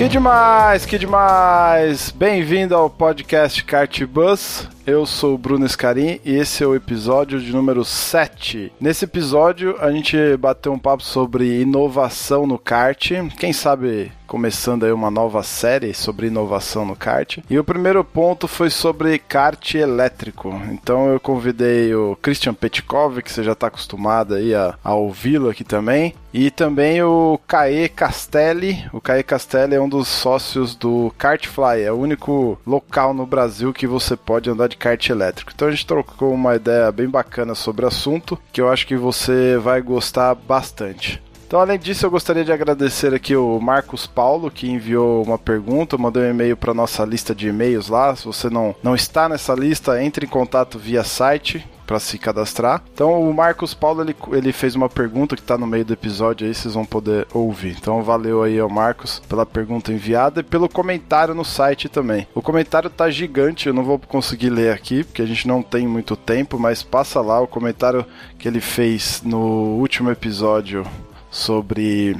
Que 0.00 0.08
demais, 0.08 0.86
que 0.86 0.98
demais! 0.98 2.10
Bem-vindo 2.10 2.74
ao 2.74 2.88
podcast 2.88 3.62
Kart 3.62 4.02
Bus. 4.06 4.66
Eu 4.86 5.04
sou 5.04 5.34
o 5.34 5.38
Bruno 5.38 5.66
Escarim 5.66 6.18
e 6.24 6.34
esse 6.34 6.64
é 6.64 6.66
o 6.66 6.74
episódio 6.74 7.38
de 7.38 7.52
número 7.52 7.84
7. 7.84 8.72
Nesse 8.80 9.04
episódio 9.04 9.76
a 9.78 9.92
gente 9.92 10.16
bateu 10.38 10.72
um 10.72 10.78
papo 10.78 11.02
sobre 11.02 11.60
inovação 11.60 12.46
no 12.46 12.58
kart. 12.58 13.10
Quem 13.38 13.52
sabe 13.52 14.10
começando 14.30 14.84
aí 14.84 14.92
uma 14.92 15.10
nova 15.10 15.42
série 15.42 15.92
sobre 15.92 16.28
inovação 16.28 16.86
no 16.86 16.94
kart. 16.94 17.38
E 17.50 17.58
o 17.58 17.64
primeiro 17.64 18.04
ponto 18.04 18.46
foi 18.46 18.70
sobre 18.70 19.18
kart 19.18 19.74
elétrico. 19.74 20.54
Então 20.70 21.08
eu 21.08 21.18
convidei 21.18 21.92
o 21.92 22.16
Christian 22.22 22.54
Petkov, 22.54 23.22
que 23.22 23.32
você 23.32 23.42
já 23.42 23.52
está 23.52 23.66
acostumado 23.66 24.34
aí 24.34 24.54
a, 24.54 24.78
a 24.84 24.94
ouvi-lo 24.94 25.50
aqui 25.50 25.64
também. 25.64 26.14
E 26.32 26.48
também 26.48 27.02
o 27.02 27.40
Caê 27.44 27.88
Castelli. 27.88 28.84
O 28.92 29.00
Caê 29.00 29.24
Castelli 29.24 29.74
é 29.74 29.80
um 29.80 29.88
dos 29.88 30.06
sócios 30.06 30.76
do 30.76 31.12
Kartfly. 31.18 31.82
É 31.82 31.90
o 31.90 31.98
único 31.98 32.56
local 32.64 33.12
no 33.12 33.26
Brasil 33.26 33.72
que 33.72 33.84
você 33.84 34.16
pode 34.16 34.48
andar 34.48 34.68
de 34.70 34.76
kart 34.76 35.08
elétrico. 35.10 35.52
Então 35.54 35.68
a 35.68 35.70
gente 35.70 35.86
trocou 35.86 36.32
uma 36.32 36.56
ideia 36.56 36.90
bem 36.90 37.08
bacana 37.08 37.54
sobre 37.54 37.84
o 37.84 37.88
assunto, 37.88 38.38
que 38.52 38.60
eu 38.60 38.70
acho 38.70 38.86
que 38.86 38.96
você 38.96 39.58
vai 39.58 39.82
gostar 39.82 40.34
bastante. 40.34 41.22
Então, 41.46 41.58
além 41.58 41.80
disso, 41.80 42.06
eu 42.06 42.10
gostaria 42.12 42.44
de 42.44 42.52
agradecer 42.52 43.12
aqui 43.12 43.34
o 43.34 43.58
Marcos 43.58 44.06
Paulo, 44.06 44.52
que 44.52 44.70
enviou 44.70 45.20
uma 45.24 45.36
pergunta, 45.36 45.98
mandou 45.98 46.22
um 46.22 46.30
e-mail 46.30 46.56
para 46.56 46.72
nossa 46.72 47.04
lista 47.04 47.34
de 47.34 47.48
e-mails 47.48 47.88
lá. 47.88 48.14
Se 48.14 48.24
você 48.24 48.48
não, 48.48 48.72
não 48.84 48.94
está 48.94 49.28
nessa 49.28 49.52
lista, 49.52 50.00
entre 50.00 50.26
em 50.26 50.28
contato 50.28 50.78
via 50.78 51.02
site 51.02 51.66
para 51.90 51.98
se 51.98 52.16
cadastrar. 52.18 52.84
Então, 52.94 53.20
o 53.20 53.34
Marcos 53.34 53.74
Paulo 53.74 54.00
ele, 54.00 54.14
ele 54.30 54.52
fez 54.52 54.76
uma 54.76 54.88
pergunta 54.88 55.34
que 55.34 55.42
está 55.42 55.58
no 55.58 55.66
meio 55.66 55.84
do 55.84 55.92
episódio 55.92 56.46
aí, 56.46 56.54
vocês 56.54 56.74
vão 56.74 56.84
poder 56.84 57.26
ouvir. 57.34 57.76
Então, 57.76 58.00
valeu 58.00 58.44
aí 58.44 58.60
ao 58.60 58.70
Marcos 58.70 59.20
pela 59.28 59.44
pergunta 59.44 59.92
enviada 59.92 60.38
e 60.38 60.44
pelo 60.44 60.68
comentário 60.68 61.34
no 61.34 61.44
site 61.44 61.88
também. 61.88 62.28
O 62.32 62.40
comentário 62.40 62.88
tá 62.88 63.10
gigante, 63.10 63.66
eu 63.66 63.74
não 63.74 63.82
vou 63.82 63.98
conseguir 63.98 64.50
ler 64.50 64.72
aqui 64.72 65.02
porque 65.02 65.20
a 65.20 65.26
gente 65.26 65.48
não 65.48 65.64
tem 65.64 65.84
muito 65.84 66.14
tempo, 66.14 66.60
mas 66.60 66.80
passa 66.80 67.20
lá 67.20 67.40
o 67.40 67.48
comentário 67.48 68.06
que 68.38 68.46
ele 68.46 68.60
fez 68.60 69.20
no 69.24 69.40
último 69.80 70.12
episódio 70.12 70.86
sobre 71.28 72.16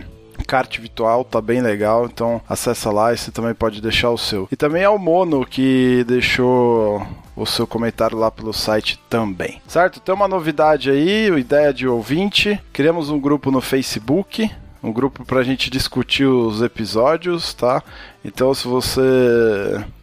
kart 0.48 0.81
virtual, 0.81 1.23
tá 1.23 1.41
bem 1.41 1.61
legal, 1.61 2.07
então 2.07 2.41
acessa 2.48 2.91
lá 2.91 3.13
e 3.13 3.17
você 3.17 3.31
também 3.31 3.55
pode 3.55 3.81
deixar 3.81 4.11
o 4.11 4.19
seu. 4.19 4.48
E 4.51 4.57
também 4.57 4.83
é 4.83 4.89
o 4.89 4.98
Mono 4.98 5.47
que 5.47 6.03
deixou 6.09 7.07
o 7.41 7.46
seu 7.46 7.66
comentário 7.66 8.19
lá 8.19 8.30
pelo 8.30 8.52
site 8.52 9.00
também. 9.08 9.60
Certo? 9.66 9.98
Tem 9.98 10.14
uma 10.14 10.28
novidade 10.28 10.91
aí, 10.91 11.30
ideia 11.38 11.72
de 11.72 11.88
ouvinte. 11.88 12.60
Criamos 12.72 13.08
um 13.08 13.19
grupo 13.19 13.50
no 13.50 13.60
Facebook, 13.60 14.50
um 14.83 14.92
grupo 14.92 15.24
pra 15.24 15.42
gente 15.42 15.70
discutir 15.70 16.27
os 16.27 16.61
episódios, 16.61 17.55
tá? 17.55 17.83
Então 18.24 18.52
se 18.52 18.68
você 18.68 19.00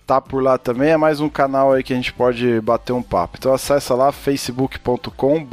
tá 0.06 0.20
por 0.20 0.42
lá 0.42 0.58
também, 0.58 0.92
é 0.92 0.98
mais 0.98 1.20
um 1.20 1.30
canal 1.30 1.74
aí 1.74 1.84
que 1.84 1.94
a 1.94 1.96
gente 1.96 2.14
pode 2.14 2.60
bater 2.62 2.94
um 2.94 3.04
papo. 3.04 3.38
Então 3.38 3.54
acessa 3.54 3.94
lá 3.94 4.12
facebook.com 4.12 5.46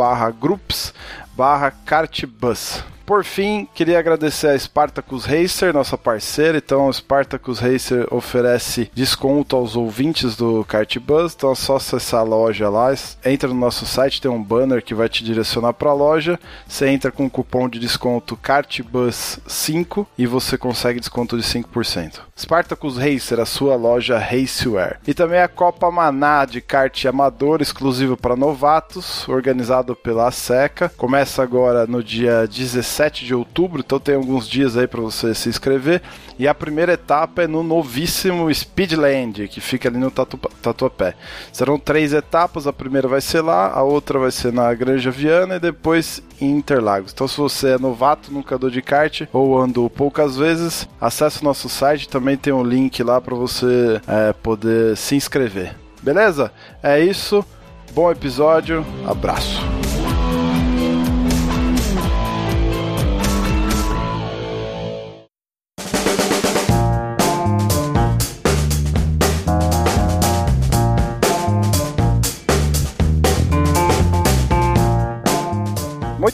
Por 3.06 3.22
fim, 3.22 3.68
queria 3.74 3.98
agradecer 3.98 4.48
a 4.48 4.58
Spartacus 4.58 5.26
Racer, 5.26 5.74
nossa 5.74 5.98
parceira. 5.98 6.56
Então, 6.56 6.88
a 6.88 6.92
Spartacus 6.92 7.58
Racer 7.58 8.06
oferece 8.10 8.90
desconto 8.94 9.54
aos 9.56 9.76
ouvintes 9.76 10.34
do 10.36 10.64
Cartbus. 10.64 11.34
Então, 11.34 11.52
é 11.52 11.54
só 11.54 11.76
acessar 11.76 12.20
a 12.20 12.24
loja 12.24 12.70
lá. 12.70 12.94
Entra 13.24 13.48
no 13.48 13.54
nosso 13.54 13.84
site, 13.84 14.22
tem 14.22 14.30
um 14.30 14.42
banner 14.42 14.82
que 14.82 14.94
vai 14.94 15.08
te 15.08 15.22
direcionar 15.22 15.74
para 15.74 15.90
a 15.90 15.94
loja. 15.94 16.40
Você 16.66 16.88
entra 16.88 17.12
com 17.12 17.26
o 17.26 17.30
cupom 17.30 17.68
de 17.68 17.78
desconto 17.78 18.38
Cartbus5 18.38 20.06
e 20.16 20.26
você 20.26 20.56
consegue 20.56 21.00
desconto 21.00 21.36
de 21.36 21.42
5%. 21.42 22.20
Spartacus 22.36 22.96
Racer, 22.96 23.38
a 23.38 23.46
sua 23.46 23.76
loja 23.76 24.18
Raceware. 24.18 24.98
E 25.06 25.12
também 25.12 25.40
a 25.40 25.48
Copa 25.48 25.90
Maná 25.90 26.46
de 26.46 26.60
kart 26.60 27.04
amador 27.04 27.60
exclusivo 27.60 28.16
para 28.16 28.34
novatos, 28.34 29.28
organizado 29.28 29.94
pela 29.94 30.30
SECA. 30.30 30.88
Começa 30.96 31.42
agora 31.42 31.86
no 31.86 32.02
dia 32.02 32.46
17 32.48 32.93
17 32.94 33.26
de 33.26 33.34
outubro, 33.34 33.82
então 33.84 33.98
tem 33.98 34.14
alguns 34.14 34.48
dias 34.48 34.76
aí 34.76 34.86
para 34.86 35.00
você 35.00 35.34
se 35.34 35.48
inscrever. 35.48 36.00
E 36.38 36.46
a 36.46 36.54
primeira 36.54 36.92
etapa 36.92 37.42
é 37.42 37.46
no 37.46 37.62
novíssimo 37.62 38.52
Speedland, 38.52 39.48
que 39.48 39.60
fica 39.60 39.88
ali 39.88 39.98
no 39.98 40.10
Tatu 40.10 40.38
Tatuapé. 40.62 41.14
Serão 41.52 41.78
três 41.78 42.12
etapas, 42.12 42.66
a 42.66 42.72
primeira 42.72 43.08
vai 43.08 43.20
ser 43.20 43.40
lá, 43.40 43.72
a 43.72 43.82
outra 43.82 44.18
vai 44.18 44.30
ser 44.30 44.52
na 44.52 44.72
Granja 44.74 45.10
Viana 45.10 45.56
e 45.56 45.60
depois 45.60 46.22
em 46.40 46.50
Interlagos. 46.50 47.12
Então 47.12 47.26
se 47.26 47.36
você 47.36 47.70
é 47.70 47.78
novato, 47.78 48.32
nunca 48.32 48.54
andou 48.54 48.70
de 48.70 48.82
kart 48.82 49.22
ou 49.32 49.60
andou 49.60 49.90
poucas 49.90 50.36
vezes, 50.36 50.88
acesse 51.00 51.42
o 51.42 51.44
nosso 51.44 51.68
site, 51.68 52.08
também 52.08 52.36
tem 52.36 52.52
um 52.52 52.64
link 52.64 53.02
lá 53.02 53.20
para 53.20 53.34
você 53.34 54.00
é, 54.06 54.32
poder 54.32 54.96
se 54.96 55.16
inscrever. 55.16 55.74
Beleza? 56.02 56.52
É 56.82 57.00
isso. 57.00 57.44
Bom 57.92 58.10
episódio. 58.10 58.84
Abraço. 59.06 59.83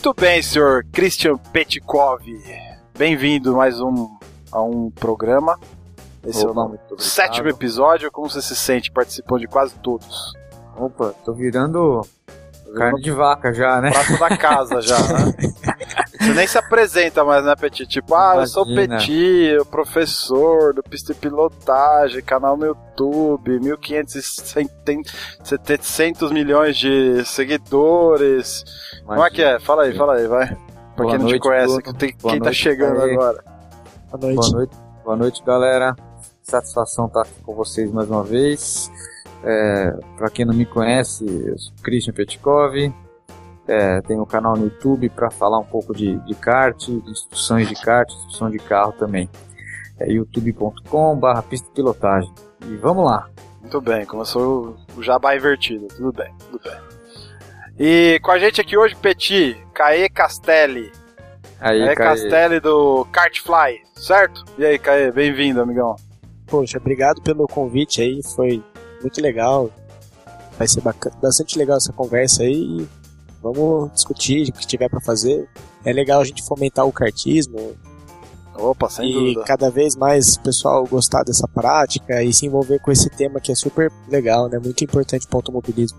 Muito 0.03 0.19
bem, 0.19 0.43
senhor 0.43 0.83
Christian 0.91 1.37
Petkov. 1.37 2.23
Bem-vindo 2.97 3.55
mais 3.55 3.79
um 3.83 4.17
a 4.51 4.63
um 4.63 4.91
programa. 4.91 5.61
Esse 6.27 6.39
Opa, 6.39 6.49
é 6.49 6.51
o 6.51 6.55
nome 6.55 6.79
do 6.89 6.99
sétimo 6.99 7.51
episódio. 7.51 8.11
Como 8.11 8.31
você 8.31 8.41
se 8.41 8.57
sente 8.57 8.91
participando 8.91 9.41
de 9.41 9.47
quase 9.47 9.75
todos? 9.81 10.33
Opa, 10.75 11.15
tô 11.23 11.35
virando 11.35 12.01
carne 12.75 13.01
de 13.03 13.11
vaca 13.11 13.53
já, 13.53 13.81
né? 13.81 13.91
Prato 13.91 14.19
da 14.19 14.37
casa 14.37 14.81
já, 14.81 14.99
né? 14.99 15.35
Você 16.21 16.35
nem 16.35 16.47
se 16.47 16.59
apresenta 16.59 17.25
mais, 17.25 17.45
né, 17.45 17.55
Petit? 17.57 17.87
Tipo, 17.87 18.15
ah, 18.15 18.35
eu 18.37 18.47
sou 18.47 18.65
Imagina. 18.67 18.99
Petit, 18.99 19.57
o 19.61 19.65
professor 19.67 20.73
do 20.75 20.83
pista 20.83 21.13
e 21.13 21.15
pilotagem, 21.15 22.23
canal 22.23 22.57
no 22.57 22.67
YouTube, 22.67 23.59
1.500 23.59 26.33
milhões 26.33 26.77
de 26.77 27.25
seguidores. 27.25 28.65
Como 29.05 29.25
é 29.25 29.31
que 29.31 29.43
é? 29.43 29.59
Fala 29.61 29.85
aí, 29.85 29.97
fala 29.97 30.17
aí, 30.17 30.27
vai. 30.27 30.47
Pra 30.95 31.05
Boa 31.05 31.11
quem 31.11 31.19
não 31.19 31.27
te 31.27 31.31
noite, 31.31 31.43
conhece, 31.43 31.83
tem- 31.99 32.15
Boa 32.21 32.33
quem 32.33 32.41
tá 32.41 32.45
noite, 32.47 32.57
chegando 32.59 32.99
Caê. 33.01 33.13
agora. 33.15 33.45
Boa 34.11 34.21
noite. 34.21 34.37
Boa 34.51 34.59
noite, 34.59 34.77
boa 35.05 35.17
noite, 35.17 35.43
galera. 35.45 35.97
Satisfação 36.43 37.07
estar 37.07 37.23
aqui 37.23 37.41
com 37.45 37.55
vocês 37.55 37.91
mais 37.91 38.11
uma 38.11 38.23
vez. 38.25 38.91
É, 39.43 39.99
para 40.17 40.31
quem 40.31 40.45
não 40.45 40.55
me 40.55 40.67
conhece, 40.67 41.25
eu 41.25 41.59
sou 41.59 41.73
Christian 41.83 42.13
Petkov. 42.13 42.93
É, 43.67 44.01
tenho 44.03 44.23
um 44.23 44.27
canal 44.27 44.57
no 44.57 44.65
YouTube 44.65 45.09
para 45.11 45.31
falar 45.31 45.59
um 45.59 45.65
pouco 45.65 45.95
de, 45.95 46.17
de 46.21 46.35
kart, 46.35 46.77
de 46.77 47.11
instruções 47.11 47.69
de 47.69 47.75
kart, 47.75 48.11
instrução 48.11 48.51
de 48.51 48.59
carro 48.59 48.93
também. 48.93 49.31
É 49.99 50.11
youtube.com/barra 50.11 51.43
pista 51.43 51.69
pilotagem. 51.73 52.33
E 52.67 52.77
vamos 52.77 53.05
lá. 53.05 53.29
Muito 53.61 53.81
bem, 53.81 54.05
começou 54.05 54.77
o 54.97 55.03
jabá 55.03 55.37
invertido. 55.37 55.87
Tudo 55.89 56.13
bem, 56.13 56.33
tudo 56.51 56.61
bem. 56.63 56.79
E 57.79 58.19
com 58.21 58.31
a 58.31 58.39
gente 58.39 58.61
aqui 58.61 58.77
hoje, 58.77 58.97
Petit, 58.97 59.57
Caê 59.73 60.09
Castelli. 60.09 60.91
Aí, 61.61 61.85
Caê 61.85 61.95
Caê. 61.95 62.09
Castelli 62.09 62.61
do 62.61 63.07
Kartfly, 63.13 63.83
certo? 63.95 64.45
E 64.59 64.65
aí, 64.65 64.79
Caê, 64.79 65.13
bem-vindo, 65.13 65.61
amigão. 65.61 65.95
Poxa, 66.47 66.79
obrigado 66.79 67.23
pelo 67.23 67.47
convite 67.47 68.03
aí, 68.03 68.21
foi 68.35 68.63
muito 69.01 69.21
legal. 69.21 69.71
Vai 70.59 70.69
ser 70.69 70.81
bacana, 70.81 71.17
bastante 71.21 71.59
legal 71.59 71.77
essa 71.79 71.93
conversa 71.93 72.43
aí 72.43 72.87
vamos 73.43 73.93
discutir 73.93 74.49
o 74.49 74.53
que 74.53 74.67
tiver 74.67 74.89
pra 74.89 75.01
fazer. 75.01 75.49
É 75.85 75.93
legal 75.93 76.21
a 76.21 76.25
gente 76.25 76.43
fomentar 76.45 76.87
o 76.87 76.93
kartismo 76.93 77.75
Opa, 78.55 78.91
sem 78.91 79.09
e 79.09 79.13
dúvida. 79.13 79.45
cada 79.45 79.71
vez 79.71 79.97
mais 79.97 80.37
o 80.37 80.43
pessoal 80.43 80.87
gostar 80.87 81.23
dessa 81.25 81.49
prática 81.49 82.23
e 82.23 82.33
se 82.33 82.47
envolver 82.47 82.79
com 82.81 82.93
esse 82.93 83.09
tema 83.09 83.41
que 83.41 83.51
é 83.51 83.55
super 83.55 83.91
legal, 84.09 84.49
né? 84.49 84.59
Muito 84.59 84.85
importante 84.85 85.27
para 85.27 85.37
o 85.37 85.39
automobilismo. 85.39 85.99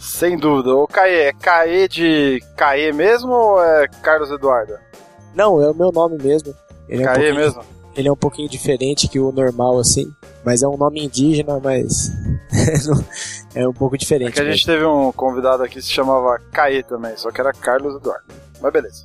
Sem 0.00 0.38
dúvida. 0.38 0.74
O 0.74 0.86
Caê, 0.86 1.28
é 1.28 1.32
Caê 1.32 1.88
de 1.88 2.42
Caê 2.56 2.92
mesmo 2.92 3.32
ou 3.32 3.62
é 3.62 3.88
Carlos 4.02 4.30
Eduardo? 4.30 4.74
Não, 5.34 5.60
é 5.60 5.70
o 5.70 5.74
meu 5.74 5.90
nome 5.92 6.16
mesmo. 6.22 6.54
Ele 6.88 7.02
é 7.02 7.10
um 7.10 7.14
Caê 7.14 7.32
mesmo? 7.32 7.62
Ele 7.96 8.08
é 8.08 8.12
um 8.12 8.16
pouquinho 8.16 8.48
diferente 8.48 9.08
que 9.08 9.18
o 9.18 9.30
normal, 9.30 9.78
assim. 9.78 10.10
Mas 10.44 10.62
é 10.62 10.68
um 10.68 10.76
nome 10.76 11.04
indígena, 11.04 11.58
mas. 11.62 12.12
é 13.54 13.66
um 13.66 13.72
pouco 13.72 13.96
diferente. 13.96 14.32
que 14.32 14.40
a 14.40 14.50
gente 14.50 14.66
teve 14.66 14.84
um 14.84 15.10
convidado 15.10 15.62
aqui 15.62 15.74
que 15.74 15.82
se 15.82 15.90
chamava 15.90 16.38
Caê 16.52 16.82
também, 16.82 17.16
só 17.16 17.30
que 17.30 17.40
era 17.40 17.52
Carlos 17.52 17.96
Eduardo. 17.96 18.26
Mas 18.60 18.72
beleza. 18.72 19.04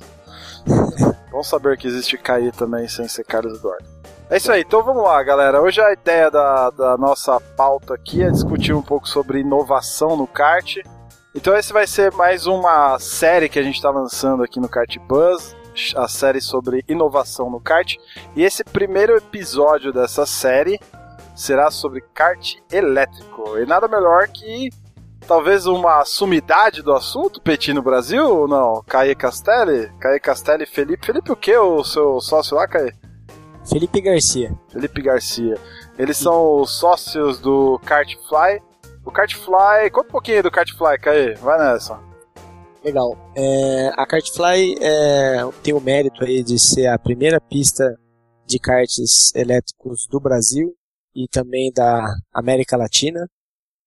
Bom 1.32 1.42
saber 1.42 1.78
que 1.78 1.86
existe 1.86 2.18
Caê 2.18 2.52
também 2.52 2.86
sem 2.88 3.08
ser 3.08 3.24
Carlos 3.24 3.58
Eduardo. 3.58 3.84
É 4.28 4.36
isso 4.36 4.52
aí, 4.52 4.60
então 4.60 4.82
vamos 4.84 5.02
lá, 5.02 5.20
galera. 5.22 5.60
Hoje 5.60 5.80
a 5.80 5.92
ideia 5.92 6.30
da, 6.30 6.70
da 6.70 6.96
nossa 6.96 7.40
pauta 7.40 7.94
aqui 7.94 8.22
é 8.22 8.30
discutir 8.30 8.72
um 8.72 8.82
pouco 8.82 9.08
sobre 9.08 9.40
inovação 9.40 10.16
no 10.16 10.26
kart. 10.26 10.76
Então 11.34 11.56
esse 11.56 11.72
vai 11.72 11.86
ser 11.86 12.12
mais 12.12 12.46
uma 12.46 12.98
série 12.98 13.48
que 13.48 13.58
a 13.58 13.62
gente 13.62 13.76
está 13.76 13.90
lançando 13.90 14.42
aqui 14.42 14.60
no 14.60 14.68
Kart 14.68 14.96
Buzz, 14.98 15.56
a 15.96 16.06
série 16.06 16.40
sobre 16.40 16.84
inovação 16.88 17.50
no 17.50 17.60
kart. 17.60 17.96
E 18.36 18.44
esse 18.44 18.62
primeiro 18.62 19.16
episódio 19.16 19.92
dessa 19.92 20.24
série 20.26 20.78
será 21.40 21.70
sobre 21.70 22.02
kart 22.14 22.56
elétrico. 22.70 23.58
E 23.58 23.64
nada 23.64 23.88
melhor 23.88 24.28
que 24.28 24.70
talvez 25.26 25.66
uma 25.66 26.04
sumidade 26.04 26.82
do 26.82 26.92
assunto, 26.92 27.40
Petit, 27.40 27.72
no 27.72 27.82
Brasil, 27.82 28.24
ou 28.24 28.48
não? 28.48 28.82
Caê 28.86 29.14
Castelli? 29.14 29.90
Caê 29.98 30.20
Castelli 30.20 30.64
e 30.64 30.66
Felipe. 30.66 31.06
Felipe 31.06 31.32
o 31.32 31.36
que, 31.36 31.56
o 31.56 31.82
seu 31.82 32.20
sócio 32.20 32.56
lá, 32.56 32.68
Caê? 32.68 32.92
Felipe 33.64 34.00
Garcia. 34.00 34.52
Felipe 34.70 35.00
Garcia. 35.02 35.56
Eles 35.98 36.16
são 36.16 36.60
os 36.60 36.78
sócios 36.78 37.38
do 37.38 37.80
Kartfly. 37.84 38.62
O 39.04 39.10
Kartfly, 39.10 39.90
conta 39.90 40.08
um 40.08 40.12
pouquinho 40.12 40.42
do 40.42 40.50
Kartfly, 40.50 40.98
Caê. 40.98 41.34
Vai 41.36 41.58
nessa. 41.58 41.98
Legal. 42.84 43.16
É, 43.34 43.92
a 43.96 44.06
Kartfly 44.06 44.76
é, 44.80 45.38
tem 45.62 45.74
o 45.74 45.80
mérito 45.80 46.24
aí 46.24 46.42
de 46.42 46.58
ser 46.58 46.86
a 46.86 46.98
primeira 46.98 47.40
pista 47.40 47.98
de 48.46 48.58
karts 48.58 49.32
elétricos 49.34 50.06
do 50.10 50.18
Brasil 50.18 50.74
e 51.14 51.26
também 51.28 51.72
da 51.72 52.04
América 52.32 52.76
Latina. 52.76 53.28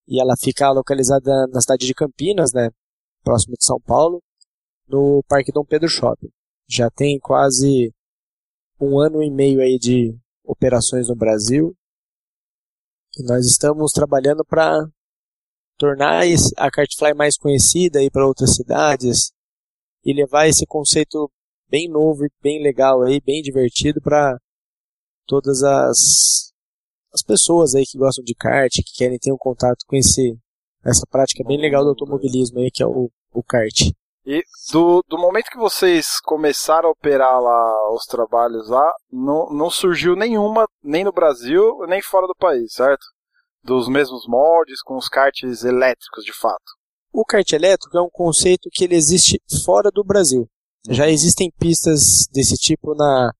E 0.07 0.19
ela 0.19 0.35
fica 0.37 0.69
localizada 0.71 1.47
na 1.47 1.61
cidade 1.61 1.85
de 1.85 1.93
Campinas, 1.93 2.51
né, 2.53 2.69
próximo 3.23 3.55
de 3.57 3.65
São 3.65 3.79
Paulo, 3.79 4.21
no 4.87 5.23
Parque 5.27 5.51
Dom 5.51 5.63
Pedro 5.63 5.87
Shopping. 5.87 6.29
Já 6.67 6.89
tem 6.89 7.19
quase 7.19 7.93
um 8.79 8.99
ano 8.99 9.23
e 9.23 9.31
meio 9.31 9.61
aí 9.61 9.77
de 9.79 10.17
operações 10.43 11.07
no 11.07 11.15
Brasil. 11.15 11.75
E 13.17 13.23
nós 13.23 13.45
estamos 13.45 13.91
trabalhando 13.91 14.43
para 14.43 14.85
tornar 15.77 16.23
a 16.57 16.71
Kartfly 16.71 17.13
mais 17.13 17.37
conhecida 17.37 17.99
aí 17.99 18.09
para 18.09 18.27
outras 18.27 18.55
cidades 18.55 19.31
e 20.03 20.13
levar 20.13 20.47
esse 20.47 20.65
conceito 20.65 21.31
bem 21.69 21.89
novo 21.89 22.25
e 22.25 22.31
bem 22.41 22.61
legal 22.61 23.01
aí, 23.01 23.21
bem 23.21 23.41
divertido 23.41 24.01
para 24.01 24.37
todas 25.25 25.63
as 25.63 26.52
as 27.13 27.21
pessoas 27.21 27.75
aí 27.75 27.85
que 27.85 27.97
gostam 27.97 28.23
de 28.23 28.33
kart, 28.33 28.73
que 28.73 28.97
querem 28.97 29.19
ter 29.19 29.31
um 29.31 29.37
contato 29.37 29.85
com 29.87 29.95
esse 29.95 30.37
essa 30.83 31.05
prática 31.09 31.43
bem 31.45 31.57
legal 31.57 31.83
do 31.83 31.91
automobilismo 31.91 32.59
aí 32.59 32.69
que 32.69 32.83
é 32.83 32.85
o, 32.85 33.09
o 33.33 33.43
kart. 33.43 33.93
E 34.25 34.41
do, 34.71 35.03
do 35.07 35.17
momento 35.17 35.49
que 35.49 35.57
vocês 35.57 36.19
começaram 36.21 36.89
a 36.89 36.91
operar 36.91 37.41
lá 37.41 37.93
os 37.93 38.05
trabalhos 38.05 38.69
lá, 38.69 38.89
não, 39.11 39.49
não 39.49 39.69
surgiu 39.69 40.15
nenhuma, 40.15 40.65
nem 40.81 41.03
no 41.03 41.11
Brasil, 41.11 41.85
nem 41.87 42.01
fora 42.01 42.25
do 42.25 42.35
país, 42.35 42.73
certo? 42.73 43.03
Dos 43.61 43.89
mesmos 43.89 44.25
moldes, 44.27 44.81
com 44.81 44.95
os 44.95 45.09
karts 45.09 45.63
elétricos 45.63 46.23
de 46.23 46.33
fato. 46.33 46.63
O 47.11 47.25
kart 47.25 47.51
elétrico 47.51 47.97
é 47.97 48.01
um 48.01 48.09
conceito 48.09 48.69
que 48.71 48.85
ele 48.85 48.95
existe 48.95 49.41
fora 49.65 49.91
do 49.91 50.03
Brasil. 50.03 50.47
Já 50.89 51.09
existem 51.09 51.51
pistas 51.59 52.27
desse 52.31 52.55
tipo 52.55 52.95
na 52.95 53.31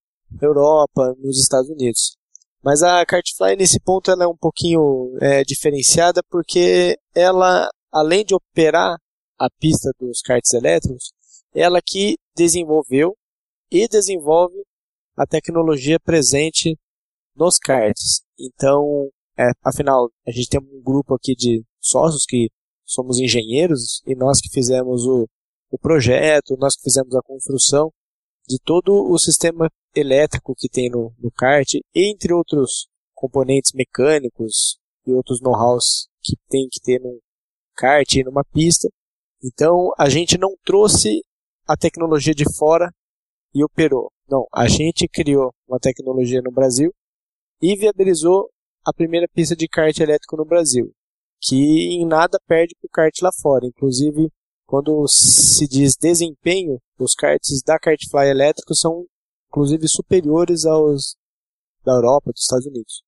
Europa, 0.42 1.14
nos 1.18 1.42
Estados 1.42 1.70
Unidos. 1.70 2.18
Mas 2.64 2.82
a 2.82 3.06
Kartfly 3.06 3.58
nesse 3.58 3.80
ponto 3.80 4.10
ela 4.10 4.24
é 4.24 4.28
um 4.28 4.38
pouquinho 4.38 5.18
é, 5.22 5.44
diferenciada 5.44 6.22
porque 6.30 6.98
ela, 7.14 7.70
além 7.92 8.24
de 8.24 8.34
operar 8.34 8.98
a 9.38 9.50
pista 9.60 9.92
dos 10.00 10.22
karts 10.22 10.54
elétricos, 10.54 11.12
ela 11.54 11.82
que 11.86 12.16
desenvolveu 12.36 13.16
e 13.70 13.88
desenvolve 13.88 14.56
a 15.18 15.26
tecnologia 15.26 16.00
presente 16.00 16.78
nos 17.36 17.58
karts. 17.58 18.22
Então, 18.40 19.10
é, 19.38 19.52
afinal, 19.64 20.10
a 20.26 20.32
gente 20.32 20.48
tem 20.48 20.60
um 20.62 20.82
grupo 20.82 21.16
aqui 21.16 21.36
de 21.36 21.64
sócios 21.82 22.26
que 22.26 22.50
somos 22.86 23.20
engenheiros 23.20 24.02
e 24.06 24.16
nós 24.16 24.40
que 24.40 24.50
fizemos 24.50 25.06
o, 25.06 25.28
o 25.70 25.78
projeto, 25.78 26.56
nós 26.58 26.76
que 26.76 26.84
fizemos 26.84 27.14
a 27.14 27.22
construção 27.22 27.92
de 28.48 28.58
todo 28.64 29.12
o 29.12 29.18
sistema 29.18 29.70
elétrico 29.96 30.56
que 30.58 30.70
tem 30.70 30.90
no, 30.90 31.14
no 31.20 31.32
kart, 31.32 31.68
entre 31.94 32.34
outros 32.34 32.88
componentes 33.14 33.72
mecânicos 33.74 34.78
e 35.06 35.12
outros 35.12 35.42
know-hows 35.42 36.08
que 36.22 36.36
tem 36.50 36.68
que 36.72 36.80
ter 36.80 37.00
num 37.00 37.20
kart 37.76 38.14
e 38.16 38.24
numa 38.24 38.44
pista. 38.44 38.88
Então, 39.44 39.92
a 39.98 40.10
gente 40.10 40.38
não 40.38 40.56
trouxe 40.64 41.22
a 41.68 41.76
tecnologia 41.76 42.34
de 42.34 42.46
fora 42.58 42.90
e 43.54 43.64
operou. 43.64 44.12
Não, 44.30 44.46
a 44.54 44.68
gente 44.68 45.08
criou 45.08 45.54
uma 45.68 45.80
tecnologia 45.80 46.42
no 46.42 46.52
Brasil 46.52 46.94
e 47.62 47.76
viabilizou 47.76 48.50
a 48.86 48.94
primeira 48.94 49.28
pista 49.34 49.56
de 49.56 49.68
kart 49.68 49.98
elétrico 49.98 50.36
no 50.36 50.46
Brasil, 50.46 50.92
que 51.42 51.56
em 51.96 52.06
nada 52.06 52.40
perde 52.48 52.76
para 52.80 52.88
o 52.88 52.92
kart 52.92 53.22
lá 53.22 53.32
fora. 53.42 53.66
Inclusive, 53.66 54.30
quando 54.66 55.06
se 55.08 55.68
diz 55.68 55.96
desempenho, 55.96 56.80
os 56.98 57.14
karts 57.14 57.62
da 57.64 57.78
Kartfly 57.78 58.28
elétrico 58.30 58.74
são 58.74 59.06
inclusive 59.54 59.88
superiores 59.88 60.66
aos 60.66 61.16
da 61.86 61.94
Europa, 61.94 62.32
dos 62.32 62.42
Estados 62.42 62.66
Unidos. 62.66 63.04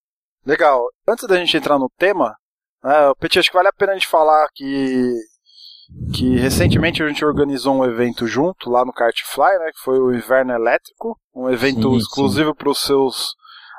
Legal. 0.45 0.87
Antes 1.07 1.27
da 1.27 1.37
gente 1.37 1.57
entrar 1.57 1.79
no 1.79 1.89
tema, 1.97 2.35
né, 2.83 3.13
Petit, 3.19 3.39
acho 3.39 3.49
que 3.49 3.57
vale 3.57 3.69
a 3.69 3.73
pena 3.73 3.93
a 3.93 3.95
gente 3.95 4.07
falar 4.07 4.47
que, 4.53 5.11
que 6.13 6.35
recentemente 6.35 7.01
a 7.01 7.07
gente 7.07 7.25
organizou 7.25 7.75
um 7.75 7.83
evento 7.83 8.27
junto 8.27 8.69
lá 8.69 8.85
no 8.85 8.93
Kartfly, 8.93 9.57
né, 9.57 9.71
que 9.71 9.79
foi 9.83 9.99
o 9.99 10.13
Inverno 10.13 10.53
Elétrico, 10.53 11.19
um 11.33 11.49
evento 11.49 11.89
Sim, 11.89 11.97
exclusivo 11.97 12.53
para 12.53 12.69
os 12.69 12.79
seus 12.79 13.33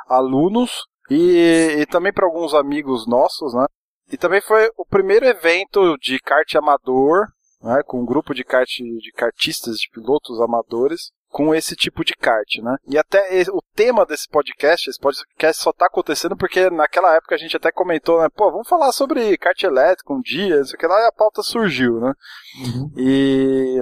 alunos 0.09 0.73
e, 1.09 1.77
e 1.79 1.87
também 1.87 2.13
para 2.13 2.27
alguns 2.27 2.53
amigos 2.53 3.07
nossos, 3.07 3.55
né? 3.55 3.67
E 4.11 4.17
também 4.17 4.41
foi 4.41 4.71
o 4.77 4.85
primeiro 4.85 5.27
evento 5.27 5.97
de 5.99 6.19
kart 6.21 6.53
amador, 6.55 7.27
né, 7.61 7.83
com 7.85 8.01
um 8.01 8.07
grupo 8.07 8.35
de 8.35 8.45
kart 8.45 8.69
de 8.69 9.13
kartistas, 9.13 9.79
de 9.79 9.89
pilotos 9.91 10.41
amadores, 10.41 11.11
com 11.37 11.55
esse 11.55 11.77
tipo 11.77 12.03
de 12.03 12.15
kart, 12.15 12.49
né? 12.63 12.77
E 12.89 12.97
até 12.97 13.29
o 13.53 13.61
tema 13.75 14.07
desse 14.07 14.27
podcast, 14.27 14.89
esse 14.89 14.99
podcast 14.99 15.63
só 15.63 15.71
tá 15.71 15.85
acontecendo 15.85 16.35
porque 16.35 16.71
naquela 16.71 17.15
época 17.15 17.35
a 17.35 17.39
gente 17.39 17.55
até 17.55 17.71
comentou, 17.71 18.23
né? 18.23 18.29
Pô, 18.35 18.51
vamos 18.51 18.67
falar 18.67 18.91
sobre 18.91 19.37
kart 19.37 19.63
elétrico 19.63 20.15
um 20.15 20.21
dia, 20.23 20.59
isso 20.63 20.75
que 20.79 20.87
lá, 20.87 20.99
e 20.99 21.07
a 21.07 21.13
pauta 21.13 21.43
surgiu, 21.43 22.01
né? 22.01 22.15
E 22.97 23.77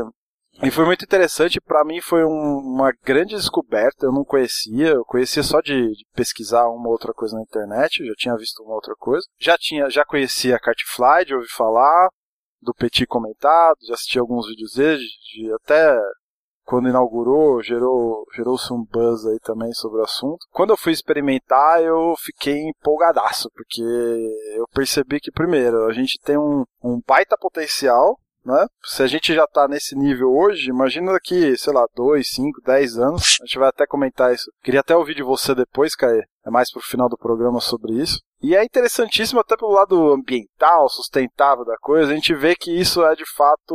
e 0.64 0.70
foi 0.73 0.84
muito 0.84 1.04
interessante, 1.04 1.61
pra 1.61 1.84
mim 1.84 2.00
foi 2.00 2.25
um- 2.25 2.58
uma 2.58 2.90
grande 3.04 3.37
descoberta, 3.37 4.06
eu 4.06 4.12
não 4.12 4.25
conhecia, 4.25 4.88
eu 4.88 5.04
conhecia 5.04 5.44
só 5.44 5.61
de, 5.61 5.90
de 5.92 6.04
pesquisar 6.12 6.66
uma 6.68 6.88
outra 6.88 7.12
coisa 7.12 7.37
na 7.37 7.42
internet, 7.42 8.04
já 8.04 8.14
tinha 8.16 8.37
visto 8.37 8.64
uma 8.64 8.75
outra 8.75 8.94
coisa. 8.99 9.25
Já 9.38 9.56
tinha, 9.56 9.88
já 9.90 10.04
conhecia 10.04 10.56
a 10.56 10.61
Kartfly, 10.61 11.25
de 11.26 11.34
ouvir 11.37 11.49
falar, 11.56 12.08
do 12.61 12.75
Petit 12.75 13.06
comentado, 13.06 13.76
já 13.87 13.94
assisti 13.94 14.18
alguns 14.18 14.49
vídeos 14.49 14.73
dele, 14.75 14.99
de, 15.02 15.42
de 15.46 15.52
até 15.54 15.96
quando 16.64 16.88
inaugurou, 16.88 17.62
gerou, 17.62 18.26
gerou-se 18.35 18.73
um 18.73 18.85
buzz 18.85 19.26
aí 19.26 19.38
também 19.40 19.73
sobre 19.73 20.00
o 20.00 20.04
assunto. 20.04 20.47
Quando 20.50 20.71
eu 20.71 20.76
fui 20.76 20.92
experimentar, 20.92 21.83
eu 21.83 22.14
fiquei 22.18 22.68
empolgadaço, 22.68 23.50
porque 23.54 23.83
eu 24.56 24.66
percebi 24.73 25.21
que, 25.21 25.30
primeiro, 25.30 25.85
a 25.87 25.92
gente 25.92 26.18
tem 26.23 26.38
um, 26.38 26.64
um 26.83 27.00
baita 27.06 27.37
potencial, 27.38 28.18
né? 28.44 28.66
Se 28.83 29.02
a 29.02 29.06
gente 29.06 29.35
já 29.35 29.47
tá 29.47 29.66
nesse 29.66 29.97
nível 29.97 30.30
hoje, 30.30 30.68
imagina 30.68 31.12
daqui, 31.12 31.56
sei 31.56 31.73
lá, 31.73 31.87
2, 31.94 32.28
5, 32.28 32.61
10 32.62 32.99
anos. 32.99 33.38
A 33.40 33.47
gente 33.47 33.59
vai 33.59 33.68
até 33.68 33.87
comentar 33.87 34.35
isso. 34.35 34.50
Queria 34.62 34.80
até 34.80 34.97
ouvir 34.97 35.14
de 35.14 35.23
você 35.23 35.54
depois, 35.54 35.94
Caê. 35.94 36.23
É 36.47 36.50
mais 36.50 36.71
pro 36.71 36.83
final 36.83 37.09
do 37.09 37.16
programa 37.16 37.59
sobre 37.59 37.94
isso. 37.94 38.21
E 38.42 38.54
é 38.54 38.62
interessantíssimo 38.62 39.40
até 39.40 39.56
pelo 39.56 39.73
lado 39.73 40.12
ambiental, 40.12 40.87
sustentável 40.90 41.64
da 41.64 41.78
coisa, 41.78 42.12
a 42.12 42.14
gente 42.14 42.35
vê 42.35 42.54
que 42.54 42.71
isso 42.71 43.02
é 43.02 43.14
de 43.14 43.25
fato 43.35 43.75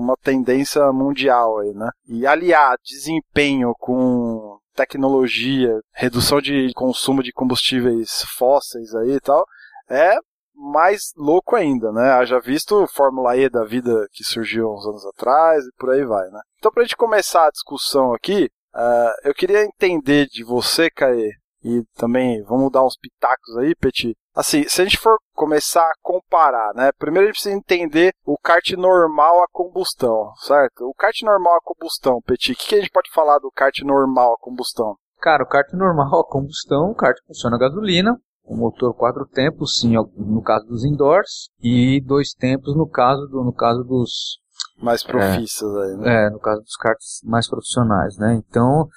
uma 0.00 0.16
tendência 0.16 0.92
mundial 0.92 1.58
aí, 1.58 1.72
né? 1.74 1.90
E 2.06 2.26
aliar 2.26 2.76
desempenho 2.84 3.72
com 3.78 4.58
tecnologia, 4.74 5.80
redução 5.92 6.40
de 6.40 6.72
consumo 6.74 7.22
de 7.22 7.32
combustíveis 7.32 8.24
fósseis 8.36 8.94
aí 8.94 9.12
e 9.12 9.20
tal, 9.20 9.44
é 9.88 10.16
mais 10.54 11.12
louco 11.16 11.56
ainda, 11.56 11.90
né? 11.92 12.12
Haja 12.12 12.38
visto 12.38 12.86
Fórmula 12.88 13.36
E 13.36 13.48
da 13.48 13.64
vida 13.64 14.06
que 14.12 14.22
surgiu 14.22 14.70
uns 14.70 14.86
anos 14.86 15.06
atrás 15.06 15.64
e 15.64 15.72
por 15.78 15.90
aí 15.90 16.04
vai, 16.04 16.28
né? 16.30 16.40
Então, 16.58 16.70
pra 16.70 16.82
gente 16.82 16.96
começar 16.96 17.46
a 17.46 17.50
discussão 17.50 18.12
aqui, 18.12 18.50
ah, 18.74 19.14
eu 19.24 19.34
queria 19.34 19.64
entender 19.64 20.26
de 20.26 20.44
você, 20.44 20.90
Caê, 20.90 21.30
e 21.64 21.82
também 21.94 22.42
vamos 22.42 22.70
dar 22.70 22.84
uns 22.84 22.96
pitacos 22.96 23.56
aí, 23.58 23.74
Petit. 23.74 24.14
Assim, 24.34 24.64
se 24.68 24.80
a 24.80 24.84
gente 24.84 24.98
for 24.98 25.16
começar 25.34 25.82
a 25.82 25.94
comparar, 26.02 26.72
né? 26.74 26.90
Primeiro 26.98 27.24
a 27.24 27.26
gente 27.28 27.36
precisa 27.36 27.54
entender 27.54 28.12
o 28.24 28.36
kart 28.38 28.70
normal 28.72 29.42
a 29.42 29.46
combustão, 29.50 30.32
certo? 30.36 30.88
O 30.88 30.94
kart 30.94 31.20
normal 31.22 31.56
a 31.56 31.60
combustão, 31.62 32.20
Petit, 32.22 32.52
o 32.52 32.56
que, 32.56 32.68
que 32.68 32.74
a 32.76 32.80
gente 32.80 32.90
pode 32.90 33.10
falar 33.10 33.38
do 33.38 33.50
kart 33.50 33.76
normal 33.80 34.34
a 34.34 34.38
combustão? 34.38 34.96
Cara, 35.20 35.42
o 35.42 35.46
kart 35.46 35.70
normal, 35.74 36.20
a 36.20 36.24
combustão, 36.24 36.90
o 36.90 36.94
kart 36.94 37.16
funciona 37.26 37.56
a 37.56 37.58
gasolina, 37.58 38.16
o 38.44 38.56
motor 38.56 38.94
quatro 38.94 39.26
tempos, 39.26 39.78
sim, 39.78 39.94
no 40.16 40.42
caso 40.42 40.66
dos 40.66 40.84
indoors, 40.84 41.50
e 41.62 42.00
dois 42.00 42.32
tempos 42.32 42.74
no 42.74 42.88
caso, 42.88 43.26
do, 43.26 43.44
no 43.44 43.52
caso 43.52 43.84
dos... 43.84 44.40
Mais 44.78 45.02
profissos 45.02 45.76
é, 45.76 45.82
aí, 45.82 45.96
né? 45.96 46.26
É, 46.26 46.30
no 46.30 46.38
caso 46.38 46.62
dos 46.62 46.76
karts 46.76 47.20
mais 47.24 47.48
profissionais, 47.48 48.16
né? 48.16 48.34
Então, 48.34 48.88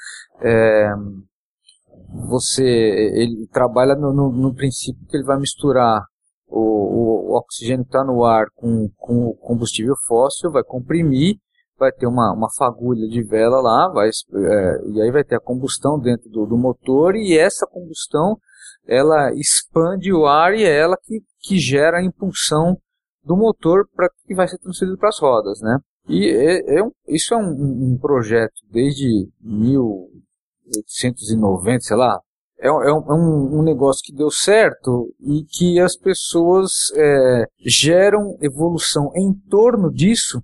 é, 0.41 0.89
você, 2.29 2.63
ele 2.63 3.47
trabalha 3.51 3.95
no, 3.95 4.13
no, 4.13 4.31
no, 4.31 4.53
princípio 4.53 5.05
que 5.07 5.17
ele 5.17 5.25
vai 5.25 5.39
misturar 5.39 6.03
o, 6.47 6.59
o, 6.59 7.31
o 7.31 7.37
oxigênio 7.37 7.83
que 7.83 7.89
está 7.89 8.03
no 8.03 8.23
ar 8.23 8.47
com, 8.55 8.89
com 8.97 9.27
o 9.27 9.35
combustível 9.35 9.95
fóssil, 10.07 10.51
vai 10.51 10.63
comprimir, 10.63 11.37
vai 11.77 11.91
ter 11.91 12.05
uma, 12.05 12.33
uma 12.33 12.49
fagulha 12.57 13.07
de 13.07 13.23
vela 13.23 13.59
lá, 13.61 13.89
vai, 13.89 14.09
é, 14.09 14.87
e 14.91 15.01
aí 15.01 15.11
vai 15.11 15.23
ter 15.23 15.35
a 15.35 15.41
combustão 15.41 15.99
dentro 15.99 16.29
do, 16.29 16.45
do 16.45 16.57
motor, 16.57 17.15
e 17.15 17.37
essa 17.37 17.65
combustão 17.65 18.37
ela 18.87 19.33
expande 19.33 20.13
o 20.13 20.25
ar 20.25 20.53
e 20.53 20.63
é 20.63 20.79
ela 20.79 20.97
que, 21.01 21.21
que 21.41 21.57
gera 21.57 21.97
a 21.97 22.03
impulsão 22.03 22.77
do 23.23 23.35
motor 23.37 23.87
para 23.95 24.09
que 24.25 24.35
vai 24.35 24.47
ser 24.47 24.57
transferido 24.57 24.97
para 24.97 25.09
as 25.09 25.19
rodas, 25.19 25.59
né? 25.61 25.79
E 26.07 26.27
é, 26.29 26.79
é 26.79 26.83
isso 27.07 27.33
é 27.33 27.37
um, 27.37 27.93
um, 27.93 27.97
projeto 27.97 28.53
desde 28.69 29.07
1890, 30.65 31.81
sei 31.81 31.97
lá. 31.97 32.19
É, 32.59 32.67
é, 32.67 32.71
um, 32.71 32.79
é 32.79 33.13
um, 33.13 33.61
negócio 33.61 34.01
que 34.03 34.15
deu 34.15 34.31
certo 34.31 35.13
e 35.19 35.43
que 35.43 35.79
as 35.81 35.97
pessoas 35.97 36.71
é, 36.95 37.45
geram 37.59 38.37
evolução 38.41 39.11
em 39.15 39.33
torno 39.49 39.91
disso, 39.91 40.41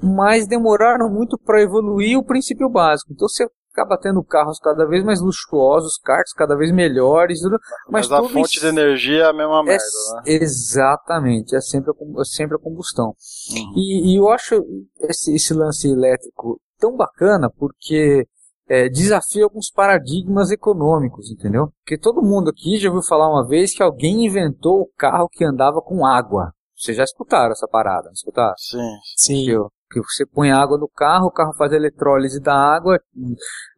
mas 0.00 0.46
demoraram 0.46 1.10
muito 1.10 1.36
para 1.36 1.60
evoluir 1.60 2.16
o 2.16 2.24
princípio 2.24 2.68
básico. 2.68 3.12
Então 3.12 3.28
você 3.28 3.44
acaba 3.78 3.98
tendo 3.98 4.22
carros 4.24 4.58
cada 4.58 4.86
vez 4.86 5.04
mais 5.04 5.20
luxuosos, 5.20 5.98
karts 5.98 6.32
cada 6.32 6.56
vez 6.56 6.72
melhores, 6.72 7.40
mas, 7.88 8.08
mas 8.08 8.12
a 8.12 8.22
fonte 8.28 8.60
de 8.60 8.66
energia 8.66 9.24
é 9.24 9.28
a 9.28 9.32
mesma 9.32 9.60
é, 9.60 9.64
merda, 9.64 9.84
né? 10.14 10.22
Exatamente, 10.26 11.54
é 11.54 11.60
sempre 11.60 11.90
a, 11.90 12.20
é 12.20 12.24
sempre 12.24 12.56
a 12.56 12.60
combustão. 12.60 13.14
Uhum. 13.50 13.72
E, 13.76 14.12
e, 14.12 14.16
eu 14.16 14.28
acho 14.28 14.64
esse, 15.00 15.34
esse, 15.34 15.54
lance 15.54 15.88
elétrico 15.88 16.60
tão 16.78 16.96
bacana 16.96 17.50
porque 17.50 18.26
é, 18.68 18.88
desafia 18.88 19.44
alguns 19.44 19.70
paradigmas 19.70 20.50
econômicos, 20.50 21.30
entendeu? 21.30 21.72
Porque 21.82 21.98
todo 21.98 22.22
mundo 22.22 22.50
aqui 22.50 22.76
já 22.76 22.88
ouviu 22.88 23.02
falar 23.02 23.28
uma 23.30 23.46
vez 23.46 23.74
que 23.74 23.82
alguém 23.82 24.26
inventou 24.26 24.82
o 24.82 24.90
carro 24.96 25.28
que 25.28 25.44
andava 25.44 25.80
com 25.80 26.04
água. 26.04 26.52
Vocês 26.76 26.96
já 26.96 27.02
escutaram 27.02 27.52
essa 27.52 27.66
parada, 27.66 28.10
escutaram? 28.12 28.54
Sim. 28.58 28.78
Sim. 29.16 29.44
Que, 29.46 30.00
que 30.00 30.00
você 30.02 30.26
põe 30.26 30.52
água 30.52 30.76
no 30.78 30.88
carro, 30.88 31.26
o 31.26 31.32
carro 31.32 31.54
faz 31.54 31.72
a 31.72 31.76
eletrólise 31.76 32.40
da 32.40 32.54
água, 32.54 33.00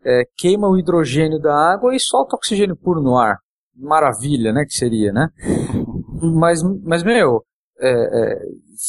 é, 0.04 0.25
queima 0.37 0.68
o 0.68 0.76
hidrogênio 0.76 1.38
da 1.38 1.54
água 1.54 1.94
e 1.94 2.00
solta 2.00 2.37
oxigênio 2.37 2.76
puro 2.76 3.00
no 3.00 3.16
ar. 3.16 3.38
Maravilha, 3.75 4.52
né? 4.52 4.64
Que 4.66 4.75
seria, 4.75 5.12
né? 5.12 5.28
Mas, 6.35 6.62
mas 6.85 7.02
meu, 7.02 7.42
é, 7.80 7.88
é, 7.90 8.42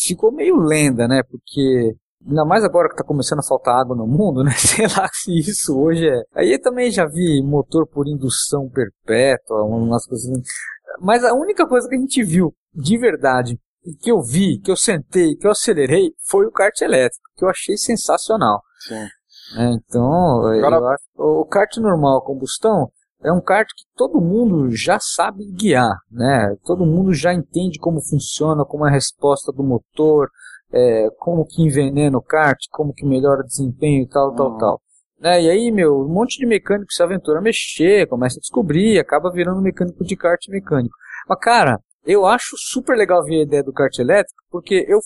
ficou 0.06 0.34
meio 0.34 0.58
lenda, 0.58 1.08
né? 1.08 1.24
Porque 1.24 1.96
Ainda 2.28 2.46
mais 2.46 2.64
agora 2.64 2.88
que 2.88 2.94
está 2.94 3.04
começando 3.04 3.40
a 3.40 3.48
faltar 3.48 3.80
água 3.80 3.96
no 3.96 4.06
mundo, 4.06 4.44
né? 4.44 4.52
Sei 4.58 4.86
lá 4.88 5.10
se 5.12 5.38
isso 5.38 5.78
hoje 5.80 6.08
é. 6.08 6.22
Aí 6.36 6.60
também 6.60 6.92
já 6.92 7.06
vi 7.06 7.42
motor 7.44 7.88
por 7.88 8.08
indução 8.08 8.70
perpétua, 8.70 9.64
umas 9.64 10.06
coisas. 10.06 10.30
Assim. 10.30 10.42
Mas 11.00 11.24
a 11.24 11.34
única 11.34 11.68
coisa 11.68 11.88
que 11.90 11.96
a 11.96 12.00
gente 12.00 12.24
viu 12.24 12.54
de 12.74 12.98
verdade 12.98 13.60
que 14.02 14.12
eu 14.12 14.22
vi, 14.22 14.60
que 14.60 14.70
eu 14.70 14.76
sentei, 14.76 15.36
que 15.36 15.48
eu 15.48 15.52
acelerei, 15.52 16.12
foi 16.28 16.46
o 16.46 16.52
kart 16.52 16.80
elétrico, 16.82 17.24
que 17.36 17.44
eu 17.44 17.50
achei 17.50 17.76
sensacional. 17.78 18.62
Sim. 18.88 19.08
É, 19.58 19.72
então, 19.74 20.46
Agora... 20.46 20.94
acho, 20.94 21.04
o 21.16 21.46
kart 21.46 21.76
normal, 21.78 22.22
combustão, 22.24 22.90
é 23.24 23.32
um 23.32 23.42
kart 23.42 23.68
que 23.68 23.84
todo 23.96 24.22
mundo 24.22 24.70
já 24.72 25.00
sabe 25.00 25.46
guiar, 25.52 25.94
né? 26.10 26.56
Todo 26.64 26.86
mundo 26.86 27.14
já 27.14 27.34
entende 27.34 27.80
como 27.80 28.02
funciona, 28.02 28.66
como 28.66 28.86
é 28.86 28.90
a 28.90 28.94
resposta 28.94 29.52
do 29.52 29.64
motor, 29.64 30.30
é, 30.74 31.10
como 31.20 31.46
que 31.46 31.62
envenena 31.62 32.18
o 32.18 32.22
kart, 32.22 32.58
como 32.72 32.94
que 32.94 33.06
melhora 33.06 33.42
o 33.42 33.46
desempenho 33.46 34.04
e 34.04 34.08
tal, 34.08 34.30
uhum. 34.30 34.36
tal, 34.36 34.58
tal. 34.58 34.82
Né? 35.20 35.44
E 35.44 35.50
aí, 35.50 35.72
meu, 35.72 36.02
um 36.02 36.08
monte 36.08 36.40
de 36.40 36.46
mecânico 36.46 36.92
se 36.92 37.04
aventura 37.04 37.40
a 37.40 37.42
mexer, 37.42 38.08
começa 38.08 38.38
a 38.38 38.42
descobrir, 38.42 39.00
acaba 39.00 39.32
virando 39.32 39.62
mecânico 39.62 40.04
de 40.04 40.16
kart 40.16 40.40
mecânico. 40.50 40.96
Mas, 41.28 41.40
cara, 41.40 41.80
eu 42.06 42.26
acho 42.26 42.56
super 42.58 42.98
legal 42.98 43.24
ver 43.24 43.42
a 43.42 43.44
ideia 43.44 43.64
do 43.64 43.74
kart 43.74 43.98
elétrico, 44.00 44.42
porque 44.50 44.86
eu 44.88 45.00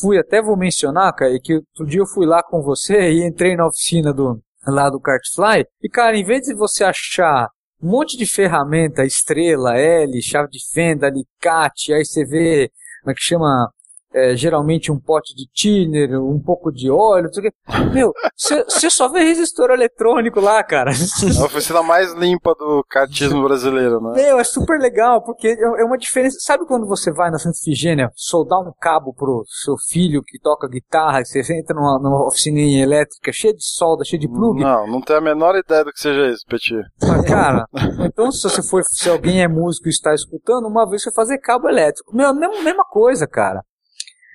fui, 0.00 0.18
até 0.18 0.42
vou 0.42 0.56
mencionar, 0.56 1.12
cara, 1.14 1.38
que 1.40 1.54
outro 1.54 1.86
dia 1.86 2.00
eu 2.00 2.06
fui 2.06 2.26
lá 2.26 2.42
com 2.42 2.62
você 2.62 3.12
e 3.12 3.26
entrei 3.26 3.56
na 3.56 3.66
oficina 3.66 4.12
do, 4.12 4.40
lá 4.66 4.88
do 4.90 5.00
Kartfly, 5.00 5.64
e 5.82 5.88
cara, 5.88 6.16
em 6.16 6.24
vez 6.24 6.42
de 6.42 6.54
você 6.54 6.84
achar 6.84 7.48
um 7.82 7.90
monte 7.90 8.16
de 8.16 8.26
ferramenta, 8.26 9.04
estrela, 9.04 9.76
L, 9.76 10.22
chave 10.22 10.48
de 10.50 10.58
fenda, 10.72 11.08
alicate, 11.08 11.92
aí 11.92 12.04
você 12.04 12.24
vê, 12.24 12.70
como 13.02 13.10
é 13.10 13.14
que 13.14 13.22
chama, 13.22 13.70
é, 14.14 14.36
geralmente 14.36 14.92
um 14.92 14.98
pote 14.98 15.34
de 15.34 15.46
thinner, 15.52 16.20
um 16.20 16.40
pouco 16.40 16.70
de 16.70 16.90
óleo, 16.90 17.24
não 17.24 17.32
sei 17.32 17.48
o 17.48 17.50
quê. 17.50 17.56
Meu, 17.92 18.12
você 18.36 18.90
só 18.90 19.08
vê 19.08 19.20
resistor 19.20 19.70
eletrônico 19.70 20.40
lá, 20.40 20.62
cara. 20.62 20.90
É 20.92 21.40
a 21.40 21.44
oficina 21.44 21.82
mais 21.82 22.12
limpa 22.14 22.54
do 22.54 22.84
cartismo 22.88 23.42
brasileiro, 23.42 24.00
né? 24.00 24.12
Meu, 24.14 24.38
é 24.38 24.44
super 24.44 24.78
legal, 24.78 25.22
porque 25.22 25.48
é, 25.48 25.82
é 25.82 25.84
uma 25.84 25.96
diferença. 25.96 26.36
Sabe 26.40 26.66
quando 26.66 26.86
você 26.86 27.12
vai 27.12 27.30
na 27.30 27.38
Santa 27.38 27.58
Figênia 27.62 28.10
soldar 28.14 28.60
um 28.60 28.72
cabo 28.80 29.14
pro 29.14 29.44
seu 29.46 29.76
filho 29.88 30.22
que 30.22 30.38
toca 30.38 30.68
guitarra, 30.68 31.20
e 31.20 31.24
você 31.24 31.40
entra 31.58 31.74
numa, 31.74 31.98
numa 31.98 32.26
oficininha 32.26 32.82
elétrica 32.82 33.32
cheia 33.32 33.54
de 33.54 33.64
solda, 33.64 34.04
cheia 34.04 34.20
de 34.20 34.28
plug? 34.28 34.60
Não, 34.60 34.86
não 34.86 35.00
tenho 35.00 35.18
a 35.18 35.22
menor 35.22 35.56
ideia 35.56 35.84
do 35.84 35.92
que 35.92 36.00
seja 36.00 36.28
isso, 36.28 36.44
Petit. 36.48 36.82
Mas, 37.00 37.26
cara, 37.26 37.66
então 38.00 38.30
se 38.30 38.42
você 38.42 38.62
for, 38.62 38.82
se 38.84 39.08
alguém 39.08 39.42
é 39.42 39.48
músico 39.48 39.88
e 39.88 39.90
está 39.90 40.14
escutando, 40.14 40.66
uma 40.66 40.88
vez 40.88 41.02
você 41.02 41.12
fazer 41.12 41.38
cabo 41.38 41.68
elétrico. 41.68 42.14
Meu, 42.14 42.34
mesma 42.34 42.84
coisa, 42.84 43.26
cara 43.26 43.62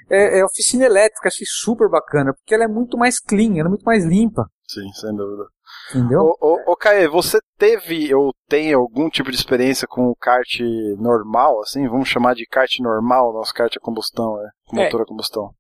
é, 0.09 0.39
é 0.39 0.45
oficina 0.45 0.85
elétrica, 0.85 1.27
achei 1.27 1.45
super 1.47 1.89
bacana, 1.89 2.33
porque 2.33 2.53
ela 2.53 2.63
é 2.63 2.67
muito 2.67 2.97
mais 2.97 3.19
clean, 3.19 3.57
ela 3.57 3.67
é 3.67 3.69
muito 3.69 3.85
mais 3.85 4.05
limpa. 4.05 4.49
Sim, 4.67 4.91
sem 4.93 5.15
dúvida. 5.15 5.45
Entendeu? 5.89 6.21
Ô, 6.21 6.35
ô, 6.41 6.71
ô 6.71 6.75
Caê, 6.75 7.07
você 7.07 7.39
teve 7.57 8.13
ou 8.13 8.33
tem 8.47 8.73
algum 8.73 9.09
tipo 9.09 9.31
de 9.31 9.37
experiência 9.37 9.87
com 9.87 10.07
o 10.07 10.15
kart 10.15 10.59
normal, 10.97 11.61
assim? 11.61 11.87
Vamos 11.87 12.09
chamar 12.09 12.35
de 12.35 12.45
kart 12.45 12.69
normal, 12.79 13.33
nosso 13.33 13.53
kart 13.53 13.73
a 13.75 13.79
combustão, 13.79 14.37
é, 14.41 14.49
com 14.67 14.75
motor 14.75 15.01
a 15.01 15.05
combustão. 15.05 15.51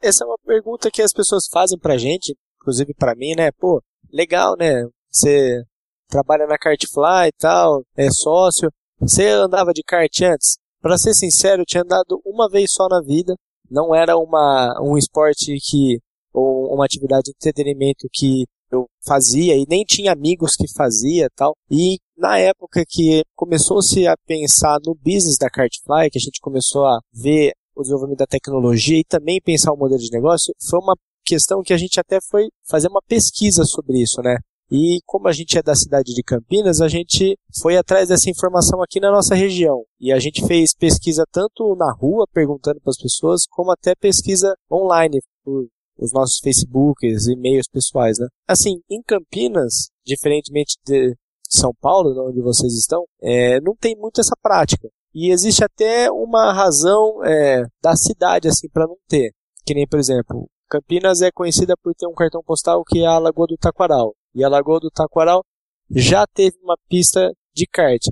Essa 0.00 0.24
é 0.24 0.26
uma 0.26 0.38
pergunta 0.44 0.90
que 0.90 1.02
as 1.02 1.12
pessoas 1.12 1.48
fazem 1.50 1.78
pra 1.78 1.98
gente, 1.98 2.36
inclusive 2.60 2.94
pra 2.94 3.16
mim, 3.16 3.34
né? 3.36 3.50
Pô, 3.52 3.82
legal, 4.12 4.56
né? 4.56 4.86
Você 5.10 5.60
trabalha 6.08 6.46
na 6.46 6.58
Kartfly 6.58 7.28
e 7.28 7.32
tal, 7.38 7.82
é 7.96 8.08
sócio. 8.10 8.70
Você 9.00 9.26
andava 9.28 9.72
de 9.72 9.82
kart 9.82 10.20
antes? 10.22 10.56
Pra 10.80 10.96
ser 10.96 11.14
sincero, 11.14 11.62
eu 11.62 11.66
tinha 11.66 11.82
andado 11.82 12.20
uma 12.24 12.48
vez 12.48 12.72
só 12.72 12.86
na 12.88 13.00
vida 13.00 13.34
não 13.72 13.94
era 13.94 14.16
uma, 14.16 14.78
um 14.80 14.96
esporte 14.98 15.56
que, 15.60 15.98
ou 16.32 16.72
uma 16.74 16.84
atividade 16.84 17.24
de 17.24 17.30
entretenimento 17.30 18.06
que 18.12 18.44
eu 18.70 18.86
fazia 19.04 19.56
e 19.56 19.66
nem 19.68 19.84
tinha 19.84 20.12
amigos 20.12 20.54
que 20.54 20.70
fazia 20.72 21.28
tal. 21.34 21.54
E 21.70 21.98
na 22.16 22.38
época 22.38 22.84
que 22.86 23.22
começou-se 23.34 24.06
a 24.06 24.14
pensar 24.26 24.78
no 24.84 24.94
business 24.94 25.36
da 25.38 25.50
Cartfly, 25.50 26.10
que 26.10 26.18
a 26.18 26.20
gente 26.20 26.40
começou 26.40 26.86
a 26.86 26.98
ver 27.12 27.52
o 27.74 27.82
desenvolvimento 27.82 28.18
da 28.18 28.26
tecnologia 28.26 28.98
e 28.98 29.04
também 29.04 29.40
pensar 29.42 29.72
o 29.72 29.76
modelo 29.76 30.00
de 30.00 30.10
negócio, 30.10 30.54
foi 30.68 30.78
uma 30.78 30.94
questão 31.24 31.62
que 31.62 31.72
a 31.72 31.76
gente 31.76 31.98
até 31.98 32.18
foi 32.30 32.48
fazer 32.68 32.88
uma 32.88 33.00
pesquisa 33.06 33.64
sobre 33.64 34.02
isso, 34.02 34.20
né? 34.22 34.36
E 34.74 35.00
como 35.04 35.28
a 35.28 35.32
gente 35.32 35.58
é 35.58 35.62
da 35.62 35.74
cidade 35.74 36.14
de 36.14 36.22
Campinas, 36.22 36.80
a 36.80 36.88
gente 36.88 37.38
foi 37.60 37.76
atrás 37.76 38.08
dessa 38.08 38.30
informação 38.30 38.82
aqui 38.82 38.98
na 38.98 39.10
nossa 39.10 39.34
região. 39.34 39.84
E 40.00 40.10
a 40.10 40.18
gente 40.18 40.46
fez 40.46 40.74
pesquisa 40.74 41.26
tanto 41.30 41.76
na 41.76 41.92
rua, 41.92 42.26
perguntando 42.32 42.80
para 42.80 42.90
as 42.90 42.96
pessoas, 42.96 43.42
como 43.46 43.70
até 43.70 43.94
pesquisa 43.94 44.56
online, 44.72 45.20
por 45.44 45.66
os 45.98 46.10
nossos 46.10 46.38
Facebooks, 46.38 47.26
e-mails 47.26 47.66
pessoais, 47.70 48.18
né? 48.18 48.26
Assim, 48.48 48.80
em 48.90 49.02
Campinas, 49.02 49.90
diferentemente 50.06 50.78
de 50.86 51.14
São 51.50 51.74
Paulo, 51.78 52.28
onde 52.28 52.40
vocês 52.40 52.72
estão, 52.72 53.04
é, 53.20 53.60
não 53.60 53.76
tem 53.76 53.94
muito 53.94 54.22
essa 54.22 54.34
prática. 54.42 54.88
E 55.14 55.30
existe 55.30 55.62
até 55.62 56.10
uma 56.10 56.50
razão 56.50 57.22
é, 57.22 57.66
da 57.82 57.94
cidade, 57.94 58.48
assim, 58.48 58.70
para 58.70 58.86
não 58.86 58.96
ter. 59.06 59.34
Que 59.66 59.74
nem, 59.74 59.86
por 59.86 59.98
exemplo, 59.98 60.48
Campinas 60.66 61.20
é 61.20 61.30
conhecida 61.30 61.74
por 61.82 61.94
ter 61.94 62.06
um 62.06 62.14
cartão 62.14 62.42
postal 62.42 62.82
que 62.82 63.00
é 63.00 63.06
a 63.06 63.18
Lagoa 63.18 63.46
do 63.46 63.58
Taquaral. 63.58 64.14
E 64.34 64.44
a 64.44 64.48
Lagoa 64.48 64.80
do 64.80 64.90
Taquaral 64.90 65.42
já 65.90 66.26
teve 66.26 66.56
uma 66.62 66.76
pista 66.88 67.32
de 67.54 67.66
kart, 67.66 68.02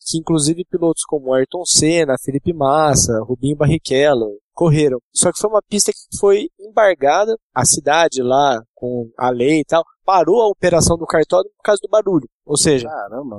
que 0.00 0.18
inclusive 0.18 0.64
pilotos 0.64 1.04
como 1.04 1.34
Ayrton 1.34 1.64
Senna, 1.64 2.16
Felipe 2.22 2.52
Massa, 2.52 3.20
Rubinho 3.22 3.56
Barrichello 3.56 4.38
correram. 4.54 4.98
Só 5.14 5.30
que 5.30 5.38
foi 5.38 5.50
uma 5.50 5.62
pista 5.62 5.92
que 5.92 6.18
foi 6.18 6.48
embargada, 6.58 7.36
a 7.54 7.64
cidade 7.64 8.22
lá, 8.22 8.62
com 8.74 9.10
a 9.18 9.28
lei 9.28 9.60
e 9.60 9.64
tal, 9.64 9.84
parou 10.04 10.40
a 10.40 10.48
operação 10.48 10.96
do 10.96 11.04
cartódromo 11.04 11.52
por 11.56 11.62
causa 11.62 11.80
do 11.82 11.90
barulho. 11.90 12.26
Ou 12.46 12.56
seja, 12.56 12.88
Caramba, 12.88 13.38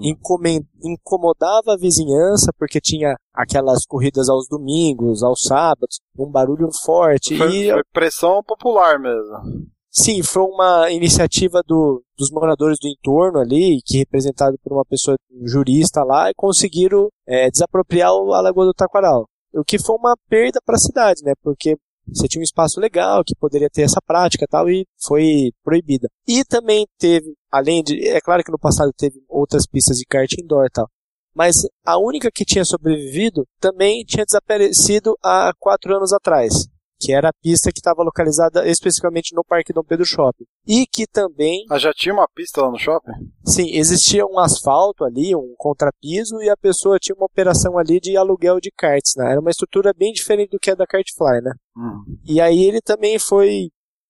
incomodava 0.83 1.73
a 1.73 1.77
vizinhança 1.77 2.51
porque 2.57 2.79
tinha 2.79 3.15
aquelas 3.33 3.85
corridas 3.85 4.29
aos 4.29 4.47
domingos, 4.47 5.23
aos 5.23 5.41
sábados, 5.41 5.99
um 6.17 6.29
barulho 6.29 6.69
forte. 6.83 7.37
Foi, 7.37 7.55
e... 7.55 7.71
foi 7.71 7.83
pressão 7.91 8.43
popular 8.43 8.99
mesmo. 8.99 9.67
Sim, 9.99 10.21
foi 10.21 10.43
uma 10.43 10.91
iniciativa 10.91 11.63
do, 11.65 12.03
dos 12.15 12.29
moradores 12.29 12.77
do 12.79 12.87
entorno 12.87 13.39
ali, 13.39 13.81
que 13.83 13.97
representado 13.97 14.55
por 14.63 14.71
uma 14.71 14.85
pessoa 14.85 15.17
um 15.31 15.47
jurista 15.47 16.03
lá, 16.03 16.29
conseguiram 16.35 17.09
é, 17.25 17.49
desapropriar 17.49 18.09
a 18.09 18.41
Lagoa 18.41 18.67
do 18.67 18.75
Taquaral. 18.75 19.25
O 19.51 19.63
que 19.63 19.79
foi 19.79 19.95
uma 19.95 20.15
perda 20.29 20.59
para 20.63 20.75
a 20.75 20.79
cidade, 20.79 21.23
né? 21.23 21.33
Porque 21.41 21.75
você 22.07 22.27
tinha 22.27 22.39
um 22.39 22.43
espaço 22.43 22.79
legal 22.79 23.23
que 23.25 23.35
poderia 23.35 23.71
ter 23.71 23.81
essa 23.81 23.99
prática 23.99 24.45
e 24.45 24.47
tal, 24.47 24.69
e 24.69 24.85
foi 25.01 25.51
proibida. 25.63 26.07
E 26.27 26.45
também 26.45 26.85
teve, 26.99 27.33
além 27.51 27.81
de, 27.81 28.07
é 28.07 28.21
claro 28.21 28.43
que 28.43 28.51
no 28.51 28.59
passado 28.59 28.91
teve 28.95 29.19
outras 29.27 29.65
pistas 29.65 29.97
de 29.97 30.05
kart 30.05 30.31
indoor 30.33 30.67
e 30.67 30.69
tal, 30.69 30.87
mas 31.35 31.67
a 31.83 31.97
única 31.97 32.29
que 32.31 32.45
tinha 32.45 32.63
sobrevivido 32.63 33.45
também 33.59 34.03
tinha 34.05 34.25
desaparecido 34.25 35.17
há 35.23 35.51
quatro 35.59 35.95
anos 35.95 36.13
atrás, 36.13 36.67
que 36.99 37.13
era 37.13 37.29
a 37.29 37.33
pista 37.41 37.71
que 37.71 37.79
estava 37.79 38.03
localizada 38.03 38.67
especificamente 38.67 39.35
no 39.35 39.43
Parque 39.43 39.71
Dom 39.73 39.83
Pedro 39.83 40.05
Shopping. 40.05 40.45
E 40.67 40.85
que 40.87 41.05
também. 41.07 41.65
Ah, 41.69 41.77
já 41.77 41.93
tinha 41.93 42.13
uma 42.13 42.27
pista 42.27 42.61
lá 42.61 42.69
no 42.71 42.77
shopping? 42.77 43.11
Sim, 43.45 43.69
existia 43.73 44.25
um 44.25 44.39
asfalto 44.39 45.03
ali, 45.05 45.35
um 45.35 45.53
contrapiso, 45.57 46.41
e 46.41 46.49
a 46.49 46.57
pessoa 46.57 46.97
tinha 46.99 47.15
uma 47.15 47.25
operação 47.25 47.77
ali 47.77 47.99
de 47.99 48.17
aluguel 48.17 48.59
de 48.59 48.71
karts, 48.75 49.13
né? 49.15 49.31
Era 49.31 49.39
uma 49.39 49.51
estrutura 49.51 49.93
bem 49.97 50.11
diferente 50.11 50.49
do 50.51 50.59
que 50.59 50.71
é 50.71 50.75
da 50.75 50.87
Kartfly, 50.87 51.41
né? 51.41 51.53
Hum. 51.77 52.03
E 52.25 52.41
aí 52.41 52.63
ele 52.63 52.81
também 52.81 53.17
foi 53.19 53.69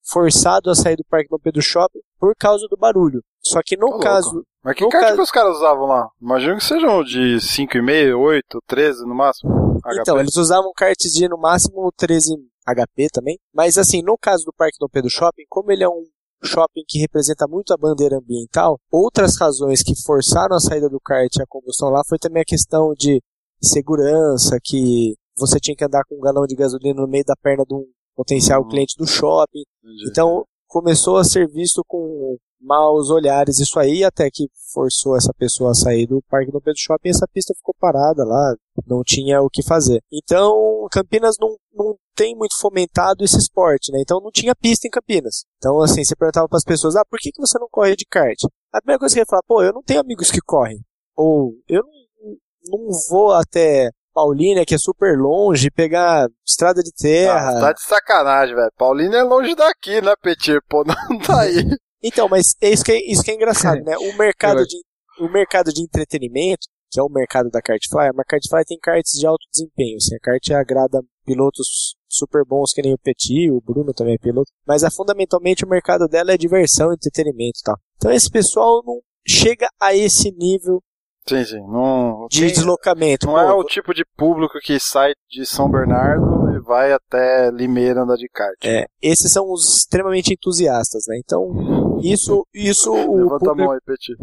forçado 0.10 0.70
a 0.70 0.76
sair 0.76 0.96
do 0.96 1.04
Parque 1.10 1.28
Dom 1.30 1.38
Pedro 1.38 1.62
Shopping 1.62 2.00
por 2.20 2.34
causa 2.40 2.66
do 2.70 2.78
barulho. 2.78 3.22
Só 3.44 3.60
que 3.64 3.76
no 3.78 3.90
Tá 3.98 4.00
caso. 4.00 4.32
louco. 4.34 4.48
Mas 4.64 4.76
que 4.76 4.88
kart 4.90 5.04
caso- 5.04 5.16
que 5.16 5.22
os 5.22 5.32
caras 5.32 5.58
usavam 5.58 5.86
lá? 5.86 6.10
Imagino 6.22 6.58
que 6.58 6.64
sejam 6.64 7.04
de 7.04 7.40
5,5, 7.40 8.18
8, 8.18 8.60
13 8.68 9.06
no 9.06 9.16
máximo. 9.16 9.78
Então, 10.02 10.16
HP. 10.16 10.20
eles 10.22 10.36
usavam 10.36 10.72
karts 10.76 11.14
de 11.14 11.28
no 11.30 11.38
máximo 11.38 11.90
13 11.96 12.36
HP 12.68 13.08
também. 13.12 13.40
Mas 13.54 13.78
assim, 13.78 14.02
no 14.02 14.18
caso 14.18 14.44
do 14.46 14.54
Parque 14.54 14.78
Dom 14.80 14.88
Pedro 14.92 15.10
Shopping, 15.10 15.44
como 15.50 15.72
ele 15.72 15.84
é 15.84 15.90
um 15.90 16.04
shopping 16.44 16.84
que 16.88 17.00
representa 17.00 17.48
muito 17.48 17.74
a 17.74 17.78
bandeira 17.78 18.18
ambiental, 18.18 18.78
outras 18.92 19.38
razões 19.40 19.82
que 19.82 19.94
forçaram 20.06 20.56
a 20.56 20.60
saída 20.60 20.88
do 20.90 21.00
kart 21.00 21.34
e 21.36 21.42
a 21.42 21.46
combustão 21.48 21.90
lá 21.90 22.02
foi 22.08 22.20
também 22.20 22.42
a 22.42 22.46
questão 22.46 22.94
de 22.94 23.22
segurança, 23.62 24.58
que 24.64 25.16
você 25.38 25.60
tinha 25.60 25.76
que 25.76 25.84
andar 25.84 26.04
com 26.08 26.16
um 26.16 26.22
galão 26.22 26.46
de 26.46 26.56
gasolina 26.56 27.02
no 27.02 27.08
meio 27.08 27.24
da 27.26 27.36
perna 27.36 27.64
de 27.68 27.74
um 27.74 27.86
potencial 28.16 28.62
Uhum. 28.64 28.70
cliente 28.70 28.96
do 28.98 29.06
shopping. 29.06 29.64
Então 30.10 30.46
começou 30.68 31.18
a 31.18 31.24
ser 31.24 31.48
visto 31.48 31.84
com 31.88 32.38
maus 32.60 33.10
olhares 33.10 33.60
isso 33.60 33.80
aí, 33.80 34.04
até 34.04 34.30
que 34.32 34.50
forçou 34.74 35.16
essa 35.16 35.34
pessoa 35.34 35.72
a 35.72 35.76
sair 35.76 36.08
do 36.08 36.22
Parque 36.30 36.52
Dom 36.52 36.60
Pedro 36.60 36.80
Shopping 36.80 37.08
e 37.08 37.12
essa 37.12 37.28
pista 37.32 37.54
ficou 37.56 37.74
parada 37.80 38.24
lá, 38.26 38.56
não 38.86 39.04
tinha 39.04 39.42
o 39.42 39.50
que 39.50 39.64
fazer. 39.64 40.02
Então 40.12 40.88
Campinas 40.92 41.36
não, 41.40 41.56
não 41.74 41.96
tem 42.16 42.36
muito 42.36 42.58
fomentado 42.60 43.24
esse 43.24 43.38
esporte, 43.38 43.92
né? 43.92 44.00
Então 44.02 44.20
não 44.20 44.32
tinha 44.32 44.56
pista 44.56 44.88
em 44.88 44.92
Campinas. 44.92 45.46
Então 45.58 45.80
assim, 45.82 46.04
você 46.04 46.16
perguntava 46.16 46.48
para 46.48 46.58
as 46.58 46.64
pessoas, 46.64 46.96
ah, 46.96 47.06
por 47.10 47.20
que, 47.20 47.32
que 47.32 47.42
você 47.42 47.58
não 47.60 47.68
corre 47.70 47.96
de 47.96 48.06
kart? 48.06 48.38
A 48.74 48.82
primeira 48.82 49.00
coisa 49.00 49.14
que 49.14 49.20
ele 49.20 49.24
ia 49.24 49.30
falar, 49.30 49.44
pô, 49.48 49.62
eu 49.62 49.74
não 49.74 49.84
tenho 49.84 50.02
amigos 50.02 50.32
que 50.32 50.42
correm. 50.42 50.80
Ou 51.16 51.54
eu 51.68 51.84
não, 51.84 52.80
não 52.80 53.00
vou 53.10 53.34
até 53.34 53.90
Paulínia, 54.18 54.66
que 54.66 54.74
é 54.74 54.80
super 54.80 55.16
longe, 55.16 55.70
pegar 55.70 56.28
estrada 56.44 56.82
de 56.82 56.92
terra. 56.92 57.52
Ah, 57.52 57.62
tá 57.62 57.74
de 57.74 57.84
sacanagem, 57.84 58.56
velho. 58.56 58.72
Paulina 58.76 59.18
é 59.18 59.22
longe 59.22 59.54
daqui, 59.54 60.02
né, 60.02 60.12
Petir? 60.20 60.60
Pô, 60.68 60.84
não 61.08 61.20
tá 61.20 61.42
aí. 61.42 61.64
Então, 62.02 62.28
mas 62.28 62.56
é 62.60 62.72
isso 62.72 62.84
que 62.84 62.94
é, 62.94 63.12
isso 63.12 63.22
que 63.22 63.30
é 63.30 63.36
engraçado, 63.36 63.80
né? 63.84 63.96
O 63.96 64.18
mercado, 64.18 64.66
de, 64.66 64.78
o 65.20 65.30
mercado 65.30 65.72
de 65.72 65.84
entretenimento, 65.84 66.66
que 66.90 67.00
é 67.00 67.04
o 67.04 67.10
mercado 67.10 67.52
da 67.52 67.62
Kartfly, 67.62 68.08
a 68.08 68.24
Kartfly 68.28 68.66
tem 68.66 68.80
karts 68.80 69.20
de 69.20 69.28
alto 69.28 69.46
desempenho. 69.54 69.98
Assim, 69.98 70.16
a 70.16 70.20
kart 70.20 70.50
agrada 70.50 71.00
pilotos 71.24 71.96
super 72.10 72.44
bons, 72.44 72.74
que 72.74 72.82
nem 72.82 72.96
o 72.96 72.98
Petit, 72.98 73.52
o 73.52 73.62
Bruno 73.62 73.94
também 73.94 74.16
é 74.16 74.18
piloto. 74.18 74.50
Mas 74.66 74.82
é, 74.82 74.90
fundamentalmente 74.90 75.64
o 75.64 75.70
mercado 75.70 76.08
dela 76.08 76.32
é 76.32 76.38
diversão, 76.38 76.92
entretenimento 76.92 77.60
e 77.60 77.64
tal. 77.64 77.76
Então 77.98 78.12
esse 78.12 78.32
pessoal 78.32 78.82
não 78.84 79.00
chega 79.28 79.68
a 79.80 79.94
esse 79.94 80.32
nível 80.32 80.82
Sim, 81.28 81.44
sim. 81.46 81.60
Não, 81.68 82.28
de 82.30 82.40
tem- 82.42 82.52
deslocamento. 82.54 83.26
não 83.28 83.34
Pô, 83.34 83.40
é 83.40 83.54
o 83.54 83.64
tipo 83.64 83.94
de 83.94 84.04
público 84.18 84.58
que 84.62 84.80
sai 84.80 85.14
de 85.30 85.46
São 85.46 85.70
Bernardo 85.70 86.56
e 86.56 86.60
vai 86.62 86.92
até 86.94 87.50
Limeira 87.52 88.04
andar 88.04 88.16
de 88.16 88.28
kart. 88.30 88.56
é, 88.64 88.86
esses 89.02 89.32
são 89.32 89.52
os 89.52 89.78
extremamente 89.80 90.34
entusiastas, 90.34 91.04
né? 91.08 91.18
Então, 91.24 92.00
isso, 92.02 92.46
isso 92.54 92.92
o 92.92 93.16
Levanta 93.18 93.36
a 93.36 93.40
público 93.40 93.56
mão 93.58 93.72
aí, 93.72 93.80
Petir. 93.86 94.16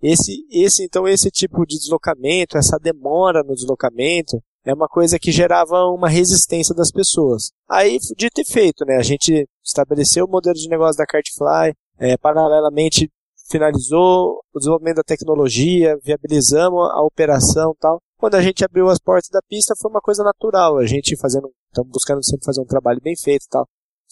Esse, 0.00 0.46
esse, 0.50 0.84
então, 0.84 1.08
esse 1.08 1.28
tipo 1.30 1.66
de 1.66 1.76
deslocamento, 1.76 2.56
essa 2.56 2.78
demora 2.78 3.42
no 3.42 3.54
deslocamento, 3.54 4.40
é 4.64 4.72
uma 4.72 4.86
coisa 4.86 5.18
que 5.18 5.32
gerava 5.32 5.86
uma 5.86 6.08
resistência 6.08 6.74
das 6.74 6.92
pessoas. 6.92 7.50
Aí, 7.68 7.98
dito 8.16 8.40
e 8.40 8.44
feito, 8.44 8.84
né? 8.84 8.96
A 8.96 9.02
gente 9.02 9.48
estabeleceu 9.64 10.24
o 10.24 10.30
modelo 10.30 10.54
de 10.54 10.68
negócio 10.68 10.96
da 10.96 11.06
Cartfly, 11.06 11.74
é, 11.98 12.16
paralelamente 12.16 13.10
finalizou 13.50 14.40
o 14.52 14.58
desenvolvimento 14.58 14.96
da 14.96 15.02
tecnologia, 15.02 15.98
viabilizamos 16.02 16.90
a 16.90 17.02
operação 17.02 17.74
tal. 17.80 17.98
Quando 18.18 18.34
a 18.34 18.42
gente 18.42 18.64
abriu 18.64 18.88
as 18.88 18.98
portas 18.98 19.28
da 19.30 19.40
pista, 19.48 19.74
foi 19.80 19.90
uma 19.90 20.00
coisa 20.00 20.22
natural. 20.22 20.78
A 20.78 20.86
gente 20.86 21.16
fazendo, 21.16 21.50
estamos 21.68 21.90
buscando 21.90 22.24
sempre 22.24 22.44
fazer 22.44 22.60
um 22.60 22.66
trabalho 22.66 23.00
bem 23.02 23.16
feito 23.16 23.46
tal. 23.48 23.66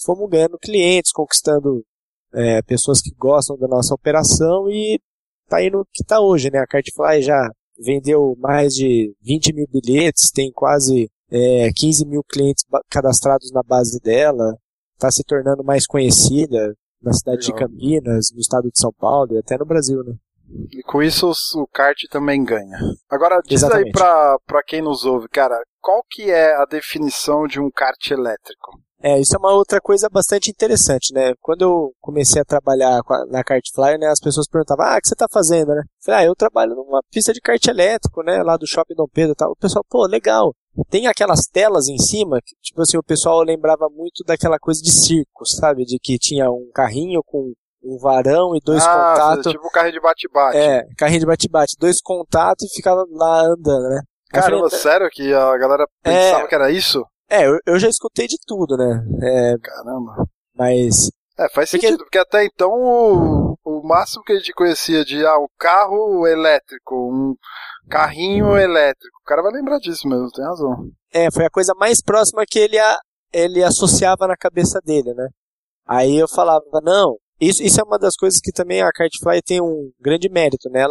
Fomos 0.04 0.28
ganhando 0.30 0.58
clientes, 0.58 1.12
conquistando 1.12 1.82
é, 2.32 2.62
pessoas 2.62 3.00
que 3.00 3.10
gostam 3.16 3.56
da 3.56 3.66
nossa 3.66 3.94
operação 3.94 4.68
e 4.68 5.00
tá 5.48 5.58
aí 5.58 5.70
no 5.70 5.84
que 5.92 6.04
tá 6.04 6.20
hoje, 6.20 6.50
né? 6.50 6.58
A 6.58 6.66
Cartfly 6.66 7.22
já 7.22 7.50
vendeu 7.78 8.36
mais 8.38 8.74
de 8.74 9.14
20 9.22 9.54
mil 9.54 9.66
bilhetes, 9.68 10.30
tem 10.30 10.50
quase 10.52 11.08
é, 11.30 11.70
15 11.74 12.06
mil 12.06 12.22
clientes 12.24 12.64
cadastrados 12.90 13.50
na 13.52 13.62
base 13.62 13.98
dela, 14.00 14.56
está 14.94 15.10
se 15.10 15.24
tornando 15.24 15.64
mais 15.64 15.86
conhecida 15.86 16.74
na 17.02 17.12
cidade 17.12 17.42
de 17.42 17.52
Legal. 17.52 17.68
Campinas, 17.68 18.30
no 18.32 18.40
estado 18.40 18.70
de 18.70 18.78
São 18.78 18.92
Paulo 18.92 19.34
e 19.34 19.38
até 19.38 19.56
no 19.56 19.64
Brasil, 19.64 20.02
né? 20.04 20.14
E 20.72 20.82
com 20.82 21.02
isso 21.02 21.32
o 21.56 21.66
kart 21.66 21.96
também 22.10 22.44
ganha. 22.44 22.78
Agora, 23.10 23.40
diz 23.44 23.62
aí 23.64 23.68
Exatamente. 23.68 23.92
pra, 23.92 24.38
pra 24.46 24.62
quem 24.62 24.80
nos 24.80 25.04
ouve, 25.04 25.28
cara, 25.28 25.60
qual 25.80 26.02
que 26.08 26.30
é 26.30 26.54
a 26.54 26.64
definição 26.64 27.46
de 27.46 27.60
um 27.60 27.70
kart 27.70 28.10
elétrico? 28.10 28.80
É, 29.02 29.20
isso 29.20 29.36
é 29.36 29.38
uma 29.38 29.52
outra 29.52 29.80
coisa 29.80 30.08
bastante 30.08 30.50
interessante, 30.50 31.12
né? 31.12 31.34
Quando 31.40 31.62
eu 31.62 31.92
comecei 32.00 32.40
a 32.40 32.44
trabalhar 32.44 33.02
na 33.28 33.44
Kartfly, 33.44 33.98
né, 33.98 34.06
as 34.06 34.18
pessoas 34.18 34.48
perguntavam, 34.48 34.86
ah, 34.86 34.96
o 34.96 35.00
que 35.00 35.08
você 35.08 35.14
tá 35.14 35.26
fazendo, 35.30 35.68
né? 35.68 35.82
Eu 35.82 36.04
falei, 36.04 36.20
ah, 36.20 36.24
eu 36.24 36.34
trabalho 36.34 36.74
numa 36.74 37.02
pista 37.10 37.32
de 37.32 37.40
kart 37.40 37.64
elétrico, 37.66 38.22
né, 38.22 38.42
lá 38.42 38.56
do 38.56 38.66
Shopping 38.66 38.94
Dom 38.94 39.06
Pedro 39.12 39.32
e 39.32 39.36
tal. 39.36 39.52
O 39.52 39.56
pessoal, 39.56 39.84
pô, 39.88 40.06
legal. 40.06 40.54
Tem 40.88 41.06
aquelas 41.06 41.46
telas 41.46 41.88
em 41.88 41.98
cima, 41.98 42.40
que, 42.44 42.54
tipo 42.62 42.82
assim, 42.82 42.96
o 42.96 43.02
pessoal 43.02 43.42
lembrava 43.42 43.88
muito 43.88 44.22
daquela 44.24 44.58
coisa 44.58 44.80
de 44.82 44.90
circo, 44.90 45.44
sabe? 45.46 45.84
De 45.84 45.98
que 45.98 46.18
tinha 46.18 46.50
um 46.50 46.70
carrinho 46.74 47.20
com 47.24 47.52
um 47.82 47.98
varão 47.98 48.54
e 48.56 48.60
dois 48.64 48.84
ah, 48.84 49.14
contatos. 49.14 49.52
tipo 49.52 49.70
carro 49.70 49.92
de 49.92 50.00
bate-bate. 50.00 50.56
É, 50.58 50.82
carrinho 50.96 51.20
de 51.20 51.26
bate-bate, 51.26 51.76
dois 51.78 52.00
contatos 52.00 52.66
e 52.70 52.74
ficava 52.74 53.04
lá 53.10 53.42
andando, 53.42 53.88
né? 53.90 54.00
Caramba, 54.30 54.68
sério 54.70 55.08
que 55.10 55.32
a 55.32 55.56
galera 55.56 55.86
É. 56.04 56.10
pensava 56.30 56.48
que 56.48 56.54
era 56.54 56.70
isso? 56.70 57.04
É, 57.30 57.46
eu, 57.46 57.58
eu 57.66 57.78
já 57.78 57.88
escutei 57.88 58.26
de 58.26 58.36
tudo, 58.46 58.76
né? 58.76 59.04
É, 59.22 59.54
Caramba. 59.62 60.24
mas 60.54 61.10
É, 61.38 61.48
faz 61.50 61.70
Porque- 61.70 61.86
sentido, 61.86 61.98
porque 62.04 62.18
até 62.18 62.44
então 62.44 63.45
o, 63.66 63.80
o 63.80 63.86
máximo 63.86 64.22
que 64.24 64.32
a 64.32 64.36
gente 64.36 64.52
conhecia 64.52 65.04
de 65.04 65.24
ah, 65.26 65.38
um 65.38 65.46
carro 65.58 66.26
elétrico, 66.26 66.94
um 66.94 67.34
carrinho 67.88 68.56
elétrico. 68.56 69.18
O 69.22 69.24
cara 69.24 69.42
vai 69.42 69.52
lembrar 69.52 69.78
disso 69.78 70.08
mesmo, 70.08 70.30
tem 70.30 70.44
razão. 70.44 70.90
É, 71.12 71.30
foi 71.30 71.44
a 71.44 71.50
coisa 71.50 71.74
mais 71.74 72.02
próxima 72.02 72.44
que 72.48 72.58
ele, 72.58 72.78
a, 72.78 72.98
ele 73.32 73.62
associava 73.62 74.26
na 74.26 74.36
cabeça 74.36 74.80
dele, 74.84 75.12
né? 75.14 75.28
Aí 75.86 76.16
eu 76.16 76.28
falava, 76.28 76.64
não, 76.82 77.16
isso, 77.40 77.62
isso 77.62 77.80
é 77.80 77.84
uma 77.84 77.98
das 77.98 78.16
coisas 78.16 78.40
que 78.40 78.52
também 78.52 78.82
a 78.82 78.90
Kartfly 78.92 79.42
tem 79.42 79.60
um 79.60 79.90
grande 80.00 80.28
mérito, 80.28 80.68
né? 80.70 80.84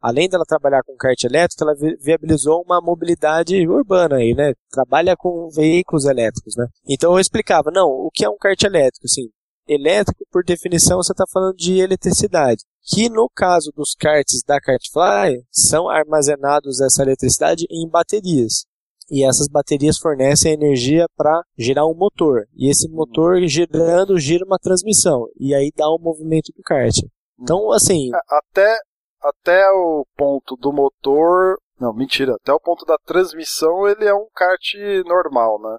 Além 0.00 0.28
dela 0.28 0.44
trabalhar 0.46 0.82
com 0.84 0.96
kart 0.96 1.22
elétrico, 1.24 1.64
ela 1.64 1.74
vi- 1.74 1.96
viabilizou 2.00 2.62
uma 2.62 2.80
mobilidade 2.80 3.66
urbana 3.68 4.16
aí, 4.16 4.32
né? 4.32 4.52
Trabalha 4.70 5.16
com 5.16 5.48
veículos 5.50 6.04
elétricos, 6.04 6.54
né? 6.56 6.66
Então 6.88 7.12
eu 7.12 7.18
explicava, 7.18 7.70
não, 7.72 7.88
o 7.88 8.10
que 8.12 8.24
é 8.24 8.30
um 8.30 8.38
kart 8.38 8.62
elétrico, 8.62 9.06
assim? 9.06 9.28
Elétrico, 9.68 10.24
por 10.32 10.42
definição, 10.42 10.96
você 10.96 11.12
está 11.12 11.24
falando 11.30 11.56
de 11.56 11.78
eletricidade. 11.78 12.62
Que 12.82 13.10
no 13.10 13.28
caso 13.28 13.70
dos 13.76 13.94
karts 13.94 14.42
da 14.46 14.58
Kartfly, 14.58 15.44
são 15.50 15.90
armazenados 15.90 16.80
essa 16.80 17.02
eletricidade 17.02 17.66
em 17.70 17.86
baterias. 17.86 18.64
E 19.10 19.24
essas 19.24 19.48
baterias 19.48 19.98
fornecem 19.98 20.52
energia 20.52 21.06
para 21.16 21.42
gerar 21.56 21.86
um 21.86 21.94
motor. 21.94 22.46
E 22.54 22.70
esse 22.70 22.88
motor 22.88 23.40
girando 23.46 24.18
gira 24.18 24.44
uma 24.44 24.58
transmissão. 24.58 25.26
E 25.38 25.54
aí 25.54 25.70
dá 25.74 25.86
o 25.88 25.98
movimento 25.98 26.52
do 26.54 26.62
kart. 26.62 26.94
Então, 27.40 27.70
assim, 27.72 28.10
É, 28.14 28.18
Até, 28.30 28.78
até 29.22 29.70
o 29.70 30.06
ponto 30.16 30.56
do 30.56 30.72
motor. 30.72 31.56
Não, 31.80 31.94
mentira. 31.94 32.34
Até 32.34 32.52
o 32.52 32.60
ponto 32.60 32.84
da 32.84 32.98
transmissão 32.98 33.86
ele 33.86 34.04
é 34.04 34.14
um 34.14 34.26
kart 34.34 34.74
normal, 35.06 35.60
né? 35.60 35.78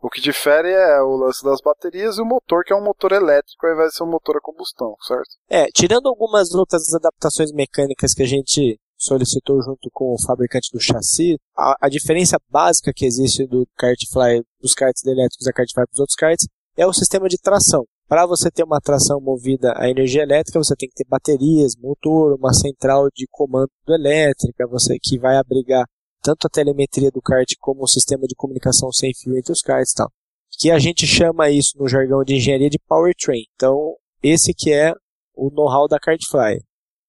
O 0.00 0.08
que 0.08 0.20
difere 0.20 0.70
é 0.70 1.02
o 1.02 1.16
lance 1.16 1.44
das 1.44 1.60
baterias 1.60 2.16
e 2.16 2.22
o 2.22 2.24
motor, 2.24 2.64
que 2.64 2.72
é 2.72 2.76
um 2.76 2.82
motor 2.82 3.12
elétrico 3.12 3.66
ao 3.66 3.74
invés 3.74 3.90
de 3.90 3.96
ser 3.96 4.04
um 4.04 4.10
motor 4.10 4.36
a 4.36 4.40
combustão, 4.40 4.94
certo? 5.06 5.28
é, 5.48 5.66
tirando 5.66 6.08
algumas 6.08 6.54
outras 6.54 6.94
adaptações 6.94 7.52
mecânicas 7.52 8.14
que 8.14 8.22
a 8.22 8.26
gente 8.26 8.78
solicitou 8.96 9.62
junto 9.62 9.90
com 9.92 10.14
o 10.14 10.22
fabricante 10.26 10.70
do 10.72 10.80
chassi, 10.80 11.38
a, 11.56 11.74
a 11.82 11.88
diferença 11.88 12.38
básica 12.50 12.92
que 12.94 13.04
existe 13.04 13.46
do 13.46 13.66
Kartfly, 13.76 14.42
dos 14.60 14.74
karts 14.74 15.04
elétricos 15.04 15.44
da 15.44 15.52
Kartfly 15.52 15.84
para 15.84 15.92
os 15.94 16.00
outros 16.00 16.16
karts, 16.16 16.46
é 16.76 16.86
o 16.86 16.92
sistema 16.92 17.28
de 17.28 17.38
tração. 17.38 17.84
para 18.08 18.26
você 18.26 18.50
ter 18.50 18.64
uma 18.64 18.80
tração 18.80 19.20
movida 19.20 19.72
a 19.76 19.88
energia 19.88 20.22
elétrica, 20.22 20.58
você 20.58 20.74
tem 20.76 20.88
que 20.88 20.94
ter 20.94 21.08
baterias, 21.08 21.76
motor, 21.76 22.34
uma 22.34 22.52
central 22.52 23.08
de 23.14 23.26
comando 23.30 23.70
elétrica, 23.88 24.66
você 24.66 24.98
que 25.00 25.18
vai 25.18 25.36
abrigar 25.36 25.84
tanto 26.22 26.46
a 26.46 26.50
telemetria 26.50 27.10
do 27.10 27.20
kart 27.20 27.48
como 27.58 27.82
o 27.82 27.88
sistema 27.88 28.26
de 28.26 28.34
comunicação 28.34 28.92
sem 28.92 29.12
fio 29.14 29.36
entre 29.36 29.52
os 29.52 29.62
karts 29.62 29.92
e 29.92 29.94
tal. 29.96 30.12
Que 30.58 30.70
a 30.70 30.78
gente 30.78 31.06
chama 31.06 31.50
isso 31.50 31.78
no 31.78 31.88
jargão 31.88 32.22
de 32.22 32.34
engenharia 32.34 32.68
de 32.68 32.78
powertrain. 32.78 33.44
Então, 33.54 33.96
esse 34.22 34.52
que 34.52 34.72
é 34.72 34.92
o 35.34 35.50
know-how 35.50 35.88
da 35.88 35.98
Kartfly. 35.98 36.60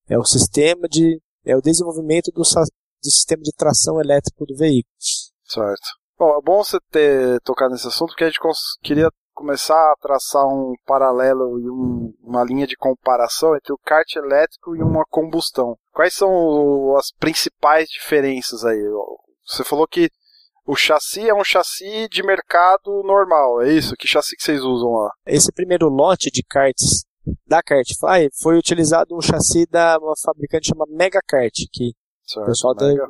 É 0.08 0.18
o 0.18 0.24
sistema 0.24 0.88
de 0.88 1.20
é 1.44 1.56
o 1.56 1.60
desenvolvimento 1.60 2.30
do, 2.30 2.42
do 2.42 3.10
sistema 3.10 3.42
de 3.42 3.52
tração 3.52 4.00
elétrico 4.00 4.46
do 4.46 4.56
veículo. 4.56 4.94
Certo. 5.44 6.02
Bom, 6.18 6.38
é 6.38 6.40
bom 6.40 6.62
você 6.62 6.78
ter 6.90 7.40
tocado 7.40 7.72
nesse 7.72 7.88
assunto, 7.88 8.10
porque 8.10 8.24
a 8.24 8.28
gente 8.28 8.38
queria 8.80 9.10
começar 9.32 9.74
a 9.74 9.96
traçar 10.00 10.46
um 10.46 10.74
paralelo 10.86 11.58
e 11.58 11.70
um, 11.70 12.14
uma 12.22 12.44
linha 12.44 12.66
de 12.66 12.76
comparação 12.76 13.56
entre 13.56 13.72
o 13.72 13.78
kart 13.84 14.16
elétrico 14.16 14.76
e 14.76 14.82
uma 14.82 15.04
combustão. 15.08 15.76
Quais 15.92 16.14
são 16.14 16.96
as 16.96 17.10
principais 17.18 17.88
diferenças 17.88 18.64
aí? 18.64 18.80
Você 19.46 19.64
falou 19.64 19.86
que 19.86 20.08
o 20.66 20.76
chassi 20.76 21.28
é 21.28 21.34
um 21.34 21.44
chassi 21.44 22.08
de 22.08 22.22
mercado 22.22 23.02
normal, 23.04 23.62
é 23.62 23.72
isso? 23.72 23.96
Que 23.96 24.06
chassi 24.06 24.36
que 24.36 24.42
vocês 24.42 24.62
usam 24.62 24.90
lá? 24.92 25.10
Esse 25.26 25.52
primeiro 25.52 25.88
lote 25.88 26.30
de 26.30 26.42
karts 26.42 27.04
da 27.46 27.62
Kartfly 27.62 28.30
foi 28.40 28.56
utilizado 28.56 29.16
um 29.16 29.20
chassi 29.20 29.66
da 29.66 29.98
uma 29.98 30.14
fabricante 30.22 30.68
chamada 30.68 30.92
Megakart, 30.92 31.54
que 31.72 31.92
certo, 32.24 32.44
o 32.44 32.46
pessoal 32.46 32.74
Mega. 32.74 33.06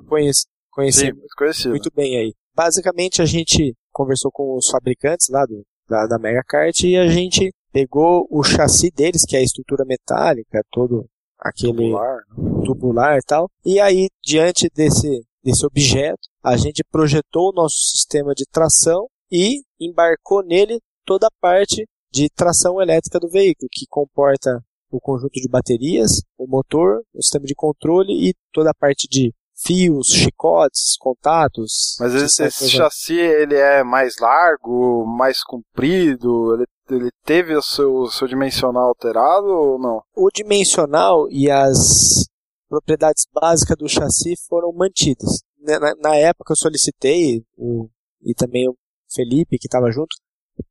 conhecer 0.70 1.14
Sim, 1.14 1.68
muito 1.70 1.90
bem 1.94 2.16
aí. 2.16 2.34
Basicamente 2.54 3.22
a 3.22 3.24
gente 3.26 3.74
conversou 3.90 4.30
com 4.30 4.56
os 4.56 4.68
fabricantes 4.68 5.28
lá 5.30 5.44
do, 5.46 5.64
da, 5.88 6.06
da 6.06 6.18
Megacart 6.18 6.82
e 6.84 6.96
a 6.96 7.06
gente 7.08 7.52
pegou 7.72 8.26
o 8.30 8.42
chassi 8.42 8.90
deles, 8.90 9.24
que 9.24 9.36
é 9.36 9.40
a 9.40 9.42
estrutura 9.42 9.84
metálica, 9.84 10.62
todo 10.70 11.06
aquele 11.38 11.72
tubular, 11.72 12.16
né? 12.16 12.62
tubular 12.64 13.18
e 13.18 13.22
tal. 13.22 13.48
E 13.64 13.80
aí, 13.80 14.08
diante 14.22 14.68
desse, 14.74 15.24
desse 15.42 15.66
objeto, 15.66 16.28
a 16.42 16.56
gente 16.56 16.84
projetou 16.90 17.50
o 17.50 17.54
nosso 17.54 17.76
sistema 17.76 18.34
de 18.34 18.44
tração 18.44 19.06
e 19.30 19.62
embarcou 19.80 20.44
nele 20.44 20.78
toda 21.04 21.26
a 21.26 21.40
parte 21.40 21.86
de 22.12 22.28
tração 22.28 22.80
elétrica 22.80 23.18
do 23.18 23.28
veículo, 23.28 23.68
que 23.72 23.86
comporta 23.88 24.62
o 24.90 25.00
conjunto 25.00 25.40
de 25.40 25.48
baterias, 25.48 26.22
o 26.36 26.46
motor, 26.46 27.02
o 27.14 27.22
sistema 27.22 27.46
de 27.46 27.54
controle 27.54 28.12
e 28.12 28.34
toda 28.52 28.70
a 28.70 28.74
parte 28.74 29.08
de 29.10 29.32
fios, 29.64 30.08
chicotes, 30.08 30.96
contatos. 30.98 31.96
Mas 32.00 32.14
esse, 32.14 32.44
esse 32.44 32.68
chassi 32.68 33.18
ele 33.18 33.54
é 33.54 33.82
mais 33.82 34.16
largo, 34.18 35.06
mais 35.06 35.42
comprido, 35.42 36.54
ele, 36.54 36.66
ele 36.90 37.10
teve 37.24 37.54
o 37.54 37.62
seu, 37.62 38.06
seu 38.06 38.26
dimensional 38.26 38.88
alterado 38.88 39.46
ou 39.46 39.78
não? 39.78 40.02
O 40.14 40.28
dimensional 40.32 41.28
e 41.30 41.50
as 41.50 42.24
propriedades 42.68 43.26
básicas 43.32 43.76
do 43.76 43.88
chassi 43.88 44.34
foram 44.48 44.72
mantidas. 44.72 45.42
Na, 45.60 45.94
na 45.96 46.16
época 46.16 46.52
eu 46.52 46.56
solicitei, 46.56 47.44
o, 47.56 47.88
e 48.22 48.34
também 48.34 48.68
o 48.68 48.76
Felipe 49.14 49.58
que 49.58 49.66
estava 49.66 49.90
junto, 49.90 50.16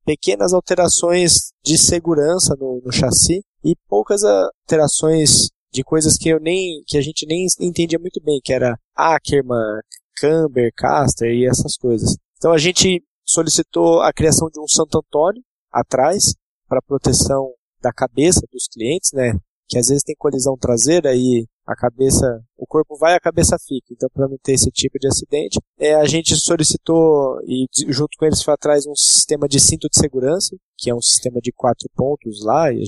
pequenas 0.05 0.53
alterações 0.53 1.51
de 1.63 1.77
segurança 1.77 2.55
no, 2.59 2.81
no 2.83 2.91
chassi 2.91 3.43
e 3.63 3.75
poucas 3.87 4.23
alterações 4.23 5.49
de 5.71 5.83
coisas 5.83 6.17
que 6.17 6.29
eu 6.29 6.39
nem 6.39 6.83
que 6.85 6.97
a 6.97 7.01
gente 7.01 7.25
nem 7.25 7.45
entendia 7.59 7.99
muito 7.99 8.21
bem, 8.23 8.39
que 8.43 8.53
era 8.53 8.77
Ackerman, 8.95 9.81
Camber, 10.17 10.71
Caster 10.75 11.31
e 11.31 11.45
essas 11.45 11.77
coisas. 11.77 12.15
Então 12.37 12.51
a 12.51 12.57
gente 12.57 13.03
solicitou 13.25 14.01
a 14.01 14.11
criação 14.11 14.49
de 14.49 14.59
um 14.59 14.67
Santo 14.67 14.99
Antônio 14.99 15.41
atrás 15.71 16.33
para 16.67 16.81
proteção 16.81 17.53
da 17.81 17.91
cabeça 17.91 18.41
dos 18.51 18.67
clientes, 18.67 19.11
né? 19.13 19.33
Que 19.67 19.77
às 19.77 19.87
vezes 19.87 20.03
tem 20.03 20.15
colisão 20.15 20.57
traseira 20.57 21.15
e 21.15 21.45
a 21.65 21.75
cabeça, 21.75 22.43
o 22.57 22.65
corpo 22.65 22.97
vai 22.97 23.15
a 23.15 23.19
cabeça 23.19 23.57
fica. 23.59 23.93
Então, 23.93 24.09
para 24.13 24.27
não 24.27 24.37
ter 24.43 24.53
esse 24.53 24.69
tipo 24.71 24.99
de 24.99 25.07
acidente, 25.07 25.59
é, 25.79 25.93
a 25.93 26.05
gente 26.05 26.35
solicitou 26.35 27.39
e 27.45 27.65
junto 27.87 28.17
com 28.17 28.25
eles 28.25 28.43
foi 28.43 28.53
atrás 28.53 28.85
um 28.85 28.95
sistema 28.95 29.47
de 29.47 29.59
cinto 29.59 29.87
de 29.89 29.97
segurança, 29.97 30.55
que 30.77 30.89
é 30.89 30.95
um 30.95 31.01
sistema 31.01 31.39
de 31.41 31.51
quatro 31.51 31.87
pontos 31.95 32.43
lá 32.43 32.71
e, 32.71 32.83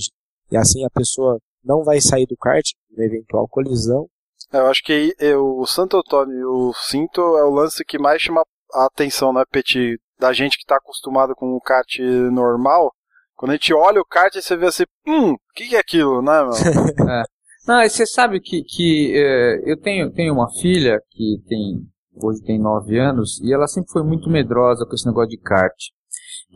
e 0.50 0.56
assim 0.56 0.84
a 0.84 0.90
pessoa 0.90 1.38
não 1.64 1.82
vai 1.82 2.00
sair 2.00 2.26
do 2.26 2.36
kart 2.36 2.64
na 2.96 3.04
eventual 3.04 3.48
colisão. 3.48 4.06
É, 4.52 4.58
eu 4.58 4.66
acho 4.66 4.82
que 4.82 5.14
eu, 5.18 5.58
o 5.58 5.66
Santo 5.66 5.96
Antônio 5.96 6.38
e 6.38 6.44
o 6.44 6.72
cinto 6.74 7.20
é 7.36 7.44
o 7.44 7.50
lance 7.50 7.84
que 7.84 7.98
mais 7.98 8.20
chama 8.20 8.42
a 8.72 8.86
atenção, 8.86 9.32
né, 9.32 9.42
Petit? 9.50 9.98
Da 10.18 10.32
gente 10.32 10.56
que 10.56 10.64
está 10.64 10.76
acostumado 10.76 11.34
com 11.34 11.46
o 11.54 11.60
kart 11.60 11.98
normal. 12.30 12.92
Quando 13.34 13.50
a 13.50 13.54
gente 13.54 13.74
olha 13.74 14.00
o 14.00 14.06
kart, 14.06 14.32
você 14.32 14.56
vê 14.56 14.66
assim, 14.66 14.84
hum, 15.06 15.32
o 15.32 15.38
que, 15.54 15.68
que, 15.68 15.76
é 15.76 15.80
aquilo, 15.80 16.22
né, 16.22 16.42
meu? 16.42 16.52
é. 17.10 17.22
Não, 17.66 17.88
você 17.88 18.06
sabe 18.06 18.40
que, 18.40 18.62
que 18.62 19.12
é, 19.16 19.72
eu 19.72 19.80
tenho, 19.80 20.12
tenho 20.12 20.34
uma 20.34 20.50
filha 20.52 21.00
que 21.10 21.42
tem 21.48 21.82
hoje 22.22 22.42
tem 22.42 22.60
9 22.60 22.98
anos 22.98 23.40
e 23.42 23.52
ela 23.52 23.66
sempre 23.66 23.90
foi 23.90 24.02
muito 24.02 24.30
medrosa 24.30 24.86
com 24.86 24.94
esse 24.94 25.06
negócio 25.06 25.30
de 25.30 25.38
kart. 25.38 25.74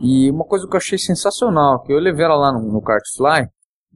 E 0.01 0.31
uma 0.31 0.45
coisa 0.45 0.67
que 0.67 0.75
eu 0.75 0.79
achei 0.79 0.99
sensacional, 0.99 1.83
que 1.83 1.93
eu 1.93 1.99
levei 1.99 2.25
ela 2.25 2.37
lá 2.37 2.53
no, 2.53 2.61
no 2.61 2.81
Kartfly 2.81 3.49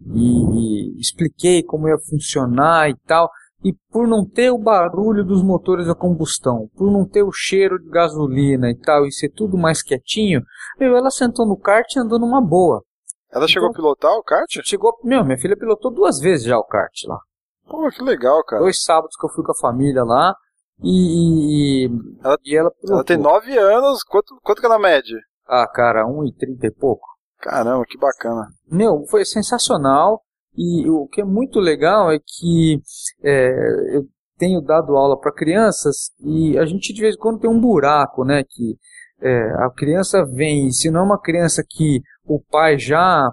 e, 0.06 0.96
e 0.96 1.00
expliquei 1.00 1.62
como 1.62 1.88
ia 1.88 1.98
funcionar 1.98 2.90
e 2.90 2.96
tal. 3.06 3.30
E 3.64 3.72
por 3.90 4.08
não 4.08 4.26
ter 4.28 4.50
o 4.50 4.58
barulho 4.58 5.24
dos 5.24 5.42
motores 5.42 5.88
a 5.88 5.94
combustão, 5.94 6.68
por 6.76 6.90
não 6.90 7.06
ter 7.06 7.22
o 7.22 7.30
cheiro 7.30 7.78
de 7.78 7.88
gasolina 7.88 8.68
e 8.70 8.76
tal, 8.76 9.06
e 9.06 9.12
ser 9.12 9.28
tudo 9.28 9.56
mais 9.56 9.82
quietinho, 9.82 10.42
meu, 10.80 10.96
ela 10.96 11.10
sentou 11.10 11.46
no 11.46 11.56
kart 11.56 11.86
e 11.94 12.00
andou 12.00 12.18
numa 12.18 12.40
boa. 12.40 12.82
Ela 13.30 13.46
chegou 13.46 13.68
então, 13.68 13.80
a 13.80 13.82
pilotar 13.82 14.12
o 14.12 14.22
kart? 14.22 14.50
Chegou, 14.64 14.98
meu, 15.04 15.24
minha 15.24 15.38
filha 15.38 15.56
pilotou 15.56 15.92
duas 15.92 16.18
vezes 16.18 16.44
já 16.44 16.58
o 16.58 16.64
kart 16.64 16.92
lá. 17.06 17.20
Pô, 17.68 17.88
que 17.88 18.02
legal, 18.02 18.44
cara. 18.44 18.62
Dois 18.62 18.82
sábados 18.82 19.16
que 19.16 19.24
eu 19.24 19.30
fui 19.30 19.44
com 19.44 19.52
a 19.52 19.58
família 19.58 20.02
lá 20.02 20.34
e, 20.82 21.88
ela, 22.22 22.38
e 22.44 22.56
ela, 22.56 22.72
ela 22.88 23.04
tem 23.04 23.16
nove 23.16 23.56
anos, 23.56 24.02
quanto, 24.02 24.36
quanto 24.42 24.60
que 24.60 24.66
ela 24.66 24.78
mede? 24.78 25.14
Ah, 25.46 25.66
cara, 25.66 26.06
um 26.06 26.24
e 26.24 26.32
trinta 26.32 26.66
e 26.66 26.70
pouco. 26.70 27.06
Caramba, 27.42 27.84
que 27.84 27.98
bacana. 27.98 28.46
Meu, 28.70 29.04
foi 29.10 29.24
sensacional 29.24 30.22
e 30.56 30.88
o 30.88 31.08
que 31.08 31.20
é 31.20 31.24
muito 31.24 31.58
legal 31.58 32.12
é 32.12 32.18
que 32.18 32.80
é, 33.22 33.96
eu 33.96 34.06
tenho 34.38 34.60
dado 34.60 34.96
aula 34.96 35.18
para 35.18 35.34
crianças 35.34 36.12
e 36.20 36.56
a 36.56 36.64
gente 36.64 36.92
de 36.92 37.00
vez 37.00 37.16
em 37.16 37.18
quando 37.18 37.40
tem 37.40 37.50
um 37.50 37.60
buraco, 37.60 38.24
né, 38.24 38.44
que 38.48 38.76
é, 39.20 39.64
a 39.64 39.70
criança 39.70 40.24
vem, 40.24 40.70
se 40.70 40.90
não 40.90 41.00
é 41.00 41.04
uma 41.04 41.20
criança 41.20 41.64
que 41.68 42.00
o 42.24 42.40
pai 42.40 42.78
já 42.78 43.28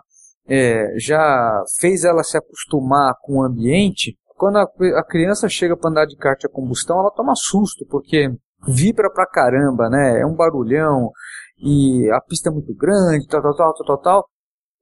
é, 0.47 0.95
já 0.97 1.63
fez 1.79 2.03
ela 2.03 2.23
se 2.23 2.35
acostumar 2.35 3.13
com 3.21 3.37
o 3.37 3.43
ambiente, 3.43 4.17
quando 4.35 4.57
a, 4.57 4.63
a 4.97 5.03
criança 5.03 5.47
chega 5.47 5.77
para 5.77 5.91
andar 5.91 6.05
de 6.05 6.17
kart 6.17 6.43
a 6.43 6.49
combustão, 6.49 6.99
ela 6.99 7.11
toma 7.11 7.33
susto, 7.35 7.85
porque 7.87 8.31
vibra 8.67 9.11
pra 9.11 9.27
caramba, 9.27 9.89
né? 9.89 10.21
É 10.21 10.25
um 10.25 10.35
barulhão 10.35 11.11
e 11.61 12.09
a 12.11 12.21
pista 12.21 12.49
é 12.49 12.51
muito 12.51 12.73
grande, 12.73 13.27
tal, 13.27 13.41
tal, 13.41 13.55
tal, 13.55 13.73
tal, 13.73 13.85
tal, 13.85 13.97
tal. 13.97 14.29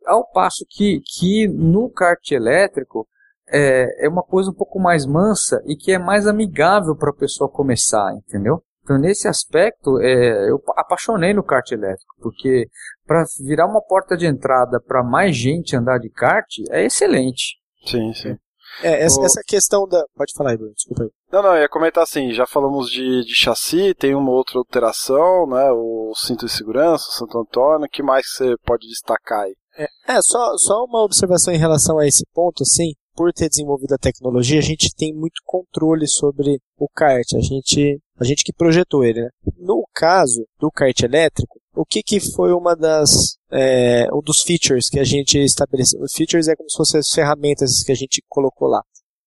Ao 0.06 0.32
passo 0.32 0.66
que, 0.70 1.02
que 1.02 1.48
no 1.48 1.90
kart 1.90 2.32
elétrico 2.32 3.08
é, 3.50 4.06
é 4.06 4.10
uma 4.10 4.24
coisa 4.24 4.52
um 4.52 4.54
pouco 4.54 4.80
mais 4.80 5.06
mansa 5.06 5.62
e 5.66 5.76
que 5.76 5.92
é 5.92 6.00
mais 6.00 6.28
amigável 6.28 6.96
para 6.96 7.10
a 7.10 7.16
pessoa 7.16 7.50
começar, 7.50 8.14
entendeu? 8.14 8.62
Então, 8.84 8.98
nesse 8.98 9.28
aspecto, 9.28 10.00
é, 10.00 10.50
eu 10.50 10.62
apaixonei 10.78 11.34
no 11.34 11.44
kart 11.44 11.70
elétrico, 11.72 12.16
porque 12.22 12.70
para 13.06 13.26
virar 13.46 13.66
uma 13.66 13.82
porta 13.82 14.16
de 14.16 14.26
entrada 14.26 14.80
para 14.80 15.04
mais 15.04 15.36
gente 15.36 15.76
andar 15.76 15.98
de 15.98 16.10
kart 16.10 16.48
é 16.70 16.86
excelente. 16.86 17.58
Sim, 17.86 18.14
sim. 18.14 18.38
É, 18.82 19.04
essa, 19.04 19.20
o... 19.20 19.26
essa 19.26 19.42
questão 19.46 19.88
da. 19.88 20.04
Pode 20.16 20.34
falar 20.36 20.52
aí, 20.52 20.58
Bruno, 20.58 20.74
desculpa 20.74 21.04
aí. 21.04 21.10
Não, 21.32 21.42
não, 21.42 21.56
eu 21.56 21.62
ia 21.62 21.70
comentar 21.70 22.04
assim, 22.04 22.32
já 22.32 22.46
falamos 22.46 22.90
de, 22.90 23.24
de 23.26 23.36
chassi, 23.36 23.94
tem 23.94 24.16
uma 24.16 24.32
outra 24.32 24.60
alteração, 24.60 25.48
né? 25.48 25.72
O 25.72 26.14
cinto 26.16 26.46
de 26.46 26.52
segurança, 26.52 27.06
o 27.10 27.14
Santo 27.14 27.38
Antônio, 27.38 27.86
o 27.86 27.90
que 27.90 28.02
mais 28.02 28.26
você 28.28 28.56
pode 28.66 28.88
destacar 28.88 29.42
aí? 29.42 29.56
É, 29.78 29.88
é, 30.08 30.22
só, 30.22 30.58
só 30.58 30.84
uma 30.86 31.04
observação 31.04 31.54
em 31.54 31.58
relação 31.58 32.00
a 32.00 32.08
esse 32.08 32.24
ponto, 32.34 32.64
assim, 32.64 32.94
por 33.16 33.34
ter 33.34 33.50
desenvolvido 33.50 33.94
a 33.94 33.98
tecnologia, 33.98 34.60
a 34.60 34.64
gente 34.64 34.94
tem 34.96 35.14
muito 35.14 35.42
controle 35.44 36.08
sobre 36.08 36.60
o 36.78 36.88
kart, 36.88 37.26
a 37.36 37.42
gente, 37.42 38.00
a 38.20 38.24
gente 38.24 38.44
que 38.44 38.54
projetou 38.54 39.04
ele, 39.04 39.22
né? 39.22 39.30
No 39.58 39.84
caso 39.94 40.46
do 40.60 40.72
kart 40.72 41.00
elétrico, 41.02 41.57
o 41.78 41.86
que, 41.86 42.02
que 42.02 42.20
foi 42.20 42.52
uma 42.52 42.76
das 42.76 43.38
é, 43.52 44.08
um 44.12 44.22
dos 44.22 44.42
features 44.42 44.90
que 44.90 45.00
a 45.00 45.04
gente 45.04 45.38
estabeleceu? 45.38 46.02
Os 46.02 46.12
features 46.12 46.48
é 46.48 46.56
como 46.56 46.70
se 46.70 46.76
fossem 46.76 47.00
as 47.00 47.12
ferramentas 47.12 47.84
que 47.84 47.92
a 47.92 47.96
gente 47.96 48.24
colocou 48.28 48.68
lá. 48.68 48.82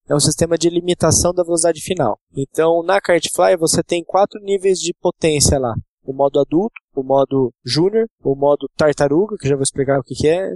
É 0.09 0.15
um 0.15 0.21
sistema 0.21 0.59
de 0.59 0.69
limitação 0.69 1.33
da 1.33 1.45
velocidade 1.45 1.81
final. 1.81 2.19
Então, 2.37 2.83
na 2.83 3.01
Kartfly 3.01 3.57
você 3.57 3.83
tem 3.83 4.03
quatro 4.05 4.41
níveis 4.43 4.81
de 4.81 4.93
potência 5.01 5.59
lá. 5.59 5.73
O 6.03 6.13
modo 6.13 6.41
adulto, 6.41 6.75
o 6.95 7.05
modo 7.05 7.53
júnior, 7.65 8.07
o 8.25 8.35
modo 8.35 8.69
tartaruga, 8.77 9.37
que 9.39 9.49
já 9.49 9.55
vou 9.55 9.63
explicar 9.63 10.01
o 10.01 10.03
que, 10.03 10.15
que 10.15 10.29
é, 10.29 10.55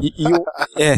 e, 0.00 0.12
e, 0.16 0.26
o, 0.32 0.44
é, 0.80 0.94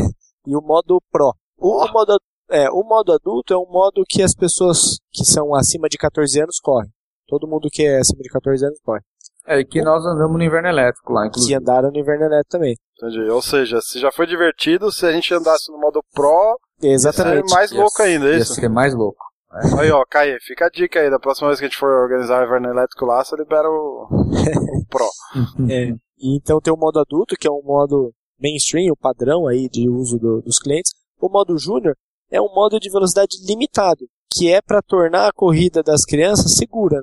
e 0.47 0.55
o 0.55 0.61
modo 0.61 1.01
pro. 1.11 1.35
O, 1.57 1.83
o, 1.83 1.93
modo, 1.93 2.19
é, 2.51 2.69
o 2.69 2.83
modo 2.85 3.13
adulto 3.13 3.55
é 3.55 3.57
um 3.57 3.71
modo 3.71 4.05
que 4.07 4.23
as 4.23 4.35
pessoas 4.35 4.99
que 5.11 5.25
são 5.25 5.55
acima 5.55 5.89
de 5.89 5.97
14 5.97 6.39
anos 6.43 6.61
correm. 6.61 6.91
Todo 7.27 7.49
mundo 7.49 7.69
que 7.73 7.85
é 7.85 7.99
acima 7.99 8.23
de 8.23 8.29
14 8.29 8.67
anos 8.67 8.79
corre. 8.85 9.01
É, 9.47 9.61
e 9.61 9.65
que 9.65 9.81
nós 9.83 10.05
andamos 10.05 10.37
no 10.37 10.43
inverno 10.43 10.69
elétrico 10.69 11.13
lá, 11.13 11.27
inclusive. 11.27 11.53
Que 11.53 11.59
andaram 11.63 11.91
no 11.91 11.99
inverno 11.99 12.25
elétrico 12.25 12.51
também. 12.51 12.75
Entendi. 12.97 13.31
Ou 13.31 13.41
seja, 13.43 13.81
se 13.81 13.99
já 14.01 14.11
foi 14.11 14.27
divertido, 14.27 14.91
se 14.91 15.07
a 15.07 15.13
gente 15.13 15.33
andasse 15.33 15.71
no 15.71 15.79
modo 15.79 16.01
Pro, 16.13 16.59
Exatamente. 16.83 17.43
ia 17.43 17.49
ser 17.49 17.55
mais 17.55 17.71
Ia 17.73 17.81
louco 17.81 18.03
ainda, 18.03 18.27
é 18.27 18.31
Ia 18.33 18.39
isso? 18.39 18.55
ser 18.55 18.69
mais 18.69 18.95
louco. 18.95 19.19
Aí, 19.79 19.91
ó, 19.91 20.05
Caí, 20.11 20.37
fica 20.41 20.67
a 20.67 20.69
dica 20.69 21.01
aí, 21.01 21.09
da 21.11 21.19
próxima 21.19 21.49
vez 21.49 21.59
que 21.61 21.65
a 21.65 21.69
gente 21.69 21.79
for 21.79 21.89
organizar 21.89 22.43
o 22.43 22.47
inverno 22.47 22.69
elétrico 22.69 23.07
lá, 23.07 23.25
você 23.25 23.37
libera 23.37 23.69
o, 23.71 24.07
o 24.11 24.87
Pro. 24.91 25.09
É. 25.71 25.91
E 26.19 26.37
então 26.37 26.61
tem 26.61 26.73
o 26.73 26.77
modo 26.77 26.99
adulto, 26.99 27.37
que 27.39 27.47
é 27.47 27.51
um 27.51 27.63
modo 27.63 28.13
mainstream, 28.41 28.91
o 28.93 28.97
padrão 28.97 29.47
aí 29.47 29.69
de 29.69 29.89
uso 29.89 30.19
do- 30.19 30.43
dos 30.43 30.59
clientes. 30.59 30.91
O 31.21 31.29
modo 31.31 31.57
júnior 31.59 31.95
é 32.31 32.41
um 32.41 32.53
modo 32.55 32.79
de 32.81 32.91
velocidade 32.91 33.37
limitado, 33.47 34.07
que 34.33 34.51
é 34.53 34.61
para 34.61 34.83
tornar 34.83 35.29
a 35.29 35.33
corrida 35.33 35.83
das 35.83 36.05
crianças 36.05 36.53
segura. 36.53 37.03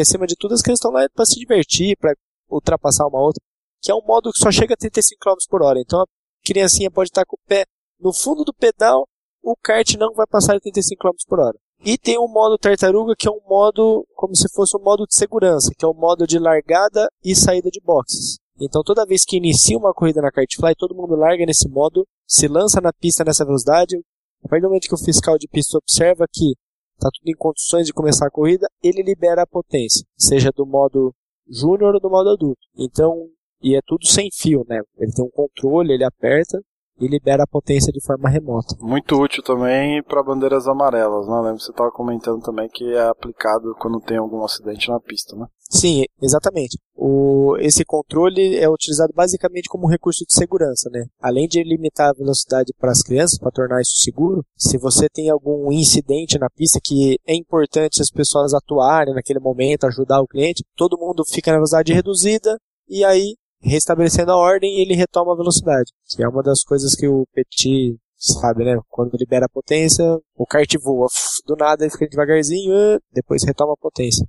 Que 0.00 0.02
acima 0.02 0.26
de 0.26 0.34
tudo 0.34 0.54
as 0.54 0.62
crianças 0.62 0.78
estão 0.78 0.92
lá 0.92 1.06
para 1.14 1.26
se 1.26 1.38
divertir, 1.38 1.94
para 1.98 2.14
ultrapassar 2.48 3.06
uma 3.06 3.20
outra. 3.20 3.42
Que 3.82 3.92
é 3.92 3.94
um 3.94 4.00
modo 4.02 4.32
que 4.32 4.38
só 4.38 4.50
chega 4.50 4.72
a 4.72 4.76
35 4.76 5.20
km 5.20 5.34
por 5.50 5.62
hora. 5.62 5.78
Então 5.78 6.00
a 6.00 6.06
criancinha 6.42 6.90
pode 6.90 7.10
estar 7.10 7.26
com 7.26 7.36
o 7.36 7.46
pé 7.46 7.66
no 8.00 8.10
fundo 8.10 8.42
do 8.42 8.54
pedal, 8.54 9.06
o 9.42 9.54
kart 9.54 9.94
não 9.98 10.14
vai 10.14 10.26
passar 10.26 10.54
de 10.54 10.60
35 10.60 11.02
km 11.02 11.16
por 11.28 11.40
hora. 11.40 11.58
E 11.84 11.98
tem 11.98 12.16
o 12.16 12.26
modo 12.26 12.56
tartaruga, 12.56 13.14
que 13.14 13.28
é 13.28 13.30
um 13.30 13.42
modo 13.46 14.06
como 14.14 14.34
se 14.34 14.48
fosse 14.54 14.74
um 14.74 14.82
modo 14.82 15.06
de 15.06 15.14
segurança, 15.14 15.70
que 15.76 15.84
é 15.84 15.88
o 15.88 15.92
modo 15.92 16.26
de 16.26 16.38
largada 16.38 17.06
e 17.22 17.36
saída 17.36 17.68
de 17.70 17.80
boxes. 17.80 18.38
Então 18.58 18.82
toda 18.82 19.04
vez 19.04 19.22
que 19.22 19.36
inicia 19.36 19.76
uma 19.76 19.92
corrida 19.92 20.22
na 20.22 20.32
Kartfly, 20.32 20.74
todo 20.76 20.94
mundo 20.94 21.14
larga 21.14 21.44
nesse 21.44 21.68
modo, 21.68 22.06
se 22.26 22.48
lança 22.48 22.80
na 22.80 22.92
pista 22.92 23.22
nessa 23.22 23.44
velocidade. 23.44 23.96
A 24.42 24.48
partir 24.48 24.62
do 24.62 24.68
momento 24.68 24.88
que 24.88 24.94
o 24.94 25.04
fiscal 25.04 25.36
de 25.36 25.46
pista 25.46 25.76
observa 25.76 26.24
que 26.32 26.54
está 27.00 27.08
tudo 27.10 27.28
em 27.28 27.36
condições 27.36 27.86
de 27.86 27.92
começar 27.92 28.26
a 28.26 28.30
corrida, 28.30 28.68
ele 28.82 29.02
libera 29.02 29.42
a 29.42 29.46
potência, 29.46 30.04
seja 30.16 30.50
do 30.54 30.66
modo 30.66 31.14
júnior 31.48 31.94
ou 31.94 32.00
do 32.00 32.10
modo 32.10 32.30
adulto. 32.30 32.60
Então, 32.76 33.26
e 33.62 33.74
é 33.74 33.80
tudo 33.84 34.06
sem 34.06 34.28
fio, 34.32 34.64
né? 34.68 34.80
Ele 34.98 35.12
tem 35.12 35.24
um 35.24 35.30
controle, 35.30 35.94
ele 35.94 36.04
aperta 36.04 36.60
e 37.00 37.08
libera 37.08 37.44
a 37.44 37.46
potência 37.46 37.92
de 37.92 38.00
forma 38.04 38.28
remota. 38.28 38.76
Muito 38.80 39.16
útil 39.20 39.42
também 39.42 40.02
para 40.02 40.22
bandeiras 40.22 40.68
amarelas, 40.68 41.26
né? 41.26 41.34
Lembro 41.36 41.56
que 41.56 41.64
você 41.64 41.70
estava 41.70 41.90
comentando 41.90 42.42
também 42.42 42.68
que 42.68 42.84
é 42.92 43.08
aplicado 43.08 43.74
quando 43.78 44.00
tem 44.00 44.18
algum 44.18 44.44
acidente 44.44 44.88
na 44.88 45.00
pista, 45.00 45.34
né? 45.34 45.46
Sim, 45.70 46.04
exatamente. 46.20 46.76
O, 46.96 47.56
esse 47.60 47.84
controle 47.84 48.56
é 48.56 48.68
utilizado 48.68 49.12
basicamente 49.14 49.68
como 49.68 49.86
um 49.86 49.90
recurso 49.90 50.24
de 50.26 50.34
segurança, 50.34 50.90
né? 50.90 51.06
Além 51.20 51.46
de 51.46 51.62
limitar 51.62 52.10
a 52.10 52.12
velocidade 52.12 52.74
para 52.78 52.90
as 52.90 53.02
crianças, 53.02 53.38
para 53.38 53.52
tornar 53.52 53.80
isso 53.80 53.96
seguro, 54.02 54.44
se 54.56 54.76
você 54.76 55.08
tem 55.08 55.30
algum 55.30 55.72
incidente 55.72 56.38
na 56.38 56.50
pista 56.50 56.80
que 56.82 57.18
é 57.26 57.34
importante 57.34 58.02
as 58.02 58.10
pessoas 58.10 58.52
atuarem 58.52 59.14
naquele 59.14 59.38
momento, 59.38 59.86
ajudar 59.86 60.20
o 60.20 60.26
cliente, 60.26 60.64
todo 60.76 60.98
mundo 60.98 61.24
fica 61.24 61.52
na 61.52 61.58
velocidade 61.58 61.92
reduzida 61.92 62.58
e 62.92 63.04
aí, 63.04 63.36
restabelecendo 63.62 64.32
a 64.32 64.36
ordem, 64.36 64.80
ele 64.80 64.94
retoma 64.94 65.32
a 65.32 65.36
velocidade. 65.36 65.92
Que 66.08 66.22
é 66.22 66.28
uma 66.28 66.42
das 66.42 66.62
coisas 66.62 66.94
que 66.94 67.06
o 67.08 67.26
Petit 67.34 67.96
sabe, 68.16 68.64
né? 68.64 68.78
Quando 68.88 69.16
libera 69.16 69.46
a 69.46 69.48
potência, 69.48 70.04
o 70.36 70.46
kart 70.46 70.70
voa 70.82 71.08
do 71.46 71.56
nada, 71.56 71.84
ele 71.84 71.90
fica 71.92 72.06
devagarzinho, 72.08 72.72
ah, 72.74 72.98
depois 73.12 73.44
retoma 73.44 73.72
a 73.72 73.80
potência. 73.80 74.26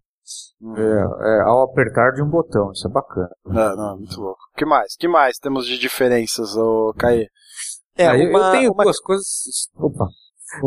É, 0.78 1.40
é, 1.40 1.42
ao 1.42 1.64
apertar 1.64 2.12
de 2.14 2.22
um 2.22 2.30
botão, 2.30 2.72
isso 2.72 2.88
é 2.88 2.90
bacana. 2.92 3.30
É, 3.48 3.76
não, 3.76 3.98
muito 3.98 4.20
louco. 4.22 4.40
O 4.54 4.58
que 4.58 4.66
mais? 4.66 4.96
que 4.96 5.08
mais 5.08 5.38
temos 5.38 5.66
de 5.66 5.78
diferenças, 5.78 6.56
ô 6.56 6.94
Caí? 6.98 7.28
É, 7.98 8.08
Ah, 8.08 8.18
eu- 8.18 8.30
uma- 8.30 8.40
eu 8.40 8.52
tenho 8.52 8.72
uma- 8.72 8.84
duas 8.84 9.00
coisas. 9.00 9.26
Opa, 9.76 10.08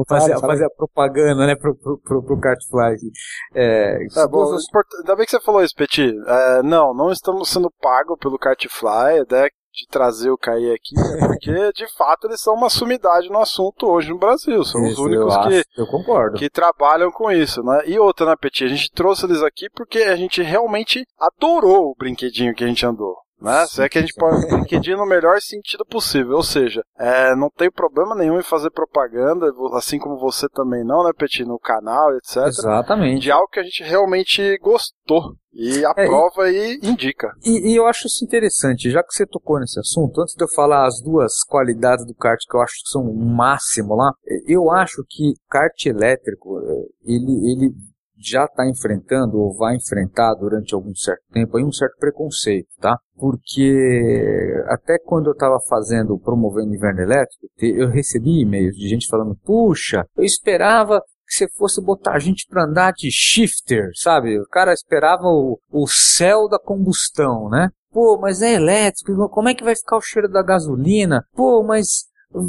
fazer, 0.09 0.39
fazer 0.41 0.65
a 0.65 0.71
propaganda, 0.71 1.47
né, 1.47 1.55
pro, 1.57 1.75
pro, 1.77 1.99
pro, 1.99 2.23
pro 2.23 2.41
Kartfly 2.41 2.95
aqui. 2.95 3.11
É, 3.55 3.97
É, 4.17 4.27
bom, 4.29 4.45
duas- 4.45 4.65
import- 4.69 4.87
ainda 5.01 5.17
bem 5.17 5.25
que 5.25 5.31
você 5.33 5.41
falou 5.41 5.63
isso, 5.63 5.75
Petit. 5.75 6.15
É, 6.27 6.63
não, 6.63 6.95
não 6.95 7.11
estamos 7.11 7.49
sendo 7.49 7.71
pagos 7.81 8.19
pelo 8.19 8.39
a 9.19 9.19
ideia 9.23 9.51
de 9.73 9.89
trazer 9.89 10.31
o 10.31 10.39
Caí 10.39 10.71
aqui 10.73 10.95
é 10.97 11.27
porque, 11.27 11.73
de 11.73 11.93
fato, 11.97 12.29
eles 12.29 12.41
são 12.41 12.55
uma 12.55 12.71
sumidade 12.71 13.29
no 13.29 13.41
assunto 13.41 13.89
hoje 13.89 14.09
no 14.11 14.19
Brasil. 14.19 14.63
São 14.65 14.81
os 14.85 14.93
Isso, 14.93 15.03
únicos 15.03 15.35
eu 15.35 15.41
que, 15.43 15.49
acho, 15.59 15.65
eu 15.79 15.87
concordo. 15.89 16.39
que 16.39 16.49
trabalham 16.49 17.11
com 17.11 17.29
isso, 17.29 17.61
né? 17.65 17.83
E 17.87 17.99
outra, 17.99 18.25
né, 18.27 18.37
Petit? 18.41 18.65
A 18.65 18.69
gente 18.69 18.89
trouxe 18.93 19.27
eles 19.27 19.43
aqui 19.43 19.69
porque 19.75 19.99
a 19.99 20.15
gente 20.15 20.41
realmente 20.43 21.05
adorou 21.19 21.91
o 21.91 21.95
brinquedinho 21.99 22.55
que 22.55 22.63
a 22.63 22.69
gente 22.69 22.87
andou. 22.87 23.17
Né? 23.41 23.67
Se 23.67 23.83
é 23.83 23.89
que 23.89 23.99
a 23.99 24.01
gente 24.01 24.15
pode 24.15 24.47
brinquedinho 24.47 24.99
no 24.99 25.07
melhor 25.07 25.41
sentido 25.41 25.85
possível. 25.85 26.37
Ou 26.37 26.43
seja, 26.43 26.83
é, 26.99 27.35
não 27.35 27.51
tem 27.51 27.71
problema 27.71 28.15
nenhum 28.15 28.39
em 28.39 28.43
fazer 28.43 28.71
propaganda, 28.71 29.53
assim 29.75 29.99
como 29.99 30.19
você 30.19 30.49
também 30.49 30.85
não, 30.85 31.05
né, 31.05 31.11
Petit? 31.17 31.45
No 31.45 31.59
canal, 31.59 32.17
etc. 32.17 32.47
Exatamente. 32.47 33.23
De 33.23 33.31
algo 33.31 33.49
que 33.49 33.61
a 33.61 33.65
gente 33.65 33.83
realmente 33.83 34.59
gostou. 34.59 35.35
E 35.53 35.85
É, 35.85 35.87
aprova 35.87 36.51
e 36.51 36.81
indica. 36.83 37.33
E, 37.45 37.73
e 37.73 37.77
eu 37.77 37.87
acho 37.87 38.09
isso 38.09 38.25
interessante, 38.25 38.91
já 38.91 39.05
que 39.05 39.15
você 39.15 39.25
tocou 39.25 39.61
nesse 39.61 39.79
assunto, 39.79 40.21
antes 40.21 40.35
de 40.35 40.43
eu 40.43 40.49
falar 40.49 40.85
as 40.85 41.01
duas 41.01 41.45
qualidades 41.45 42.05
do 42.05 42.15
kart 42.15 42.41
que 42.49 42.57
eu 42.57 42.61
acho 42.61 42.75
que 42.83 42.91
são 42.91 43.03
o 43.03 43.15
máximo 43.15 43.95
lá, 43.95 44.13
eu 44.49 44.69
acho 44.73 45.05
que 45.09 45.35
kart 45.49 45.87
elétrico, 45.87 46.59
eh, 46.59 46.87
ele, 47.05 47.53
ele 47.53 47.75
já 48.31 48.45
está 48.45 48.69
enfrentando 48.69 49.39
ou 49.39 49.55
vai 49.57 49.77
enfrentar 49.77 50.35
durante 50.35 50.75
algum 50.75 50.95
certo 50.95 51.23
tempo 51.33 51.57
aí 51.57 51.65
um 51.65 51.73
certo 51.73 51.97
preconceito, 51.99 52.69
tá? 52.81 52.99
Porque 53.17 54.55
até 54.67 54.99
quando 54.99 55.27
eu 55.27 55.33
estava 55.33 55.59
fazendo, 55.69 56.19
promovendo 56.19 56.75
inverno 56.75 57.01
elétrico, 57.01 57.47
eu 57.61 57.89
recebi 57.89 58.41
e-mails 58.41 58.75
de 58.77 58.89
gente 58.89 59.09
falando, 59.09 59.37
puxa, 59.45 60.05
eu 60.17 60.25
esperava 60.25 61.01
que 61.27 61.35
você 61.35 61.49
fosse 61.57 61.81
botar 61.83 62.13
a 62.15 62.19
gente 62.19 62.47
pra 62.49 62.65
andar 62.65 62.93
de 62.93 63.11
shifter, 63.11 63.91
sabe? 63.95 64.39
O 64.39 64.47
cara 64.49 64.73
esperava 64.73 65.25
o, 65.25 65.59
o 65.71 65.87
céu 65.87 66.49
da 66.49 66.59
combustão, 66.59 67.49
né? 67.49 67.71
Pô, 67.91 68.19
mas 68.21 68.43
é 68.43 68.55
elétrico, 68.55 69.29
como 69.31 69.49
é 69.49 69.55
que 69.55 69.65
vai 69.65 69.75
ficar 69.77 69.97
o 69.97 70.01
cheiro 70.03 70.29
da 70.29 70.43
gasolina? 70.43 71.25
Pô, 71.33 71.63
mas 71.63 72.07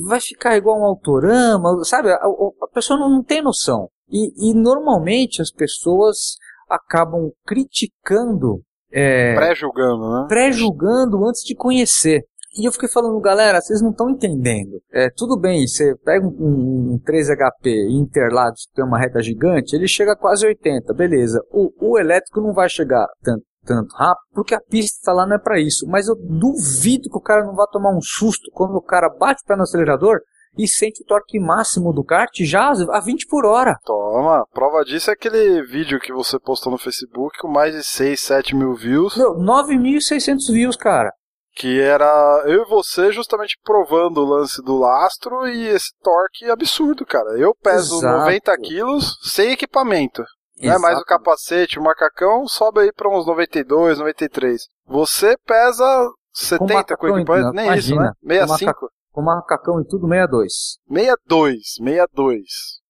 vai 0.07 0.19
ficar 0.19 0.57
igual 0.57 0.79
um 0.79 0.85
autorama, 0.85 1.83
sabe? 1.83 2.09
A, 2.09 2.15
a- 2.15 2.67
pessoa 2.73 2.99
não 2.99 3.23
tem 3.23 3.41
noção. 3.41 3.87
E, 4.09 4.51
e 4.51 4.53
normalmente 4.53 5.41
as 5.41 5.51
pessoas 5.51 6.37
acabam 6.69 7.31
criticando, 7.45 8.61
é, 8.91 9.35
Pré-julgando, 9.35 10.09
né? 10.09 10.25
pré-julgando 10.27 11.25
antes 11.27 11.43
de 11.43 11.55
conhecer. 11.55 12.23
E 12.57 12.65
eu 12.65 12.71
fiquei 12.71 12.87
falando, 12.87 13.19
galera, 13.19 13.59
vocês 13.59 13.81
não 13.81 13.91
estão 13.91 14.09
entendendo. 14.09 14.79
É, 14.93 15.09
tudo 15.09 15.37
bem, 15.37 15.67
você 15.67 15.93
pega 16.05 16.25
um, 16.25 16.29
um, 16.29 16.93
um 16.93 16.99
3HP 16.99 17.89
Interlagos 17.89 18.65
que 18.67 18.75
tem 18.75 18.85
uma 18.85 18.97
reta 18.97 19.21
gigante, 19.21 19.75
ele 19.75 19.89
chega 19.89 20.13
a 20.13 20.17
quase 20.17 20.45
80, 20.45 20.93
beleza. 20.93 21.41
O, 21.51 21.71
o 21.81 21.99
elétrico 21.99 22.39
não 22.39 22.53
vai 22.53 22.69
chegar 22.69 23.05
tanto, 23.21 23.43
tanto 23.65 23.93
rápido, 23.93 24.25
porque 24.33 24.55
a 24.55 24.61
pista 24.61 25.11
lá 25.11 25.27
não 25.27 25.35
é 25.35 25.39
para 25.39 25.59
isso. 25.59 25.85
Mas 25.85 26.07
eu 26.07 26.15
duvido 26.15 27.09
que 27.09 27.17
o 27.17 27.21
cara 27.21 27.45
não 27.45 27.55
vá 27.55 27.67
tomar 27.67 27.93
um 27.93 28.01
susto 28.01 28.49
quando 28.53 28.75
o 28.75 28.81
cara 28.81 29.09
bate 29.09 29.41
o 29.43 29.47
pé 29.47 29.57
no 29.57 29.63
acelerador 29.63 30.21
e 30.57 30.67
sente 30.67 31.03
o 31.03 31.05
torque 31.05 31.39
máximo 31.39 31.93
do 31.93 32.03
kart 32.03 32.31
já 32.41 32.71
a 32.91 32.99
20 32.99 33.27
por 33.27 33.45
hora. 33.45 33.77
Toma, 33.85 34.45
prova 34.53 34.83
disso 34.83 35.09
é 35.09 35.13
aquele 35.13 35.61
vídeo 35.63 35.99
que 35.99 36.13
você 36.13 36.39
postou 36.39 36.71
no 36.71 36.77
Facebook 36.77 37.37
com 37.39 37.47
mais 37.47 37.73
de 37.73 37.83
6, 37.83 38.19
7 38.19 38.55
mil 38.55 38.73
views. 38.73 39.17
Meu, 39.17 39.35
9.600 39.35 40.51
views, 40.51 40.75
cara. 40.75 41.11
Que 41.53 41.79
era 41.79 42.43
eu 42.45 42.63
e 42.63 42.65
você 42.65 43.11
justamente 43.13 43.57
provando 43.63 44.17
o 44.17 44.25
lance 44.25 44.61
do 44.61 44.77
lastro 44.77 45.47
e 45.47 45.67
esse 45.67 45.91
torque 46.01 46.49
absurdo, 46.49 47.05
cara. 47.05 47.39
Eu 47.39 47.55
peso 47.55 47.97
Exato. 47.97 48.19
90 48.19 48.57
quilos 48.57 49.17
sem 49.23 49.51
equipamento. 49.51 50.23
Né? 50.61 50.77
Mais 50.77 50.99
o 50.99 51.03
capacete, 51.03 51.79
o 51.79 51.83
macacão, 51.83 52.47
sobe 52.47 52.81
aí 52.81 52.91
pra 52.93 53.09
uns 53.09 53.25
92, 53.25 53.99
93. 53.99 54.61
Você 54.87 55.35
pesa 55.45 56.09
70 56.33 56.57
com, 56.57 56.73
macacão, 56.73 57.17
equipamento, 57.17 57.53
nem 57.53 57.65
imagina, 57.67 58.13
isso, 58.23 58.27
né? 58.27 58.39
com 58.39 58.47
65. 58.47 58.89
Com 59.15 59.21
macacão 59.21 59.79
e 59.79 59.85
tudo, 59.87 60.09
62. 60.09 60.77
62, 60.89 61.55
62. 61.77 62.43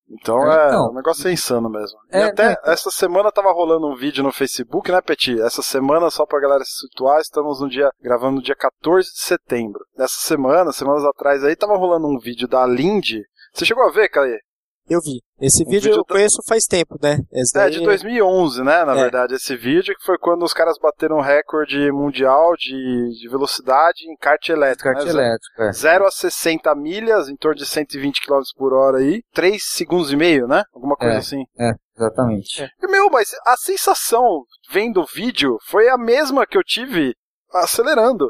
Então 0.09 0.51
É, 0.51 0.65
é, 0.65 0.67
então. 0.69 0.89
o 0.89 0.93
negócio 0.93 1.27
é 1.27 1.31
insano 1.31 1.69
mesmo. 1.69 1.97
e 2.11 2.17
É, 2.17 2.23
até 2.23 2.49
né, 2.49 2.55
essa 2.65 2.89
semana 2.89 3.31
tava 3.31 3.51
rolando 3.53 3.87
um 3.87 3.95
vídeo 3.95 4.23
no 4.23 4.31
Facebook, 4.31 4.91
né, 4.91 5.01
Petit? 5.01 5.39
Essa 5.39 5.61
semana, 5.61 6.09
só 6.09 6.25
pra 6.25 6.39
galera 6.39 6.63
se 6.63 6.87
situar, 6.87 7.21
estamos 7.21 7.61
no 7.61 7.69
dia, 7.69 7.91
gravando 8.01 8.37
no 8.37 8.41
dia 8.41 8.55
14 8.55 9.07
de 9.07 9.19
setembro. 9.19 9.85
Nessa 9.95 10.19
semana, 10.19 10.71
semanas 10.71 11.05
atrás 11.05 11.43
aí, 11.43 11.55
tava 11.55 11.77
rolando 11.77 12.07
um 12.07 12.17
vídeo 12.17 12.47
da 12.47 12.65
Lindy. 12.65 13.21
Você 13.53 13.63
chegou 13.63 13.87
a 13.87 13.91
ver, 13.91 14.09
Caê? 14.09 14.39
Eu 14.87 15.01
vi. 15.01 15.21
Esse 15.41 15.63
Um 15.63 15.65
vídeo 15.69 15.89
vídeo 15.89 15.99
eu 15.99 16.05
conheço 16.05 16.41
faz 16.47 16.65
tempo, 16.65 16.95
né? 17.01 17.17
Esse 17.33 17.57
É, 17.57 17.61
daí 17.61 17.71
de 17.71 17.83
2011, 17.83 18.63
né, 18.63 18.85
na 18.85 18.93
É. 18.93 18.95
verdade, 19.01 19.33
esse 19.33 19.55
vídeo, 19.55 19.95
que 19.97 20.05
foi 20.05 20.17
quando 20.17 20.43
os 20.43 20.53
caras 20.53 20.77
bateram 20.79 21.17
o 21.17 21.21
recorde 21.21 21.91
mundial 21.91 22.55
de, 22.55 22.73
de 23.19 23.27
velocidade 23.29 24.05
em 24.09 24.15
kart 24.15 24.47
elétrico, 24.47 24.83
Kart 24.93 25.03
né? 25.05 25.09
elétrico, 25.11 25.61
é. 25.63 25.71
0 25.73 26.05
a 26.05 26.11
60 26.11 26.73
milhas, 26.75 27.27
em 27.29 27.35
torno 27.35 27.57
de 27.57 27.65
120 27.65 28.21
km 28.25 28.39
por 28.55 28.73
hora 28.73 28.99
aí, 28.99 29.21
3 29.33 29.61
segundos 29.63 30.11
e 30.11 30.15
meio, 30.15 30.47
né? 30.47 30.63
Alguma 30.73 30.95
coisa 30.95 31.15
É. 31.15 31.17
assim. 31.17 31.43
É, 31.59 31.71
exatamente. 31.97 32.63
E, 32.81 32.87
Meu, 32.87 33.09
mas 33.09 33.29
a 33.45 33.57
sensação 33.57 34.43
vendo 34.71 35.01
o 35.01 35.05
vídeo 35.05 35.57
foi 35.67 35.89
a 35.89 35.97
mesma 35.97 36.45
que 36.45 36.57
eu 36.57 36.63
tive 36.63 37.13
acelerando. 37.51 38.29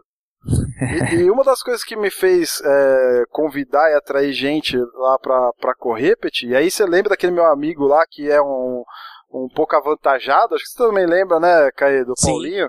E, 0.82 1.16
e 1.16 1.32
uma 1.32 1.44
das 1.44 1.62
coisas 1.62 1.84
que 1.84 1.96
me 1.96 2.10
fez 2.10 2.62
é, 2.64 3.24
convidar 3.30 3.90
e 3.92 3.96
atrair 3.96 4.34
gente 4.34 4.78
lá 4.96 5.18
pra, 5.20 5.52
pra 5.60 5.76
correr, 5.76 6.18
Petit, 6.18 6.48
e 6.48 6.56
aí 6.56 6.70
você 6.70 6.86
lembra 6.86 7.10
daquele 7.10 7.32
meu 7.32 7.46
amigo 7.46 7.86
lá 7.86 8.04
que 8.10 8.30
é 8.30 8.42
um, 8.42 8.84
um 9.32 9.48
pouco 9.54 9.76
avantajado, 9.76 10.56
acho 10.56 10.64
que 10.64 10.72
você 10.72 10.84
também 10.84 11.06
lembra, 11.06 11.40
né, 11.40 11.72
Caê, 11.72 12.04
do 12.04 12.14
Sim. 12.18 12.32
Paulinho? 12.32 12.68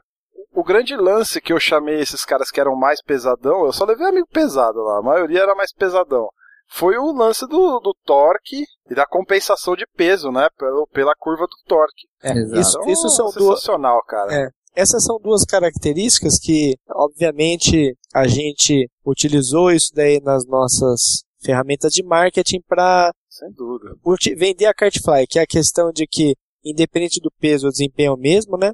o 0.56 0.64
grande 0.64 0.96
lance 0.96 1.38
que 1.38 1.52
eu 1.52 1.60
chamei 1.60 2.00
esses 2.00 2.24
caras 2.24 2.50
que 2.50 2.58
eram 2.58 2.74
mais 2.74 3.02
pesadão, 3.02 3.66
eu 3.66 3.72
só 3.72 3.84
levei 3.84 4.06
amigo 4.06 4.26
pesado 4.26 4.78
lá, 4.78 4.98
a 4.98 5.02
maioria 5.02 5.42
era 5.42 5.54
mais 5.54 5.70
pesadão. 5.72 6.28
Foi 6.68 6.96
o 6.96 7.12
lance 7.12 7.46
do, 7.46 7.78
do 7.78 7.94
torque 8.04 8.64
e 8.90 8.94
da 8.94 9.06
compensação 9.06 9.76
de 9.76 9.86
peso, 9.96 10.32
né? 10.32 10.48
Pela, 10.58 10.86
pela 10.88 11.14
curva 11.14 11.44
do 11.44 11.56
torque. 11.66 12.08
É, 12.22 12.32
isso, 12.58 12.78
Então, 12.78 12.90
isso 12.90 13.08
são 13.10 13.26
duas, 13.26 13.60
sensacional, 13.60 14.02
cara. 14.04 14.34
É. 14.34 14.48
essas 14.76 15.02
são 15.02 15.18
duas 15.18 15.44
características 15.44 16.38
que, 16.38 16.76
obviamente, 16.90 17.96
a 18.14 18.28
gente 18.28 18.88
utilizou 19.04 19.72
isso 19.72 19.90
daí 19.94 20.20
nas 20.22 20.46
nossas 20.46 21.24
ferramentas 21.42 21.92
de 21.92 22.04
marketing 22.04 22.60
para 22.68 23.10
vender 24.36 24.66
a 24.66 24.74
Cartfly, 24.74 25.26
que 25.26 25.38
é 25.38 25.42
a 25.42 25.46
questão 25.46 25.90
de 25.90 26.06
que, 26.06 26.34
independente 26.62 27.20
do 27.20 27.30
peso, 27.40 27.68
o 27.68 27.70
desempenho 27.70 28.10
é 28.10 28.14
o 28.14 28.18
mesmo, 28.18 28.58
né? 28.58 28.70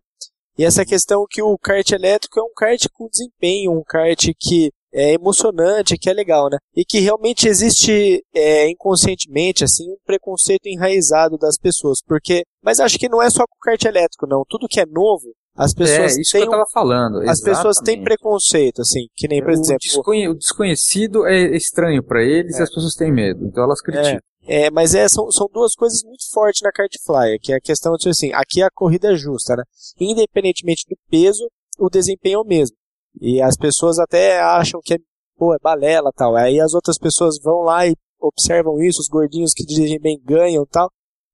E 0.59 0.65
essa 0.65 0.85
questão 0.85 1.25
que 1.29 1.41
o 1.41 1.57
kart 1.57 1.89
elétrico 1.93 2.39
é 2.39 2.43
um 2.43 2.53
kart 2.55 2.85
com 2.93 3.09
desempenho, 3.09 3.73
um 3.73 3.83
kart 3.87 4.29
que 4.39 4.71
é 4.93 5.15
emocionante, 5.15 5.97
que 5.97 6.11
é 6.11 6.13
legal, 6.13 6.51
né? 6.51 6.59
E 6.77 6.85
que 6.85 6.99
realmente 6.99 7.49
existe 7.49 8.23
é, 8.35 8.69
inconscientemente 8.69 9.65
assim 9.65 9.91
um 9.91 9.97
preconceito 10.05 10.67
enraizado 10.67 11.39
das 11.39 11.57
pessoas, 11.57 12.01
porque, 12.07 12.43
mas 12.63 12.81
acho 12.81 12.99
que 12.99 13.09
não 13.09 13.23
é 13.23 13.31
só 13.31 13.47
com 13.47 13.55
o 13.57 13.63
kart 13.63 13.83
elétrico, 13.85 14.27
não. 14.27 14.45
Tudo 14.47 14.69
que 14.69 14.81
é 14.81 14.85
novo, 14.85 15.33
as 15.55 15.75
pessoas 15.75 16.17
é, 16.17 16.21
isso 16.21 16.33
têm 16.33 16.43
que 16.43 16.47
eu 16.47 16.51
tava 16.51 16.65
falando. 16.73 17.19
as 17.29 17.41
pessoas 17.41 17.77
têm 17.77 17.95
exatamente. 17.95 18.05
preconceito, 18.05 18.81
assim, 18.83 19.07
que 19.15 19.29
nem 19.29 19.41
por 19.41 19.51
o, 19.51 19.53
exemplo, 19.53 19.79
desconhe- 19.83 20.29
o 20.29 20.35
desconhecido 20.35 21.27
é 21.27 21.57
estranho 21.57 22.03
pra 22.03 22.23
eles 22.23 22.59
e 22.59 22.63
as 22.63 22.73
pessoas 22.73 22.95
têm 22.95 23.13
medo, 23.13 23.45
então 23.45 23.65
elas 23.65 23.81
criticam. 23.81 24.21
É, 24.45 24.71
mas 24.71 24.95
é, 24.95 25.09
são, 25.09 25.31
são 25.31 25.49
duas 25.53 25.75
coisas 25.75 26.03
muito 26.03 26.25
fortes 26.33 26.63
na 26.63 26.73
Kartfly, 26.73 27.39
que 27.41 27.53
é 27.53 27.57
a 27.57 27.61
questão 27.61 27.95
de 27.97 28.09
assim, 28.09 28.33
aqui 28.33 28.61
a 28.63 28.69
corrida 28.75 29.13
é 29.13 29.17
justa, 29.17 29.55
né? 29.55 29.63
Independentemente 30.01 30.85
do 30.89 30.97
peso, 31.09 31.49
o 31.79 31.89
desempenho 31.89 32.39
é 32.39 32.43
o 32.43 32.45
mesmo. 32.45 32.77
E 33.21 33.41
as 33.41 33.57
pessoas 33.57 33.99
até 33.99 34.41
acham 34.41 34.81
que 34.83 34.95
é, 34.95 34.99
pô, 35.37 35.55
é 35.55 35.59
balela 35.63 36.11
tal. 36.15 36.35
Aí 36.35 36.59
as 36.61 36.75
outras 36.75 36.99
pessoas 36.99 37.37
vão 37.41 37.61
lá 37.63 37.87
e 37.87 37.95
observam 38.21 38.83
isso, 38.83 39.01
os 39.01 39.09
gordinhos 39.09 39.53
que 39.55 39.65
dirigem 39.65 40.01
bem 40.01 40.21
ganham 40.25 40.67
tal. 40.67 40.91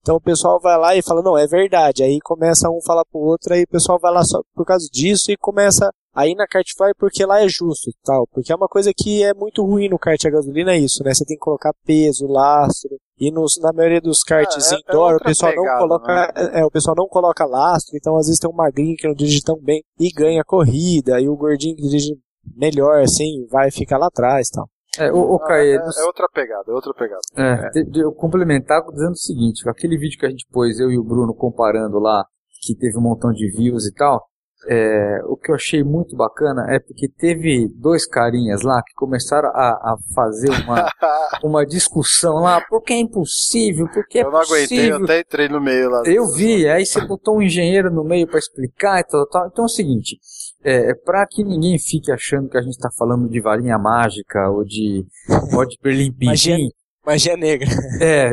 Então 0.08 0.16
o 0.16 0.20
pessoal 0.22 0.58
vai 0.58 0.78
lá 0.78 0.96
e 0.96 1.02
fala, 1.02 1.20
não, 1.20 1.36
é 1.36 1.46
verdade. 1.46 2.02
Aí 2.02 2.18
começa 2.24 2.70
um 2.70 2.80
falar 2.80 3.04
pro 3.04 3.20
outro, 3.20 3.52
aí 3.52 3.64
o 3.64 3.68
pessoal 3.68 3.98
vai 4.00 4.10
lá 4.10 4.24
só 4.24 4.40
por 4.54 4.64
causa 4.64 4.88
disso 4.90 5.30
e 5.30 5.36
começa 5.36 5.90
a 6.14 6.26
ir 6.26 6.34
na 6.34 6.46
Kartfly 6.46 6.92
porque 6.98 7.26
lá 7.26 7.42
é 7.44 7.46
justo 7.46 7.90
tal. 8.02 8.26
Porque 8.32 8.50
é 8.50 8.56
uma 8.56 8.68
coisa 8.68 8.90
que 8.96 9.22
é 9.22 9.34
muito 9.34 9.62
ruim 9.62 9.86
no 9.90 9.98
kart 9.98 10.24
a 10.24 10.30
gasolina, 10.30 10.72
é 10.72 10.78
isso, 10.78 11.04
né? 11.04 11.12
Você 11.12 11.26
tem 11.26 11.36
que 11.36 11.44
colocar 11.44 11.74
peso, 11.84 12.26
lastro. 12.26 12.96
E 13.20 13.30
nos, 13.30 13.58
na 13.60 13.70
maioria 13.70 14.00
dos 14.00 14.22
karts 14.22 14.72
Ah, 14.72 14.76
é- 14.76 14.78
é 14.78 14.80
indoor, 14.80 15.10
o 15.10 15.12
outra 15.12 15.28
pessoal 15.28 15.52
pegada, 15.52 15.72
não 15.72 15.78
coloca, 15.78 16.32
é, 16.54 16.64
o 16.64 16.70
pessoal 16.70 16.96
não 16.96 17.06
coloca 17.06 17.44
lastro, 17.44 17.94
então 17.94 18.16
às 18.16 18.28
vezes 18.28 18.40
tem 18.40 18.48
um 18.50 18.54
magrinho 18.56 18.96
que 18.96 19.06
não 19.06 19.14
dirige 19.14 19.42
tão 19.42 19.60
bem 19.60 19.82
e 20.00 20.10
ganha 20.10 20.42
corrida, 20.42 21.20
e 21.20 21.28
o 21.28 21.36
gordinho 21.36 21.76
que 21.76 21.82
dirige 21.82 22.16
melhor, 22.56 23.02
assim, 23.02 23.44
vai 23.50 23.70
ficar 23.70 23.98
lá 23.98 24.06
atrás 24.06 24.48
tal. 24.48 24.70
É, 24.98 25.12
o, 25.12 25.34
o 25.34 25.36
Ah, 25.36 25.46
Caê, 25.46 25.72
é, 25.72 25.76
é 25.76 26.04
outra 26.04 26.28
pegada, 26.32 26.64
é 26.68 26.72
outra 26.72 26.92
pegada. 26.94 27.20
É, 27.36 27.70
te- 27.70 27.84
de- 27.84 28.00
eu 28.00 28.12
complementar 28.12 28.82
dizendo 28.90 29.12
o 29.12 29.16
seguinte, 29.16 29.68
aquele 29.68 29.96
vídeo 29.98 30.18
que 30.18 30.26
a 30.26 30.30
gente 30.30 30.46
pôs, 30.50 30.78
eu 30.80 30.90
e 30.90 30.98
o 30.98 31.04
Bruno 31.04 31.34
comparando 31.34 31.98
lá, 31.98 32.24
que 32.62 32.74
teve 32.76 32.98
um 32.98 33.02
montão 33.02 33.30
de 33.32 33.50
views 33.50 33.86
e 33.86 33.92
tal, 33.94 34.26
é, 34.68 35.20
o 35.26 35.36
que 35.36 35.52
eu 35.52 35.54
achei 35.54 35.84
muito 35.84 36.16
bacana 36.16 36.66
é 36.68 36.80
porque 36.80 37.08
teve 37.08 37.68
dois 37.76 38.04
carinhas 38.04 38.62
lá 38.62 38.82
que 38.82 38.92
começaram 38.96 39.48
a, 39.50 39.68
a 39.70 39.96
fazer 40.14 40.50
uma, 40.64 40.88
uma 41.44 41.64
discussão 41.64 42.34
lá, 42.40 42.60
porque 42.68 42.92
é 42.92 42.98
impossível, 42.98 43.88
porque 43.94 44.18
é 44.18 44.22
eu 44.24 44.32
não 44.32 44.38
aguentei, 44.40 44.56
possível. 44.66 44.98
eu 44.98 45.04
até 45.04 45.20
entrei 45.20 45.48
no 45.48 45.60
meio 45.60 45.88
lá. 45.88 46.02
Eu 46.06 46.26
vi, 46.32 46.68
aí 46.68 46.84
você 46.84 47.00
botou 47.00 47.36
um 47.38 47.42
engenheiro 47.42 47.88
no 47.92 48.02
meio 48.02 48.26
para 48.26 48.40
explicar 48.40 48.98
e 48.98 49.04
tal, 49.04 49.26
tal. 49.28 49.46
Então 49.46 49.64
é 49.64 49.66
o 49.66 49.70
seguinte, 49.70 50.18
é, 50.62 50.94
para 50.94 51.26
que 51.26 51.44
ninguém 51.44 51.78
fique 51.78 52.10
achando 52.10 52.48
que 52.48 52.56
a 52.58 52.62
gente 52.62 52.74
está 52.74 52.90
falando 52.90 53.28
de 53.28 53.40
varinha 53.40 53.78
mágica 53.78 54.50
ou 54.50 54.64
de, 54.64 55.06
ou 55.54 55.64
de 55.66 55.76
Berlim 55.82 56.14
Magia- 56.22 56.56
negra. 57.36 57.66
é, 58.02 58.32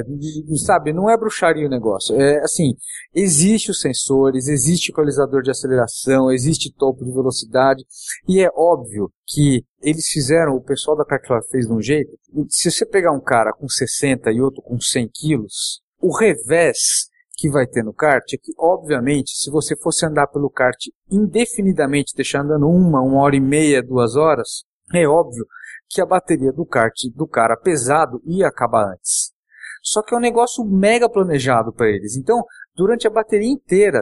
sabe, 0.66 0.92
não 0.92 1.10
é 1.10 1.16
bruxaria 1.18 1.66
o 1.66 1.70
negócio. 1.70 2.20
É 2.20 2.40
assim, 2.40 2.74
existe 3.14 3.72
os 3.72 3.80
sensores, 3.80 4.48
existe 4.50 4.92
equalizador 4.92 5.42
de 5.42 5.50
aceleração, 5.50 6.30
existe 6.30 6.74
topo 6.74 7.06
de 7.06 7.12
velocidade, 7.14 7.86
e 8.28 8.42
é 8.42 8.50
óbvio 8.54 9.10
que 9.28 9.64
eles 9.82 10.08
fizeram, 10.08 10.56
o 10.56 10.62
pessoal 10.62 10.98
da 10.98 11.06
Cartfly 11.06 11.40
fez 11.50 11.68
de 11.68 11.74
um 11.74 11.82
jeito, 11.82 12.12
se 12.50 12.70
você 12.70 12.86
pegar 12.86 13.14
um 13.14 13.22
cara 13.22 13.54
com 13.54 13.70
60 13.70 14.30
e 14.32 14.42
outro 14.42 14.62
com 14.62 14.78
100 14.80 15.10
quilos, 15.14 15.82
o 16.02 16.14
revés 16.14 17.08
que 17.36 17.50
vai 17.50 17.68
ter 17.68 17.84
no 17.84 17.94
kart 17.94 18.24
é 18.34 18.38
que, 18.38 18.54
obviamente, 18.58 19.32
se 19.32 19.52
você 19.52 19.76
fosse 19.76 20.06
andar 20.06 20.28
pelo 20.28 20.50
kart 20.50 20.78
indefinidamente, 21.12 22.16
deixar 22.16 22.42
andando 22.42 22.68
uma, 22.68 23.02
uma 23.02 23.22
hora 23.22 23.36
e 23.36 23.42
meia, 23.42 23.84
duas 23.84 24.16
horas, 24.16 24.64
é 24.94 25.08
óbvio 25.08 25.46
que 25.90 26.02
a 26.02 26.06
bateria 26.06 26.52
do 26.52 26.66
kart 26.66 26.96
do 27.14 27.28
cara 27.28 27.58
pesado 27.58 28.22
ia 28.26 28.48
acabar 28.48 28.94
antes. 28.94 29.34
Só 29.82 30.02
que 30.02 30.16
é 30.16 30.18
um 30.18 30.22
negócio 30.22 30.66
mega 30.66 31.10
planejado 31.10 31.72
para 31.72 31.90
eles. 31.90 32.16
Então, 32.16 32.44
durante 32.76 33.06
a 33.08 33.12
bateria 33.12 33.52
inteira, 33.52 34.02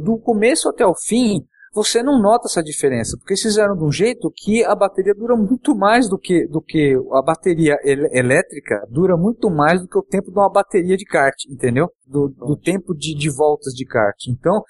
do 0.00 0.18
começo 0.18 0.68
até 0.68 0.84
o 0.84 0.94
fim, 0.94 1.46
você 1.76 2.02
não 2.02 2.18
nota 2.20 2.46
essa 2.48 2.62
diferença, 2.62 3.16
porque 3.18 3.34
eles 3.34 3.42
fizeram 3.42 3.76
de 3.76 3.84
um 3.84 3.92
jeito 3.92 4.32
que 4.34 4.64
a 4.64 4.74
bateria 4.74 5.14
dura 5.14 5.36
muito 5.36 5.76
mais 5.76 6.08
do 6.08 6.18
que, 6.18 6.46
do 6.48 6.62
que 6.62 6.94
a 7.12 7.20
bateria 7.22 7.76
el- 7.84 8.08
elétrica 8.12 8.82
dura 8.90 9.14
muito 9.16 9.50
mais 9.50 9.82
do 9.82 9.86
que 9.86 9.98
o 9.98 10.02
tempo 10.02 10.32
de 10.32 10.38
uma 10.38 10.50
bateria 10.50 10.96
de 10.96 11.04
kart, 11.04 11.34
entendeu? 11.50 11.88
Do, 12.06 12.28
do 12.30 12.56
tempo 12.56 12.94
de, 12.94 13.14
de 13.14 13.28
voltas 13.30 13.74
de 13.74 13.84
kart. 13.84 14.16
Então, 14.28 14.62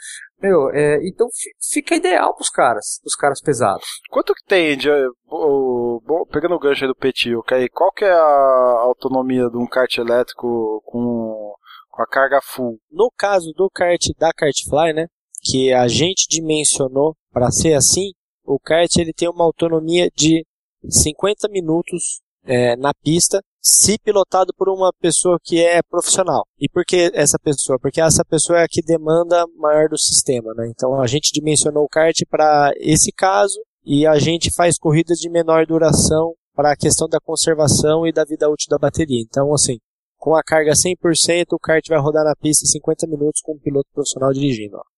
meu, 0.43 0.69
é, 0.71 0.99
então 1.07 1.29
fi- 1.33 1.55
fica 1.73 1.95
ideal 1.95 2.35
pros 2.35 2.51
caras, 2.51 3.01
os 3.07 3.15
caras 3.15 3.41
pesados. 3.41 3.87
Quanto 4.11 4.35
que 4.35 4.45
tem 4.45 4.77
de. 4.77 4.91
o- 5.31 6.01
o- 6.05 6.27
pegando 6.27 6.55
o 6.57 6.59
gancho 6.59 6.85
aí 6.85 6.89
do 6.89 6.95
Petit, 6.97 7.35
ok? 7.37 7.69
Qual 7.69 7.93
que 7.93 8.05
é 8.05 8.11
a 8.13 8.81
autonomia 8.83 9.49
de 9.49 9.57
um 9.57 9.67
kart 9.67 9.97
elétrico 9.99 10.83
com, 10.85 11.55
com 11.91 12.03
a 12.03 12.07
carga 12.07 12.41
full? 12.43 12.79
No 12.91 13.11
caso 13.17 13.53
do 13.57 13.71
kart 13.73 14.01
da 14.19 14.33
Kartfly, 14.33 14.93
né, 14.93 15.07
que 15.49 15.73
a 15.73 15.87
gente 15.87 16.27
dimensionou 16.29 17.15
para 17.33 17.51
ser 17.51 17.75
assim, 17.75 18.13
o 18.45 18.59
kart 18.59 18.95
ele 18.97 19.13
tem 19.13 19.29
uma 19.29 19.45
autonomia 19.45 20.09
de 20.15 20.45
50 20.89 21.49
minutos 21.49 22.21
é, 22.45 22.77
na 22.77 22.93
pista, 22.95 23.41
se 23.61 23.99
pilotado 23.99 24.53
por 24.57 24.69
uma 24.69 24.93
pessoa 25.01 25.39
que 25.43 25.61
é 25.61 25.83
profissional. 25.83 26.47
E 26.59 26.69
por 26.69 26.85
que 26.85 27.11
essa 27.13 27.39
pessoa? 27.39 27.79
Porque 27.81 28.01
essa 28.01 28.25
pessoa 28.25 28.61
é 28.61 28.65
a 28.65 28.69
que 28.69 28.81
demanda 28.81 29.45
maior 29.57 29.89
do 29.89 29.99
sistema, 29.99 30.55
né? 30.55 30.69
Então 30.69 31.01
a 31.01 31.07
gente 31.07 31.33
dimensionou 31.33 31.85
o 31.85 31.89
kart 31.89 32.17
para 32.31 32.73
esse 32.77 33.11
caso 33.11 33.59
e 33.85 34.07
a 34.07 34.19
gente 34.19 34.55
faz 34.55 34.79
corridas 34.79 35.19
de 35.19 35.29
menor 35.29 35.67
duração 35.67 36.35
para 36.55 36.73
a 36.73 36.77
questão 36.77 37.09
da 37.09 37.21
conservação 37.21 38.07
e 38.07 38.13
da 38.13 38.25
vida 38.25 38.49
útil 38.49 38.69
da 38.71 38.79
bateria. 38.79 39.21
Então, 39.21 39.53
assim, 39.53 39.79
com 40.17 40.35
a 40.35 40.43
carga 40.43 40.73
100%, 40.73 41.47
o 41.53 41.59
kart 41.59 41.87
vai 41.89 41.99
rodar 41.99 42.25
na 42.25 42.35
pista 42.35 42.65
50 42.65 43.07
minutos 43.07 43.41
com 43.43 43.55
um 43.55 43.59
piloto 43.59 43.89
profissional 43.93 44.33
dirigindo. 44.33 44.77
ó. 44.77 44.96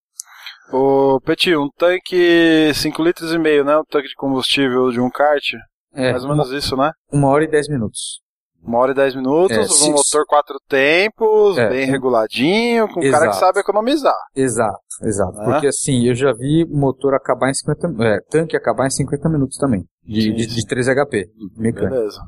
O 0.73 1.21
Petit, 1.21 1.57
um 1.57 1.69
tanque 1.77 2.73
5 2.75 3.03
litros 3.03 3.33
e 3.33 3.39
meio, 3.39 3.65
né? 3.65 3.77
Um 3.79 3.85
tanque 3.85 4.09
de 4.09 4.15
combustível 4.15 4.91
de 4.91 5.01
um 5.01 5.11
kart. 5.11 5.43
É, 5.95 6.11
Mais 6.13 6.23
ou 6.25 6.31
menos 6.31 6.51
isso, 6.51 6.77
né? 6.77 6.91
uma 7.13 7.29
hora 7.29 7.45
e 7.45 7.49
dez 7.49 7.67
minutos. 7.69 8.21
Uma 8.63 8.79
hora 8.79 8.93
e 8.93 8.95
dez 8.95 9.15
minutos, 9.15 9.57
É, 9.57 9.61
um 9.61 9.69
se- 9.69 9.91
motor 9.91 10.27
quatro 10.27 10.59
tempos, 10.69 11.57
É, 11.57 11.69
bem 11.71 11.89
um- 11.89 11.93
reguladinho, 11.93 12.87
com 12.89 13.01
um 13.01 13.11
cara 13.11 13.25
que 13.25 13.31
Exato. 13.31 13.37
sabe 13.39 13.61
economizar. 13.61 14.15
Exato, 14.37 14.79
exato. 15.05 15.41
É? 15.41 15.45
Porque 15.45 15.67
assim, 15.69 16.07
eu 16.07 16.15
já 16.15 16.33
vi 16.33 16.67
motor 16.69 17.15
acabar 17.15 17.49
em 17.51 17.55
50, 17.55 17.89
é, 18.05 18.19
tanque 18.29 18.57
acabar 18.57 18.87
em 18.87 18.91
50 18.91 19.29
minutos 19.29 19.57
também. 19.57 19.85
De, 20.05 20.21
Sim, 20.23 20.35
de, 20.35 20.47
de 20.47 20.67
3 20.67 20.87
HP. 20.89 21.27
Mecânico. 21.57 21.95
Beleza. 21.95 22.21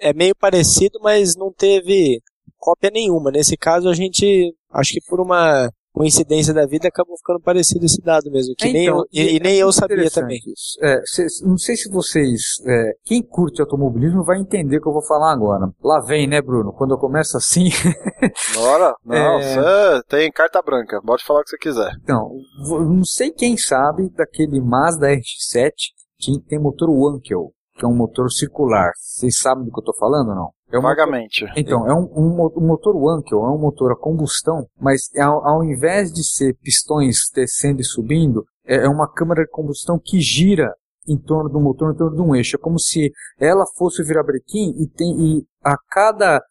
É, 0.00 0.08
é 0.10 0.14
meio 0.14 0.34
parecido, 0.34 0.98
mas 1.02 1.34
não 1.36 1.52
teve 1.52 2.20
cópia 2.56 2.90
nenhuma. 2.90 3.30
Nesse 3.30 3.56
caso, 3.56 3.88
a 3.90 3.94
gente, 3.94 4.54
acho 4.72 4.92
que 4.92 5.00
por 5.08 5.20
uma 5.20 5.68
coincidência 5.96 6.52
da 6.52 6.66
vida, 6.66 6.88
acabou 6.88 7.16
ficando 7.16 7.40
parecido 7.40 7.86
esse 7.86 8.02
dado 8.02 8.30
mesmo. 8.30 8.54
Que 8.54 8.70
nem 8.70 8.84
Então, 8.84 8.98
eu, 8.98 9.04
e, 9.12 9.36
e 9.36 9.40
nem 9.40 9.54
é 9.56 9.62
eu 9.62 9.72
sabia 9.72 10.10
também. 10.10 10.38
isso. 10.46 10.76
É, 10.82 11.00
cês- 11.06 11.40
não 11.42 11.56
sei 11.56 11.74
se 11.74 11.88
vocês, 11.90 12.40
é, 12.66 12.92
quem 13.04 13.22
curte 13.22 13.62
automobilismo 13.62 14.22
vai 14.22 14.38
entender 14.38 14.76
o 14.76 14.82
que 14.82 14.88
eu 14.88 14.92
vou 14.92 15.02
falar 15.06 15.32
agora. 15.32 15.66
Lá 15.82 16.00
vem, 16.00 16.26
né, 16.26 16.42
Bruno? 16.42 16.72
Quando 16.72 16.92
eu 16.94 16.98
começo 16.98 17.36
assim, 17.36 17.70
Bora? 18.54 18.94
Não, 19.04 19.38
É. 19.38 19.54
você 19.54 20.02
tem 20.08 20.30
carta 20.30 20.60
branca, 20.60 21.00
pode 21.04 21.24
falar 21.24 21.40
o 21.40 21.44
que 21.44 21.50
você 21.50 21.58
quiser. 21.58 21.90
então, 22.02 22.30
não 22.68 23.04
sei 23.04 23.30
quem 23.30 23.56
sabe 23.56 24.10
daquele 24.10 24.60
Mazda 24.60 25.08
RX-7 25.08 25.70
que 26.18 26.40
tem 26.48 26.58
motor 26.58 26.88
Wankel, 26.90 27.52
que 27.74 27.84
é 27.84 27.88
um 27.88 27.96
motor 27.96 28.30
circular. 28.30 28.90
Vocês 28.96 29.38
sabem 29.38 29.64
do 29.64 29.70
que 29.72 29.80
eu 29.80 29.84
tô 29.84 29.94
falando 29.98 30.28
ou 30.30 30.34
não? 30.34 30.50
É 30.72 30.78
um 30.78 30.82
motor- 30.82 30.96
Vagamente. 30.96 31.44
Então, 31.56 31.86
é 31.88 31.94
um, 31.94 32.04
um 32.14 32.50
um 32.56 32.66
motor 32.66 32.96
Wankel, 32.96 33.38
é 33.44 33.50
um 33.50 33.58
motor 33.58 33.92
a 33.92 33.96
combustão, 33.96 34.66
mas 34.80 35.02
ao, 35.16 35.46
ao 35.46 35.64
invés 35.64 36.12
de 36.12 36.24
ser 36.24 36.54
pistões 36.62 37.30
descendo 37.34 37.80
e 37.80 37.84
subindo, 37.84 38.44
é, 38.66 38.84
é 38.84 38.88
uma 38.88 39.10
câmara 39.10 39.44
de 39.44 39.50
combustão 39.50 39.98
que 40.02 40.20
gira 40.20 40.72
em 41.08 41.16
torno 41.16 41.48
do 41.48 41.60
motor, 41.60 41.92
em 41.94 41.96
torno 41.96 42.16
de 42.16 42.22
um 42.22 42.34
eixo. 42.34 42.56
É 42.56 42.58
como 42.58 42.80
se 42.80 43.12
ela 43.38 43.64
fosse 43.76 44.02
o 44.02 44.04
virabrequim 44.04 44.74
e, 44.76 44.88
tem, 44.88 45.14
e 45.20 45.44
a 45.64 45.76
cada 45.88 46.42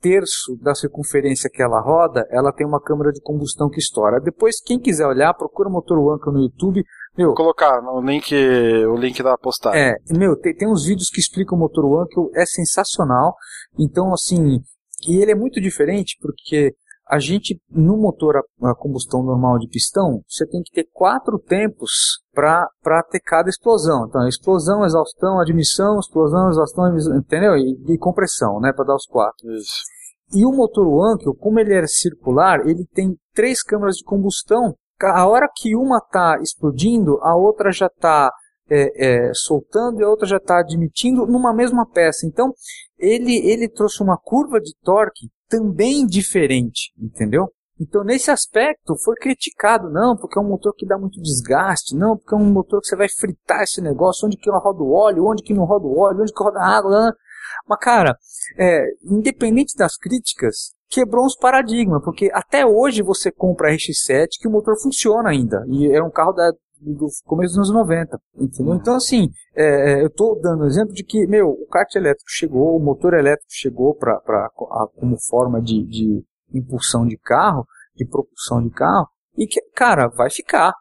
terço 0.00 0.56
da 0.62 0.74
circunferência 0.74 1.50
que 1.52 1.60
ela 1.62 1.80
roda, 1.80 2.24
ela 2.30 2.52
tem 2.52 2.66
uma 2.66 2.80
câmara 2.80 3.10
de 3.12 3.20
combustão 3.20 3.68
que 3.68 3.80
estoura. 3.80 4.20
Depois, 4.20 4.60
quem 4.62 4.78
quiser 4.78 5.06
olhar, 5.06 5.34
procura 5.34 5.68
Motor 5.68 5.98
Wankel 5.98 6.32
no 6.32 6.40
YouTube. 6.42 6.84
Meu, 7.18 7.28
Vou 7.28 7.36
colocar 7.36 7.82
no 7.82 8.00
link, 8.00 8.32
o 8.32 8.96
link 8.96 9.20
da 9.24 9.36
postagem. 9.36 9.80
é, 9.80 9.96
meu, 10.16 10.36
tem, 10.36 10.54
tem 10.54 10.68
uns 10.68 10.84
vídeos 10.84 11.10
que 11.10 11.18
explicam 11.18 11.58
o 11.58 11.60
motor 11.60 11.84
Wankel, 11.84 12.30
é 12.36 12.46
sensacional. 12.46 13.34
Então, 13.76 14.14
assim, 14.14 14.60
e 15.06 15.20
ele 15.20 15.32
é 15.32 15.34
muito 15.34 15.60
diferente 15.60 16.16
porque 16.20 16.72
a 17.08 17.18
gente, 17.18 17.60
no 17.70 17.96
motor 17.96 18.36
a, 18.36 18.70
a 18.70 18.74
combustão 18.74 19.22
normal 19.22 19.58
de 19.58 19.66
pistão, 19.66 20.22
você 20.28 20.46
tem 20.46 20.62
que 20.62 20.70
ter 20.70 20.88
quatro 20.92 21.38
tempos 21.38 22.20
para 22.32 23.02
ter 23.10 23.20
cada 23.20 23.48
explosão. 23.48 24.06
Então, 24.06 24.28
explosão, 24.28 24.84
exaustão, 24.84 25.40
admissão, 25.40 25.98
explosão, 25.98 26.50
exaustão, 26.50 26.84
admissão, 26.84 27.16
entendeu? 27.16 27.56
E, 27.56 27.94
e 27.94 27.98
compressão, 27.98 28.60
né, 28.60 28.72
para 28.72 28.84
dar 28.84 28.94
os 28.94 29.06
quatro. 29.06 29.50
Isso. 29.54 29.82
E 30.34 30.44
o 30.44 30.52
motor 30.52 30.86
Wankel, 30.86 31.34
como 31.34 31.58
ele 31.58 31.74
é 31.74 31.86
circular, 31.86 32.60
ele 32.68 32.86
tem 32.92 33.16
três 33.34 33.62
câmaras 33.62 33.96
de 33.96 34.04
combustão. 34.04 34.74
A 35.00 35.26
hora 35.26 35.48
que 35.54 35.76
uma 35.76 35.98
está 35.98 36.38
explodindo, 36.42 37.18
a 37.22 37.36
outra 37.36 37.70
já 37.70 37.86
está 37.86 38.30
é, 38.70 39.28
é, 39.28 39.34
soltando 39.34 40.00
e 40.00 40.04
a 40.04 40.08
outra 40.08 40.26
já 40.26 40.38
está 40.38 40.60
admitindo 40.60 41.26
numa 41.26 41.52
mesma 41.54 41.86
peça. 41.86 42.26
Então, 42.26 42.52
ele, 42.98 43.36
ele 43.48 43.68
trouxe 43.68 44.02
uma 44.02 44.18
curva 44.18 44.60
de 44.60 44.74
torque 44.82 45.28
também 45.48 46.06
diferente, 46.06 46.92
entendeu? 46.98 47.48
Então, 47.80 48.02
nesse 48.02 48.30
aspecto, 48.30 48.96
foi 49.04 49.14
criticado, 49.14 49.88
não, 49.88 50.16
porque 50.16 50.36
é 50.36 50.42
um 50.42 50.48
motor 50.48 50.74
que 50.74 50.84
dá 50.84 50.98
muito 50.98 51.20
desgaste, 51.20 51.94
não, 51.94 52.16
porque 52.16 52.34
é 52.34 52.38
um 52.38 52.52
motor 52.52 52.80
que 52.80 52.88
você 52.88 52.96
vai 52.96 53.08
fritar 53.08 53.62
esse 53.62 53.80
negócio, 53.80 54.26
onde 54.26 54.36
que 54.36 54.50
roda 54.50 54.82
o 54.82 54.92
óleo, 54.92 55.26
onde 55.26 55.44
que 55.44 55.54
não 55.54 55.64
roda 55.64 55.86
o 55.86 55.96
óleo, 55.96 56.22
onde 56.22 56.32
que 56.32 56.42
roda 56.42 56.58
a 56.58 56.76
água, 56.76 57.14
mas, 57.66 57.78
cara, 57.78 58.16
é, 58.58 58.84
independente 59.04 59.76
das 59.76 59.96
críticas, 59.96 60.74
quebrou 60.88 61.24
uns 61.24 61.36
paradigmas, 61.36 62.02
porque 62.04 62.30
até 62.32 62.64
hoje 62.66 63.02
você 63.02 63.30
compra 63.30 63.68
a 63.68 63.72
RX-7 63.72 64.28
que 64.40 64.48
o 64.48 64.50
motor 64.50 64.76
funciona 64.80 65.30
ainda, 65.30 65.64
e 65.68 65.86
é 65.92 66.02
um 66.02 66.10
carro 66.10 66.32
da, 66.32 66.50
do 66.80 67.08
começo 67.24 67.54
dos 67.56 67.68
anos 67.70 67.70
90, 67.72 68.18
entendeu? 68.38 68.74
Então, 68.74 68.94
assim, 68.94 69.28
é, 69.54 70.02
eu 70.02 70.06
estou 70.06 70.40
dando 70.40 70.64
exemplo 70.66 70.94
de 70.94 71.04
que, 71.04 71.26
meu, 71.26 71.48
o 71.50 71.66
kart 71.66 71.94
elétrico 71.94 72.28
chegou, 72.30 72.76
o 72.76 72.80
motor 72.80 73.14
elétrico 73.14 73.50
chegou 73.50 73.94
pra, 73.94 74.18
pra, 74.20 74.46
a- 74.46 74.86
como 74.98 75.16
forma 75.28 75.60
de, 75.60 75.84
de 75.84 76.24
impulsão 76.54 77.06
de 77.06 77.16
carro, 77.18 77.66
de 77.94 78.06
propulsão 78.06 78.62
de 78.62 78.70
carro, 78.70 79.08
e 79.36 79.46
que, 79.46 79.60
cara, 79.74 80.08
vai 80.08 80.30
ficar. 80.30 80.72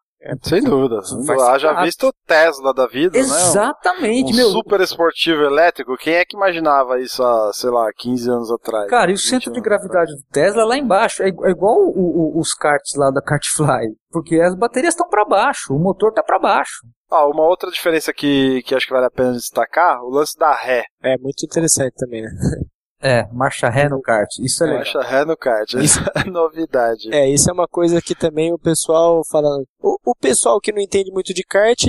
Sem 0.44 0.62
dúvida. 0.64 1.02
Sem 1.04 1.18
dúvida. 1.20 1.52
Haja 1.52 1.70
ficar. 1.70 1.84
visto 1.84 2.08
o 2.08 2.14
Tesla 2.26 2.74
da 2.74 2.88
vida, 2.88 3.14
né? 3.18 3.20
Exatamente, 3.20 4.34
Um 4.34 4.36
meu. 4.36 4.50
super 4.50 4.82
esportivo 4.82 5.42
elétrico. 5.44 5.96
Quem 5.98 6.16
é 6.16 6.26
que 6.26 6.36
imaginava 6.36 7.00
isso 7.00 7.24
há, 7.24 7.52
sei 7.54 7.70
lá, 7.70 7.88
15 7.96 8.30
anos 8.30 8.52
atrás? 8.52 8.90
Cara, 8.90 9.12
e 9.12 9.14
o 9.14 9.18
20 9.18 9.26
centro 9.28 9.52
de 9.52 9.62
gravidade 9.62 10.12
do 10.14 10.24
Tesla 10.32 10.64
é 10.64 10.66
lá 10.66 10.78
embaixo. 10.78 11.22
É, 11.24 11.28
é 11.28 11.50
igual 11.52 11.78
o- 11.78 12.36
o- 12.36 12.40
os 12.40 12.54
karts 12.54 12.96
lá 12.96 13.12
da 13.12 13.22
Kartfly. 13.22 13.96
Porque 14.10 14.40
as 14.40 14.56
baterias 14.56 14.94
estão 14.94 15.08
para 15.08 15.24
baixo, 15.26 15.74
o 15.74 15.80
motor 15.80 16.12
tá 16.12 16.24
para 16.24 16.40
baixo. 16.40 16.78
Ah, 17.10 17.26
uma 17.28 17.46
outra 17.48 17.70
diferença 17.72 18.12
que, 18.12 18.62
que 18.64 18.76
acho 18.76 18.86
que 18.86 18.94
vale 18.94 19.06
a 19.06 19.12
pena 19.12 19.32
destacar, 19.34 20.02
o 20.04 20.10
lance 20.10 20.38
da 20.38 20.54
ré. 20.54 20.84
É 21.04 21.18
muito 21.18 21.46
interessante 21.46 21.94
também, 21.96 22.22
né? 22.24 22.30
É, 23.02 23.28
marcha 23.32 23.70
ré 23.70 23.88
no 23.88 24.02
kart. 24.02 24.30
Isso 24.40 24.64
é 24.64 24.68
legal. 24.68 24.84
Baixa 24.84 25.02
ré 25.02 25.26
no 25.26 25.38
kart. 25.38 25.74
Isso 25.76 26.00
é 26.16 26.24
novidade. 26.30 27.14
É, 27.14 27.30
isso 27.30 27.50
é 27.50 27.54
uma 27.54 27.68
coisa 27.68 28.02
que 28.02 28.16
também 28.16 28.52
o 28.54 28.58
pessoal 28.60 29.22
fala. 29.30 29.50
O, 29.82 29.98
o 30.12 30.16
pessoal 30.16 30.60
que 30.60 30.72
não 30.72 30.82
entende 30.82 31.12
muito 31.12 31.34
de 31.34 31.44
kart 31.44 31.80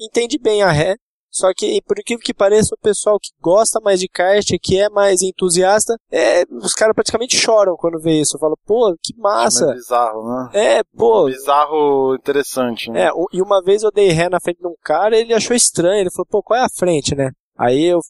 entende 0.00 0.38
bem 0.38 0.62
a 0.62 0.70
ré. 0.70 0.96
Só 1.30 1.52
que, 1.54 1.82
por 1.82 1.98
incrível 1.98 2.24
que 2.24 2.32
pareça, 2.32 2.74
o 2.74 2.78
pessoal 2.82 3.18
que 3.20 3.28
gosta 3.42 3.78
mais 3.82 4.00
de 4.00 4.08
kart, 4.08 4.46
que 4.62 4.80
é 4.80 4.88
mais 4.88 5.20
entusiasta, 5.20 5.94
é, 6.10 6.44
os 6.50 6.72
caras 6.72 6.94
praticamente 6.94 7.36
choram 7.36 7.76
quando 7.76 8.00
vê 8.00 8.20
isso. 8.20 8.38
Falam, 8.38 8.56
pô, 8.64 8.96
que 9.02 9.12
É 9.14 9.20
massa! 9.20 9.74
bizarro, 9.74 10.24
né? 10.26 10.50
É, 10.54 10.82
pô. 10.96 11.26
Bizarro 11.26 12.14
interessante, 12.14 12.90
né? 12.90 13.08
É, 13.08 13.10
e 13.32 13.42
uma 13.42 13.62
vez 13.62 13.82
eu 13.82 13.90
dei 13.92 14.08
ré 14.12 14.30
na 14.30 14.40
frente 14.40 14.60
de 14.60 14.66
um 14.66 14.74
cara, 14.82 15.14
ele 15.18 15.34
achou 15.34 15.54
estranho, 15.54 16.00
ele 16.00 16.10
falou, 16.10 16.26
pô, 16.26 16.42
qual 16.42 16.58
é 16.58 16.64
a 16.64 16.70
frente, 16.70 17.14
né? 17.14 17.30
Aí 17.58 17.84
eu. 17.84 18.00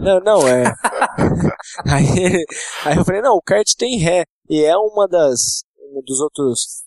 Não, 0.00 0.20
não, 0.20 0.48
é. 0.48 0.64
aí, 1.86 2.44
aí 2.84 2.96
eu 2.96 3.04
falei, 3.04 3.20
não, 3.20 3.36
o 3.36 3.42
kart 3.42 3.66
tem 3.76 3.98
ré. 3.98 4.24
E 4.48 4.62
é 4.62 4.76
uma 4.76 5.08
das. 5.08 5.64
Um 5.96 6.02
dos 6.02 6.20
outros 6.20 6.84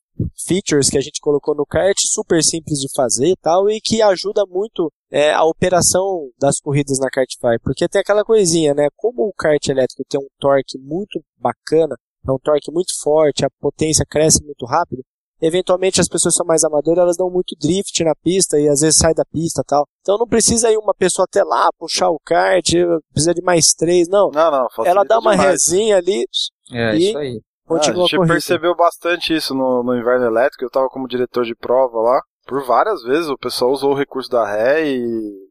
features 0.47 0.89
que 0.89 0.97
a 0.97 1.01
gente 1.01 1.21
colocou 1.21 1.55
no 1.55 1.65
kart, 1.65 1.95
super 1.99 2.43
simples 2.43 2.79
de 2.79 2.87
fazer 2.95 3.27
e 3.27 3.35
tal, 3.35 3.69
e 3.69 3.79
que 3.79 4.01
ajuda 4.01 4.45
muito 4.47 4.91
é, 5.11 5.31
a 5.31 5.43
operação 5.43 6.29
das 6.39 6.59
corridas 6.59 6.99
na 6.99 7.09
Kartify. 7.09 7.59
Porque 7.61 7.87
tem 7.87 8.01
aquela 8.01 8.23
coisinha, 8.23 8.73
né? 8.73 8.87
Como 8.95 9.23
o 9.23 9.33
kart 9.33 9.65
elétrico 9.67 10.03
tem 10.09 10.19
um 10.19 10.27
torque 10.39 10.77
muito 10.79 11.21
bacana, 11.37 11.95
é 12.27 12.31
um 12.31 12.39
torque 12.39 12.71
muito 12.71 12.91
forte, 13.01 13.45
a 13.45 13.49
potência 13.59 14.05
cresce 14.09 14.43
muito 14.43 14.65
rápido, 14.65 15.03
eventualmente 15.41 16.01
as 16.01 16.07
pessoas 16.07 16.35
são 16.35 16.45
mais 16.45 16.63
amadoras, 16.63 17.03
elas 17.03 17.17
dão 17.17 17.29
muito 17.29 17.55
drift 17.59 18.03
na 18.03 18.13
pista 18.15 18.59
e 18.59 18.67
às 18.67 18.81
vezes 18.81 18.97
sai 18.99 19.13
da 19.13 19.23
pista 19.25 19.61
e 19.61 19.65
tal. 19.65 19.85
Então 20.01 20.17
não 20.17 20.27
precisa 20.27 20.71
ir 20.71 20.77
uma 20.77 20.93
pessoa 20.93 21.25
até 21.29 21.43
lá 21.43 21.69
puxar 21.77 22.09
o 22.09 22.19
kart, 22.25 22.69
precisa 23.13 23.33
de 23.33 23.41
mais 23.41 23.67
três, 23.67 24.07
não. 24.07 24.29
Não, 24.31 24.51
não. 24.51 24.85
Ela 24.85 25.03
dá 25.03 25.19
uma 25.19 25.31
demais. 25.31 25.49
resinha 25.51 25.97
ali, 25.97 26.25
É, 26.71 26.95
E- 26.95 27.09
isso 27.09 27.17
aí. 27.17 27.41
Ah, 27.69 27.73
a 27.73 27.77
continua 27.77 28.03
a 28.03 28.07
gente 28.07 28.15
corrida. 28.15 28.33
percebeu 28.33 28.75
bastante 28.75 29.35
isso 29.35 29.53
no, 29.53 29.83
no 29.83 29.95
inverno 29.97 30.25
elétrico. 30.25 30.63
Eu 30.63 30.69
tava 30.69 30.87
como 30.87 31.07
diretor 31.07 31.43
de 31.43 31.53
prova 31.55 31.99
lá. 31.99 32.21
Por 32.45 32.65
várias 32.65 33.03
vezes 33.03 33.27
o 33.29 33.37
pessoal 33.37 33.71
usou 33.71 33.91
o 33.91 33.97
recurso 33.97 34.29
da 34.29 34.45
ré 34.49 34.87
E 34.87 35.46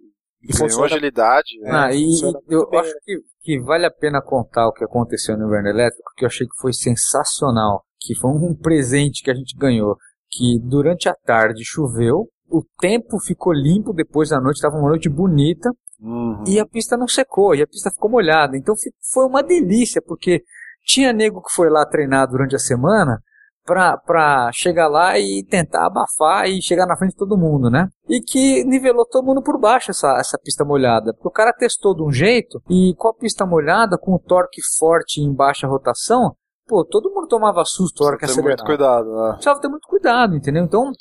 ganhou 0.53 0.69
funciona- 0.71 0.87
agilidade. 0.87 1.59
né? 1.61 1.71
Ah, 1.73 1.93
e, 1.93 2.21
eu 2.49 2.69
bem, 2.71 2.81
acho 2.81 2.95
que, 3.05 3.19
que 3.43 3.61
vale 3.61 3.87
a 3.87 3.91
pena 3.91 4.21
contar 4.23 4.67
o 4.69 4.73
que 4.73 4.85
aconteceu 4.85 5.37
no 5.37 5.47
inverno 5.47 5.69
elétrico, 5.69 6.11
que 6.17 6.25
eu 6.25 6.29
achei 6.29 6.47
que 6.47 6.57
foi 6.61 6.73
sensacional, 6.73 7.83
que 8.01 8.15
foi 8.15 8.31
um 8.31 8.55
presente 8.55 9.23
que 9.23 9.31
a 9.31 9.35
gente 9.35 9.57
ganhou, 9.57 9.97
que 10.31 10.59
durante 10.61 11.09
a 11.09 11.15
tarde 11.15 11.65
choveu, 11.65 12.29
o 12.49 12.63
tempo 12.79 13.19
ficou 13.19 13.53
limpo 13.53 13.93
depois 13.93 14.29
da 14.31 14.41
noite, 14.41 14.57
estava 14.57 14.77
uma 14.77 14.89
noite 14.91 15.09
bonita, 15.09 15.71
Uhum. 15.99 16.45
e 16.47 16.61
a 16.61 16.67
pista 16.67 16.95
não 16.97 17.09
secou, 17.09 17.55
e 17.55 17.63
a 17.63 17.67
pista 17.67 17.91
ficou 17.91 18.11
molhada. 18.11 18.55
Então 18.57 18.75
foi 19.13 19.25
uma 19.25 19.43
delícia, 19.43 20.03
porque 20.03 20.43
tinha 20.85 21.11
nego 21.13 21.41
que 21.43 21.51
foi 21.53 21.71
lá 21.71 21.87
treinar 21.87 22.29
durante 22.29 22.55
a 22.55 22.59
semana 22.59 23.19
pra, 23.67 23.99
pra 23.99 24.51
chegar 24.53 24.89
lá 24.89 25.19
e 25.19 25.45
tentar 25.45 25.87
abafar 25.87 26.49
e 26.49 26.63
chegar 26.63 26.87
na 26.87 26.97
frente 26.97 27.11
de 27.11 27.19
todo 27.19 27.37
mundo, 27.37 27.69
né? 27.69 27.89
E 28.09 28.21
que 28.21 28.65
nivelou 28.65 29.05
todo 29.05 29.27
mundo 29.27 29.43
por 29.43 29.59
baixo 29.59 29.91
essa, 29.91 30.17
essa 30.19 30.39
pista 30.39 30.65
molhada. 30.65 31.13
Porque 31.13 31.29
o 31.29 31.33
cara 31.33 31.53
testou 31.53 31.95
de 31.95 32.03
um 32.03 32.13
jeito 32.13 32.63
e 32.71 32.95
com 32.97 33.09
a 33.09 33.15
pista 33.15 33.45
molhada, 33.45 33.99
com 33.99 34.15
o 34.15 34.19
torque 34.19 34.61
forte 34.79 35.21
em 35.21 35.35
baixa 35.35 35.67
rotação, 35.67 36.35
pô, 36.67 36.85
todo 36.85 37.13
mundo 37.13 37.27
tomava 37.27 37.65
susto 37.65 38.03
a 38.03 38.07
hora 38.07 38.17
que 38.17 38.21
Precisa 38.21 38.41
ter 38.41 38.49
muito 38.49 38.63
acelerava 38.63 39.03
cuidado. 39.03 39.27
né? 39.27 39.33
precisava 39.33 39.61
ter 39.61 39.69
muito 39.69 39.89
cuidado, 39.89 40.37
entendeu? 40.37 40.65
Então, 40.65 40.93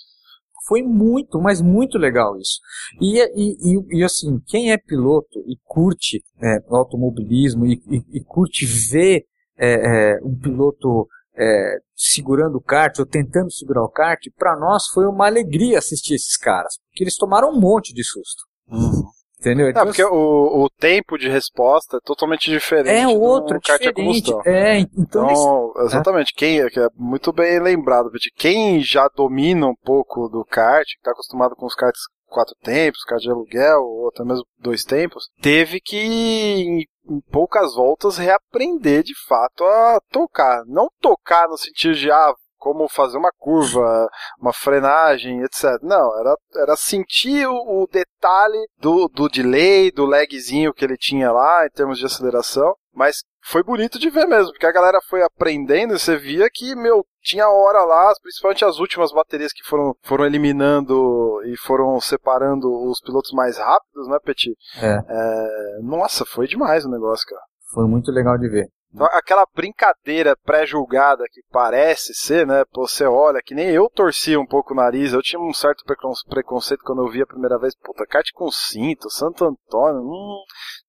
foi 0.68 0.82
muito, 0.82 1.40
mas 1.40 1.62
muito 1.62 1.98
legal 1.98 2.36
isso. 2.38 2.60
E, 3.00 3.20
e, 3.20 3.78
e, 3.78 4.00
e, 4.00 4.04
assim, 4.04 4.40
quem 4.48 4.72
é 4.72 4.78
piloto 4.78 5.40
e 5.48 5.56
curte 5.64 6.24
é, 6.42 6.58
automobilismo 6.70 7.66
e, 7.68 7.74
e, 7.88 8.18
e 8.18 8.24
curte 8.24 8.66
ver 8.66 9.26
é, 9.58 10.16
é, 10.16 10.20
um 10.24 10.36
piloto 10.38 11.08
é, 11.38 11.78
segurando 11.96 12.58
o 12.58 12.62
kart 12.62 12.98
ou 13.00 13.06
tentando 13.06 13.52
segurar 13.52 13.84
o 13.84 13.90
kart, 13.90 14.20
para 14.38 14.58
nós 14.58 14.84
foi 14.94 15.06
uma 15.06 15.26
alegria 15.28 15.78
assistir 15.80 16.16
esses 16.16 16.38
caras, 16.38 16.76
porque 16.90 17.04
eles 17.04 17.16
tomaram 17.16 17.50
um 17.50 17.60
monte 17.60 17.94
de 17.94 18.04
susto. 18.04 18.44
Uhum. 18.70 19.04
Entendeu? 19.40 19.68
É, 19.68 19.70
Então, 19.72 19.86
porque 19.86 20.04
o, 20.04 20.64
o 20.64 20.70
tempo 20.80 21.18
de 21.20 21.30
resposta 21.30 21.98
é 21.98 22.00
totalmente 22.04 22.50
diferente. 22.50 22.90
é 22.96 23.06
do 23.06 23.22
outro, 23.22 23.60
kart 23.62 23.82
a 23.86 23.92
diferente. 23.92 24.32
combustão. 24.32 24.42
É, 24.46 24.80
então, 24.80 25.26
eles- 25.28 25.40
Então, 25.40 25.74
exatamente, 25.86 26.34
quem 26.36 26.68
que 26.70 26.80
é 26.80 26.88
muito 26.96 27.32
bem 27.32 27.60
lembrado, 27.60 28.10
Petit, 28.10 28.32
quem 28.36 28.82
já 28.82 29.08
domina 29.16 29.68
um 29.68 29.76
pouco 29.84 30.28
do 30.30 30.44
kart, 30.46 30.86
que 30.88 30.98
está 30.98 31.12
acostumado 31.12 31.56
com 31.56 31.66
os 31.68 31.76
karts 31.76 32.02
quatro 32.28 32.56
tempos, 32.62 33.04
kart 33.04 33.22
de 33.22 33.30
aluguel, 33.30 33.82
ou 33.82 34.10
até 34.10 34.24
mesmo 34.24 34.46
dois 34.58 34.84
tempos, 34.84 35.30
teve 35.42 35.80
que, 35.80 35.98
em, 35.98 36.80
em 37.10 37.22
poucas 37.32 37.76
voltas, 37.76 38.18
reaprender 38.18 39.04
de 39.04 39.14
fato 39.28 39.64
a 39.64 40.00
tocar. 40.12 40.64
Não 40.66 40.88
tocar 41.00 41.48
no 41.48 41.58
sentido 41.58 41.96
de, 41.96 42.12
ah, 42.12 42.34
como 42.58 42.90
fazer 42.90 43.18
uma 43.18 43.32
curva, 43.38 44.10
uma 44.40 44.52
frenagem, 44.52 45.42
etc. 45.44 45.80
Não, 45.84 46.20
era, 46.20 46.36
era 46.56 46.76
sentir 46.76 47.48
o, 47.48 47.84
o 47.84 47.88
detalhe 47.88 48.58
do, 48.80 49.08
do 49.08 49.30
delay, 49.30 49.92
do 49.92 50.06
lagzinho 50.06 50.74
que 50.74 50.84
ele 50.84 50.98
tinha 50.98 51.32
lá 51.32 51.66
em 51.66 51.70
termos 51.70 52.00
de 52.00 52.06
aceleração, 52.08 52.76
mas 52.96 53.18
foi 53.44 53.62
bonito 53.62 54.00
de 54.00 54.10
ver 54.10 54.26
mesmo, 54.26 54.52
porque 54.52 54.66
a 54.66 54.72
galera 54.72 55.00
foi 55.08 55.22
aprendendo 55.22 55.94
e 55.94 56.00
você 56.00 56.18
via 56.18 56.50
que, 56.52 56.76
meu, 56.76 57.06
tinha 57.22 57.50
hora 57.50 57.84
lá, 57.84 58.14
principalmente 58.22 58.66
as 58.66 58.80
últimas 58.80 59.12
baterias 59.12 59.52
que 59.52 59.64
foram, 59.64 59.96
foram 60.02 60.26
eliminando 60.26 61.42
e 61.46 61.58
foram 61.58 62.00
separando 62.00 62.68
os 62.90 63.02
pilotos 63.02 63.32
mais 63.32 63.58
rápidos, 63.58 64.08
né, 64.08 64.18
Petit? 64.24 64.56
É. 64.82 65.00
É, 65.08 65.80
nossa, 65.82 66.26
foi 66.26 66.48
demais 66.48 66.86
o 66.86 66.90
negócio, 66.90 67.28
cara. 67.28 67.42
Foi 67.74 67.86
muito 67.86 68.12
legal 68.12 68.38
de 68.38 68.48
ver. 68.48 68.68
Então, 68.94 69.08
aquela 69.12 69.46
brincadeira 69.54 70.38
pré-julgada 70.44 71.26
que 71.32 71.42
parece 71.52 72.14
ser, 72.14 72.48
né? 72.48 72.64
Pô, 72.72 72.88
você 72.88 73.06
olha, 73.06 73.42
que 73.44 73.54
nem 73.54 73.70
eu 73.70 73.90
torcia 73.90 74.40
um 74.40 74.46
pouco 74.46 74.74
o 74.74 74.76
nariz, 74.76 75.12
eu 75.12 75.22
tinha 75.22 75.40
um 75.40 75.54
certo 75.54 75.84
preconceito 76.28 76.84
quando 76.84 77.02
eu 77.02 77.12
vi 77.12 77.22
a 77.22 77.28
primeira 77.28 77.58
vez, 77.60 77.76
puta, 77.76 78.06
kart 78.06 78.26
com 78.34 78.50
cinto, 78.50 79.10
Santo 79.10 79.44
Antônio, 79.44 80.02
hum, 80.02 80.44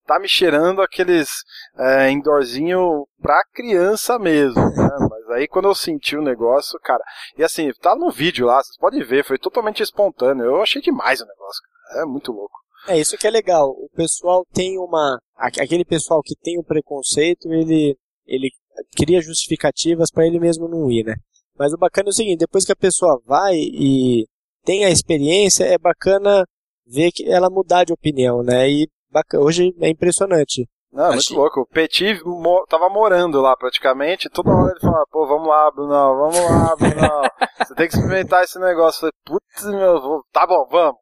tá 0.05 0.19
me 0.19 0.29
cheirando 0.29 0.81
aqueles 0.81 1.29
é, 1.77 2.09
indoorzinho 2.09 3.05
pra 3.21 3.43
criança 3.53 4.17
mesmo, 4.17 4.61
né? 4.61 4.89
Mas 5.09 5.29
aí 5.31 5.47
quando 5.47 5.67
eu 5.67 5.75
senti 5.75 6.15
o 6.15 6.21
negócio, 6.21 6.79
cara, 6.79 7.03
e 7.37 7.43
assim, 7.43 7.69
tá 7.81 7.95
no 7.95 8.09
vídeo 8.09 8.45
lá, 8.45 8.63
vocês 8.63 8.77
podem 8.77 9.03
ver, 9.03 9.25
foi 9.25 9.37
totalmente 9.37 9.83
espontâneo, 9.83 10.45
eu 10.45 10.61
achei 10.61 10.81
demais 10.81 11.19
o 11.19 11.25
negócio, 11.25 11.61
cara. 11.89 12.03
é 12.03 12.05
muito 12.05 12.31
louco. 12.31 12.57
É, 12.87 12.97
isso 12.97 13.17
que 13.17 13.27
é 13.27 13.29
legal. 13.29 13.69
O 13.69 13.89
pessoal 13.93 14.45
tem 14.53 14.77
uma. 14.79 15.19
Aquele 15.37 15.85
pessoal 15.85 16.21
que 16.23 16.35
tem 16.35 16.59
um 16.59 16.63
preconceito, 16.63 17.51
ele, 17.51 17.95
ele 18.25 18.49
cria 18.95 19.21
justificativas 19.21 20.09
para 20.11 20.25
ele 20.25 20.39
mesmo 20.39 20.67
não 20.67 20.89
ir, 20.89 21.03
né? 21.03 21.15
Mas 21.57 21.73
o 21.73 21.77
bacana 21.77 22.09
é 22.09 22.11
o 22.11 22.13
seguinte: 22.13 22.39
depois 22.39 22.65
que 22.65 22.71
a 22.71 22.75
pessoa 22.75 23.21
vai 23.25 23.55
e 23.55 24.25
tem 24.63 24.85
a 24.85 24.89
experiência, 24.89 25.63
é 25.63 25.77
bacana 25.77 26.45
ver 26.85 27.11
que 27.11 27.29
ela 27.29 27.49
mudar 27.49 27.83
de 27.83 27.93
opinião, 27.93 28.41
né? 28.43 28.69
E 28.69 28.89
bacana, 29.11 29.43
hoje 29.43 29.73
é 29.79 29.89
impressionante. 29.89 30.67
Não, 30.91 31.11
muito 31.11 31.33
louco. 31.35 31.61
O 31.61 31.67
Petit 31.67 32.23
mo 32.25 32.65
tava 32.67 32.89
morando 32.89 33.39
lá 33.41 33.55
praticamente. 33.55 34.29
Toda 34.29 34.49
hora 34.49 34.71
ele 34.71 34.79
falava, 34.79 35.05
pô, 35.11 35.27
vamos 35.27 35.47
lá, 35.47 35.71
Bruno, 35.71 35.89
vamos 35.89 36.39
lá, 36.39 36.75
Bruno. 36.75 37.21
Você 37.59 37.75
tem 37.75 37.87
que 37.87 37.95
experimentar 37.95 38.43
esse 38.43 38.57
negócio. 38.57 39.05
Eu 39.05 39.11
falei, 39.25 39.39
putz, 39.51 39.65
meu, 39.65 40.23
tá 40.31 40.47
bom, 40.47 40.65
vamos. 40.69 40.97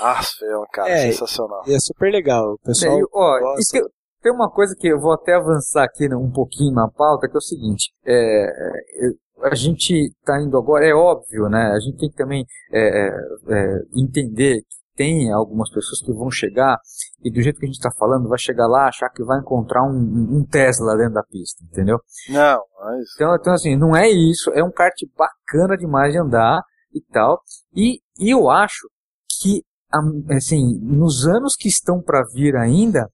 Ah, 0.00 0.22
feio, 0.22 0.66
cara, 0.72 0.90
é, 0.90 1.10
sensacional. 1.10 1.62
E 1.66 1.74
é 1.74 1.78
super 1.78 2.10
legal, 2.10 2.54
o 2.54 2.58
pessoal. 2.58 2.98
É, 2.98 3.02
ó, 3.12 3.54
tem, 3.70 3.82
tem, 4.22 4.32
uma 4.32 4.50
coisa 4.50 4.74
que 4.78 4.88
eu 4.88 5.00
vou 5.00 5.12
até 5.12 5.34
avançar 5.34 5.84
aqui 5.84 6.12
um 6.14 6.30
pouquinho 6.30 6.72
na 6.72 6.88
pauta, 6.88 7.28
que 7.28 7.36
é 7.36 7.38
o 7.38 7.42
seguinte: 7.42 7.92
é, 8.04 8.44
é 8.44 9.22
a 9.42 9.54
gente 9.54 9.92
está 9.92 10.40
indo 10.40 10.56
agora, 10.56 10.86
é 10.86 10.94
óbvio, 10.94 11.48
né? 11.48 11.72
A 11.74 11.80
gente 11.80 11.98
tem 11.98 12.10
que 12.10 12.16
também 12.16 12.46
é, 12.72 13.08
é, 13.48 13.78
entender 13.96 14.60
que 14.60 14.82
tem 14.94 15.32
algumas 15.32 15.68
pessoas 15.70 16.00
que 16.00 16.12
vão 16.12 16.30
chegar 16.30 16.78
e 17.24 17.30
do 17.30 17.40
jeito 17.40 17.58
que 17.58 17.64
a 17.64 17.68
gente 17.68 17.78
está 17.78 17.90
falando, 17.98 18.28
vai 18.28 18.38
chegar 18.38 18.66
lá 18.66 18.86
achar 18.86 19.08
que 19.08 19.24
vai 19.24 19.40
encontrar 19.40 19.82
um, 19.82 20.38
um 20.38 20.44
Tesla 20.44 20.96
dentro 20.96 21.14
da 21.14 21.22
pista, 21.24 21.64
entendeu? 21.64 21.98
Não, 22.28 22.62
mas... 22.80 23.14
então, 23.14 23.34
então 23.34 23.52
assim, 23.52 23.76
não 23.76 23.96
é 23.96 24.08
isso, 24.08 24.50
é 24.50 24.62
um 24.62 24.70
kart 24.70 24.94
bacana 25.16 25.76
demais 25.76 26.12
de 26.12 26.18
andar 26.18 26.62
e 26.94 27.00
tal. 27.00 27.40
E, 27.74 28.00
e 28.18 28.30
eu 28.30 28.50
acho 28.50 28.88
que 29.40 29.64
assim, 30.30 30.78
nos 30.80 31.26
anos 31.26 31.54
que 31.56 31.68
estão 31.68 32.00
para 32.00 32.24
vir 32.32 32.56
ainda, 32.56 33.08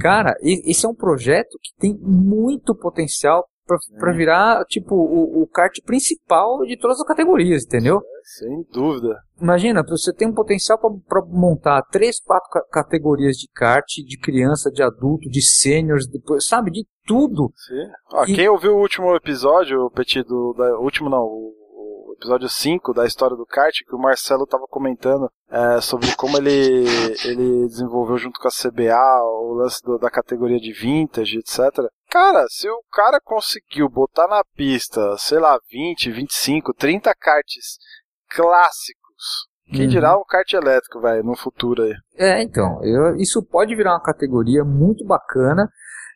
cara, 0.00 0.34
esse 0.42 0.86
é 0.86 0.88
um 0.88 0.94
projeto 0.94 1.58
que 1.60 1.70
tem 1.78 1.98
muito 2.00 2.74
potencial 2.74 3.46
para 3.98 4.12
é. 4.12 4.16
virar, 4.16 4.64
tipo, 4.66 4.94
o, 4.94 5.42
o 5.42 5.46
kart 5.46 5.72
principal 5.84 6.64
de 6.64 6.76
todas 6.76 7.00
as 7.00 7.06
categorias, 7.06 7.64
entendeu? 7.64 8.02
Sem 8.24 8.64
dúvida. 8.72 9.16
Imagina, 9.40 9.82
você 9.86 10.12
tem 10.12 10.28
um 10.28 10.34
potencial 10.34 10.78
para 10.78 11.24
montar 11.26 11.82
três, 11.90 12.20
quatro 12.20 12.48
categorias 12.70 13.36
de 13.36 13.48
kart, 13.52 13.86
de 13.86 14.18
criança, 14.18 14.70
de 14.70 14.82
adulto, 14.82 15.28
de 15.28 15.42
sêniores, 15.42 16.06
sabe, 16.40 16.70
de 16.70 16.86
tudo. 17.06 17.52
Sim. 17.56 17.90
Ah, 18.12 18.24
e... 18.28 18.34
Quem 18.34 18.48
ouviu 18.48 18.74
o 18.74 18.80
último 18.80 19.14
episódio, 19.16 19.80
o 19.80 19.90
Petit, 19.90 20.22
do, 20.22 20.54
da, 20.56 20.78
último 20.78 21.08
não, 21.08 21.22
o 21.22 21.61
episódio 22.22 22.48
5 22.48 22.94
da 22.94 23.04
história 23.04 23.36
do 23.36 23.44
kart, 23.44 23.74
que 23.84 23.94
o 23.94 23.98
Marcelo 23.98 24.44
estava 24.44 24.66
comentando 24.68 25.28
é, 25.50 25.80
sobre 25.80 26.14
como 26.14 26.36
ele, 26.36 26.84
ele 27.24 27.66
desenvolveu 27.66 28.16
junto 28.16 28.38
com 28.38 28.46
a 28.46 28.50
CBA 28.50 29.22
o 29.24 29.54
lance 29.54 29.82
do, 29.82 29.98
da 29.98 30.08
categoria 30.08 30.58
de 30.58 30.72
vintage, 30.72 31.38
etc. 31.38 31.58
Cara, 32.08 32.44
se 32.48 32.68
o 32.68 32.80
cara 32.92 33.20
conseguiu 33.22 33.88
botar 33.88 34.28
na 34.28 34.42
pista, 34.54 35.16
sei 35.18 35.40
lá, 35.40 35.58
20, 35.70 36.12
25, 36.12 36.72
30 36.74 37.12
karts 37.18 37.78
clássicos, 38.30 39.48
quem 39.72 39.82
uhum. 39.82 39.88
dirá 39.88 40.16
um 40.16 40.24
kart 40.24 40.52
elétrico, 40.52 41.00
vai 41.00 41.22
no 41.22 41.36
futuro 41.36 41.82
aí. 41.82 41.94
É, 42.16 42.42
então, 42.42 42.78
eu, 42.84 43.16
isso 43.16 43.42
pode 43.42 43.74
virar 43.74 43.94
uma 43.94 44.02
categoria 44.02 44.64
muito 44.64 45.04
bacana 45.04 45.68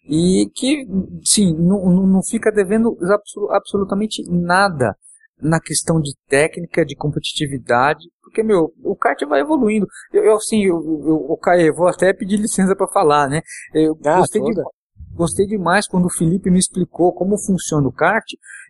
e 0.08 0.48
que, 0.54 0.86
sim, 1.24 1.52
não, 1.58 1.84
não 2.06 2.22
fica 2.22 2.52
devendo 2.52 2.96
absolutamente 3.50 4.22
nada 4.28 4.94
na 5.40 5.60
questão 5.60 6.00
de 6.00 6.12
técnica, 6.28 6.84
de 6.84 6.96
competitividade, 6.96 8.04
porque, 8.22 8.42
meu, 8.42 8.72
o 8.82 8.96
kart 8.96 9.20
vai 9.28 9.40
evoluindo. 9.40 9.86
Eu, 10.12 10.24
eu 10.24 10.36
assim, 10.36 10.64
eu, 10.64 10.76
eu, 10.76 11.26
eu, 11.30 11.36
Caê, 11.36 11.70
vou 11.70 11.88
até 11.88 12.12
pedir 12.12 12.38
licença 12.38 12.74
para 12.74 12.88
falar, 12.88 13.28
né? 13.28 13.40
Eu 13.74 13.96
ah, 14.04 14.18
gostei, 14.18 14.42
de, 14.42 14.62
gostei 15.12 15.46
demais 15.46 15.86
quando 15.86 16.06
o 16.06 16.10
Felipe 16.10 16.50
me 16.50 16.58
explicou 16.58 17.12
como 17.12 17.38
funciona 17.38 17.86
o 17.86 17.92
kart, 17.92 18.26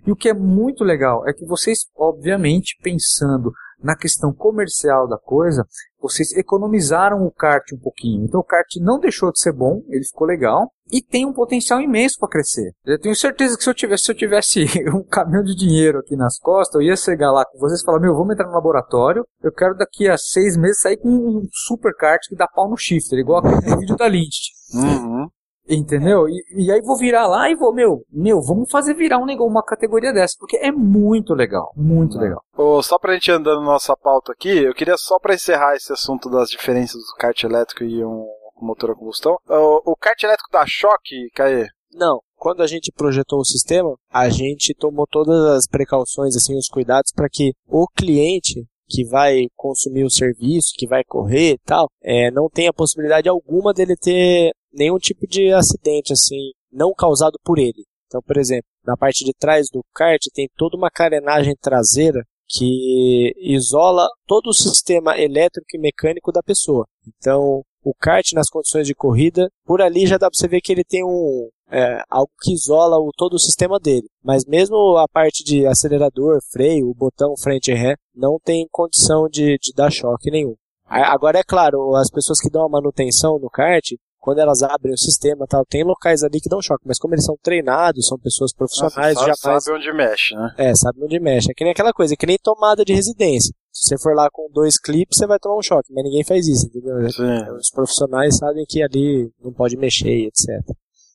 e 0.06 0.10
o 0.10 0.16
que 0.16 0.28
é 0.28 0.34
muito 0.34 0.84
legal 0.84 1.26
é 1.28 1.32
que 1.32 1.46
vocês, 1.46 1.86
obviamente, 1.96 2.76
pensando 2.82 3.52
na 3.82 3.96
questão 3.96 4.32
comercial 4.32 5.08
da 5.08 5.18
coisa, 5.18 5.64
vocês 6.00 6.32
economizaram 6.36 7.24
o 7.24 7.30
kart 7.30 7.64
um 7.72 7.78
pouquinho. 7.78 8.24
Então 8.24 8.40
o 8.40 8.44
kart 8.44 8.66
não 8.80 8.98
deixou 8.98 9.32
de 9.32 9.40
ser 9.40 9.52
bom, 9.52 9.82
ele 9.88 10.04
ficou 10.04 10.26
legal 10.26 10.70
e 10.90 11.02
tem 11.02 11.26
um 11.26 11.32
potencial 11.32 11.80
imenso 11.80 12.16
para 12.18 12.28
crescer. 12.28 12.72
Eu 12.84 12.98
tenho 12.98 13.14
certeza 13.16 13.56
que 13.56 13.64
se 13.64 13.70
eu 13.70 13.74
tivesse, 13.74 14.04
se 14.04 14.12
eu 14.12 14.16
tivesse 14.16 14.66
um 14.94 15.02
caminhão 15.02 15.42
de 15.42 15.54
dinheiro 15.54 15.98
aqui 15.98 16.16
nas 16.16 16.38
costas, 16.38 16.80
eu 16.80 16.86
ia 16.86 16.96
chegar 16.96 17.32
lá 17.32 17.44
com 17.44 17.58
vocês 17.58 17.80
e 17.80 17.84
falar: 17.84 18.00
Meu, 18.00 18.14
vamos 18.14 18.32
entrar 18.32 18.46
no 18.46 18.54
laboratório. 18.54 19.24
Eu 19.42 19.52
quero 19.52 19.76
daqui 19.76 20.08
a 20.08 20.16
seis 20.16 20.56
meses 20.56 20.80
sair 20.80 20.96
com 20.96 21.08
um 21.08 21.48
super 21.52 21.94
kart 21.96 22.20
que 22.28 22.36
dá 22.36 22.46
pau 22.46 22.68
no 22.70 22.76
shifter, 22.76 23.18
igual 23.18 23.44
aquele 23.44 23.76
vídeo 23.76 23.96
da 23.96 24.06
Lynch. 24.06 24.52
Uhum. 24.74 25.28
Entendeu? 25.68 26.28
E, 26.28 26.44
e, 26.54 26.70
aí 26.70 26.80
vou 26.80 26.96
virar 26.96 27.26
lá 27.26 27.50
e 27.50 27.56
vou, 27.56 27.74
meu, 27.74 28.02
meu, 28.10 28.40
vamos 28.40 28.70
fazer 28.70 28.94
virar 28.94 29.18
um 29.18 29.26
negócio, 29.26 29.50
uma 29.50 29.64
categoria 29.64 30.12
dessa, 30.12 30.36
porque 30.38 30.56
é 30.58 30.70
muito 30.70 31.34
legal, 31.34 31.72
muito 31.76 32.18
legal. 32.18 32.40
Oh, 32.56 32.80
só 32.82 32.98
pra 32.98 33.14
gente 33.14 33.32
andando 33.32 33.60
na 33.60 33.72
nossa 33.72 33.96
pauta 33.96 34.32
aqui, 34.32 34.48
eu 34.48 34.74
queria 34.74 34.96
só 34.96 35.18
para 35.18 35.34
encerrar 35.34 35.74
esse 35.74 35.92
assunto 35.92 36.30
das 36.30 36.50
diferenças 36.50 37.00
do 37.02 37.16
kart 37.18 37.42
elétrico 37.42 37.82
e 37.82 38.04
um 38.04 38.26
motor 38.60 38.92
a 38.92 38.94
combustão. 38.94 39.36
O, 39.48 39.92
o 39.92 39.96
kart 39.96 40.22
elétrico 40.22 40.50
dá 40.52 40.64
choque, 40.66 41.28
Caê? 41.34 41.66
Não. 41.92 42.20
Quando 42.36 42.62
a 42.62 42.66
gente 42.66 42.92
projetou 42.92 43.40
o 43.40 43.44
sistema, 43.44 43.94
a 44.10 44.28
gente 44.28 44.74
tomou 44.74 45.06
todas 45.10 45.56
as 45.56 45.66
precauções, 45.66 46.36
assim, 46.36 46.56
os 46.56 46.68
cuidados 46.68 47.10
para 47.14 47.28
que 47.30 47.52
o 47.66 47.86
cliente 47.88 48.66
que 48.88 49.04
vai 49.04 49.46
consumir 49.56 50.04
o 50.04 50.10
serviço, 50.10 50.74
que 50.76 50.86
vai 50.86 51.02
correr 51.04 51.54
e 51.54 51.58
tal, 51.64 51.88
é, 52.02 52.30
não 52.30 52.48
tenha 52.48 52.72
possibilidade 52.72 53.28
alguma 53.28 53.72
dele 53.72 53.96
ter 53.96 54.52
nenhum 54.76 54.98
tipo 54.98 55.26
de 55.26 55.52
acidente, 55.52 56.12
assim, 56.12 56.52
não 56.70 56.92
causado 56.94 57.38
por 57.44 57.58
ele. 57.58 57.84
Então, 58.06 58.20
por 58.22 58.36
exemplo, 58.36 58.66
na 58.84 58.96
parte 58.96 59.24
de 59.24 59.32
trás 59.32 59.68
do 59.70 59.82
kart 59.94 60.20
tem 60.32 60.48
toda 60.56 60.76
uma 60.76 60.90
carenagem 60.90 61.54
traseira 61.60 62.22
que 62.48 63.32
isola 63.38 64.06
todo 64.26 64.48
o 64.48 64.54
sistema 64.54 65.18
elétrico 65.18 65.66
e 65.74 65.80
mecânico 65.80 66.30
da 66.30 66.42
pessoa. 66.42 66.86
Então, 67.18 67.62
o 67.82 67.94
kart 67.94 68.32
nas 68.32 68.48
condições 68.48 68.86
de 68.86 68.94
corrida, 68.94 69.48
por 69.64 69.82
ali 69.82 70.06
já 70.06 70.16
dá 70.16 70.30
para 70.30 70.38
você 70.38 70.46
ver 70.46 70.60
que 70.60 70.72
ele 70.72 70.84
tem 70.84 71.04
um 71.04 71.48
é, 71.70 72.00
algo 72.08 72.30
que 72.40 72.52
isola 72.52 72.96
o, 72.96 73.10
todo 73.16 73.34
o 73.34 73.40
sistema 73.40 73.78
dele. 73.78 74.08
Mas 74.22 74.44
mesmo 74.44 74.96
a 74.96 75.08
parte 75.08 75.42
de 75.42 75.66
acelerador, 75.66 76.38
freio, 76.52 76.88
o 76.88 76.94
botão 76.94 77.34
frente 77.36 77.70
e 77.70 77.74
ré, 77.74 77.94
não 78.14 78.38
tem 78.42 78.68
condição 78.70 79.28
de, 79.28 79.58
de 79.58 79.72
dar 79.74 79.90
choque 79.90 80.30
nenhum. 80.30 80.54
Agora 80.88 81.40
é 81.40 81.42
claro, 81.42 81.96
as 81.96 82.08
pessoas 82.08 82.40
que 82.40 82.48
dão 82.48 82.64
a 82.64 82.68
manutenção 82.68 83.40
no 83.40 83.50
kart, 83.50 83.84
quando 84.26 84.40
elas 84.40 84.60
abrem 84.60 84.92
o 84.92 84.98
sistema 84.98 85.46
tal, 85.46 85.64
tem 85.64 85.84
locais 85.84 86.24
ali 86.24 86.40
que 86.40 86.48
dão 86.48 86.60
choque, 86.60 86.82
mas 86.84 86.98
como 86.98 87.14
eles 87.14 87.24
são 87.24 87.36
treinados, 87.40 88.08
são 88.08 88.18
pessoas 88.18 88.52
profissionais, 88.52 89.14
Nossa, 89.14 89.26
sabe, 89.26 89.40
jamais... 89.40 89.64
sabe 89.64 89.76
onde 89.78 89.92
mexe, 89.92 90.34
né? 90.34 90.54
É, 90.58 90.74
sabe 90.74 90.98
onde 91.00 91.20
mexe. 91.20 91.52
É 91.52 91.54
que 91.54 91.62
nem 91.62 91.70
aquela 91.70 91.92
coisa, 91.92 92.14
é 92.14 92.16
que 92.16 92.26
nem 92.26 92.36
tomada 92.36 92.84
de 92.84 92.92
residência. 92.92 93.54
Se 93.70 93.88
você 93.88 94.02
for 94.02 94.16
lá 94.16 94.28
com 94.28 94.50
dois 94.50 94.80
clipes, 94.80 95.16
você 95.16 95.28
vai 95.28 95.38
tomar 95.38 95.56
um 95.56 95.62
choque, 95.62 95.92
mas 95.92 96.02
ninguém 96.02 96.24
faz 96.24 96.48
isso, 96.48 96.66
entendeu? 96.66 97.08
Sim. 97.08 97.52
Os 97.52 97.70
profissionais 97.70 98.36
sabem 98.36 98.64
que 98.68 98.82
ali 98.82 99.30
não 99.40 99.52
pode 99.52 99.76
mexer, 99.76 100.26
etc. 100.26 100.48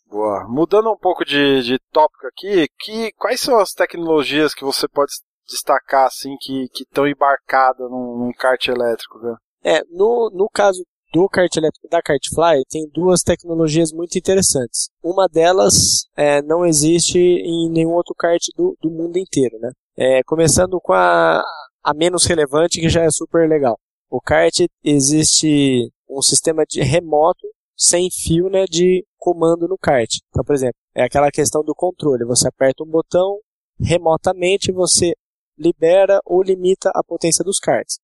Boa. 0.10 0.48
Mudando 0.48 0.90
um 0.90 0.98
pouco 0.98 1.26
de, 1.26 1.64
de 1.64 1.80
tópico 1.92 2.28
aqui, 2.28 2.70
que, 2.80 3.12
quais 3.18 3.42
são 3.42 3.60
as 3.60 3.74
tecnologias 3.74 4.54
que 4.54 4.64
você 4.64 4.88
pode 4.88 5.12
destacar, 5.50 6.06
assim, 6.06 6.38
que 6.40 6.70
estão 6.76 7.06
embarcadas 7.06 7.92
num, 7.92 8.20
num 8.20 8.32
kart 8.32 8.66
elétrico? 8.70 9.20
É, 9.64 9.84
no, 9.90 10.32
no 10.34 10.48
caso 10.50 10.82
do 11.12 11.28
kart 11.28 11.52
da 11.90 12.02
Kartfly 12.02 12.64
tem 12.70 12.90
duas 12.94 13.22
tecnologias 13.22 13.92
muito 13.92 14.18
interessantes. 14.18 14.90
Uma 15.04 15.28
delas 15.28 16.06
é, 16.16 16.42
não 16.42 16.66
existe 16.66 17.20
em 17.20 17.70
nenhum 17.70 17.92
outro 17.92 18.16
kart 18.16 18.42
do, 18.56 18.78
do 18.82 18.90
mundo 18.90 19.18
inteiro, 19.18 19.60
né? 19.60 19.72
É, 19.98 20.24
começando 20.24 20.80
com 20.80 20.94
a, 20.94 21.44
a 21.84 21.94
menos 21.94 22.26
relevante, 22.26 22.80
que 22.80 22.90
já 22.90 23.04
é 23.04 23.12
super 23.12 23.48
legal. 23.48 23.78
O 24.10 24.22
kart 24.22 24.54
existe 24.84 25.92
um 26.10 26.22
sistema 26.22 26.66
de 26.68 26.82
remoto 26.82 27.48
sem 27.76 28.10
fio 28.12 28.50
né, 28.50 28.66
de 28.66 29.06
comando 29.18 29.68
no 29.68 29.78
kart. 29.78 30.10
Então, 30.30 30.44
por 30.44 30.54
exemplo, 30.54 30.76
é 30.96 31.04
aquela 31.04 31.32
questão 31.32 31.64
do 31.64 31.74
controle. 31.74 32.26
Você 32.26 32.48
aperta 32.48 32.84
um 32.84 32.88
botão, 32.88 33.40
remotamente 33.80 34.72
você 34.72 35.14
libera 35.58 36.20
ou 36.26 36.42
limita 36.42 36.92
a 36.94 37.04
potência 37.04 37.44
dos 37.44 37.60
karts. 37.60 38.00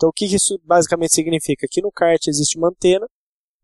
Então, 0.00 0.08
o 0.08 0.12
que 0.14 0.24
isso 0.24 0.58
basicamente 0.64 1.12
significa? 1.12 1.66
Que 1.70 1.82
no 1.82 1.92
kart 1.92 2.26
existe 2.26 2.56
uma 2.56 2.68
antena, 2.68 3.06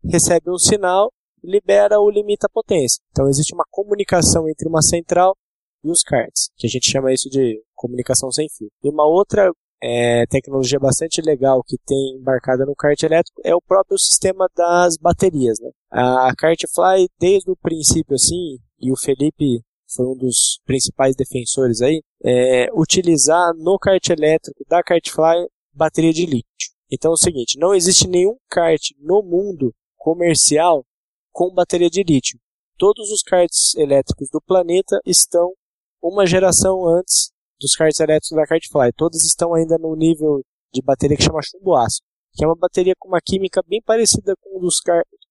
recebe 0.07 0.51
um 0.51 0.57
sinal, 0.59 1.11
libera 1.43 1.99
ou 1.99 2.11
limita 2.11 2.45
a 2.45 2.53
potência. 2.53 3.01
Então 3.09 3.27
existe 3.27 3.55
uma 3.55 3.65
comunicação 3.71 4.47
entre 4.47 4.69
uma 4.69 4.83
central 4.83 5.35
e 5.83 5.89
os 5.89 6.03
cards, 6.03 6.51
que 6.55 6.67
a 6.67 6.69
gente 6.69 6.91
chama 6.91 7.11
isso 7.11 7.27
de 7.27 7.59
comunicação 7.73 8.31
sem 8.31 8.47
fio. 8.55 8.69
E 8.83 8.89
uma 8.89 9.03
outra 9.03 9.51
é, 9.81 10.27
tecnologia 10.27 10.79
bastante 10.79 11.21
legal 11.21 11.63
que 11.65 11.75
tem 11.83 12.17
embarcada 12.19 12.67
no 12.67 12.75
kart 12.75 13.01
elétrico 13.01 13.41
é 13.43 13.55
o 13.55 13.61
próprio 13.61 13.97
sistema 13.97 14.47
das 14.55 14.95
baterias. 14.95 15.59
Né? 15.59 15.71
A 15.89 16.31
Kartfly, 16.37 17.09
desde 17.19 17.49
o 17.49 17.57
princípio, 17.57 18.13
assim, 18.13 18.59
e 18.79 18.91
o 18.91 18.95
Felipe 18.95 19.63
foi 19.89 20.05
um 20.05 20.15
dos 20.15 20.59
principais 20.65 21.15
defensores 21.15 21.81
aí, 21.81 22.03
é, 22.23 22.69
utilizar 22.73 23.55
no 23.55 23.79
kart 23.79 24.07
elétrico 24.09 24.63
da 24.69 24.83
Kartfly 24.83 25.47
bateria 25.77 26.11
de 26.11 26.25
lítio. 26.25 26.71
Então 26.91 27.11
é 27.11 27.13
o 27.13 27.17
seguinte, 27.17 27.59
não 27.59 27.73
existe 27.75 28.07
nenhum 28.07 28.37
kart 28.49 28.81
no 28.99 29.21
mundo 29.21 29.73
comercial 29.95 30.85
com 31.31 31.53
bateria 31.53 31.89
de 31.89 32.03
lítio. 32.03 32.39
Todos 32.77 33.11
os 33.11 33.21
karts 33.21 33.75
elétricos 33.75 34.29
do 34.31 34.41
planeta 34.41 34.99
estão 35.05 35.53
uma 36.01 36.25
geração 36.25 36.87
antes 36.87 37.31
dos 37.59 37.75
karts 37.75 37.99
elétricos 37.99 38.35
da 38.35 38.45
Kartfly. 38.45 38.93
Todos 38.95 39.23
estão 39.23 39.53
ainda 39.53 39.77
no 39.77 39.95
nível 39.95 40.41
de 40.73 40.81
bateria 40.81 41.17
que 41.17 41.23
chama 41.23 41.41
chumbo 41.41 41.75
ácido, 41.75 42.05
que 42.33 42.43
é 42.43 42.47
uma 42.47 42.55
bateria 42.55 42.93
com 42.97 43.09
uma 43.09 43.19
química 43.19 43.61
bem 43.67 43.81
parecida 43.81 44.35
com 44.39 44.57
um 44.57 44.61
dos, 44.61 44.75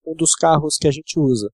um 0.05 0.15
dos 0.15 0.35
carros 0.35 0.77
que 0.77 0.89
a 0.89 0.91
gente 0.91 1.19
usa. 1.19 1.49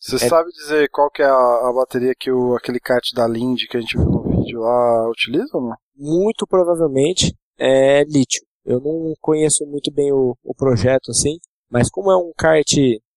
Você 0.00 0.16
é... 0.16 0.28
sabe 0.28 0.50
dizer 0.50 0.88
qual 0.90 1.10
que 1.10 1.22
é 1.22 1.26
a, 1.26 1.68
a, 1.68 1.72
bateria 1.74 2.14
que 2.18 2.30
o, 2.30 2.54
aquele 2.56 2.80
kart 2.80 3.04
da 3.14 3.26
Lindy 3.26 3.66
que 3.66 3.76
a 3.76 3.80
gente 3.80 3.96
viu 3.96 4.06
no 4.06 4.22
vídeo 4.22 4.60
lá 4.60 5.08
utiliza 5.08 5.48
ou 5.54 5.62
não? 5.62 5.76
Muito 5.94 6.46
provavelmente 6.46 7.34
é 7.58 8.04
lítio. 8.04 8.42
Eu 8.64 8.80
não 8.80 9.14
conheço 9.20 9.66
muito 9.66 9.92
bem 9.92 10.12
o, 10.12 10.36
o 10.42 10.54
projeto 10.54 11.10
assim, 11.10 11.38
mas 11.70 11.90
como 11.90 12.10
é 12.10 12.16
um 12.16 12.32
kart 12.36 12.72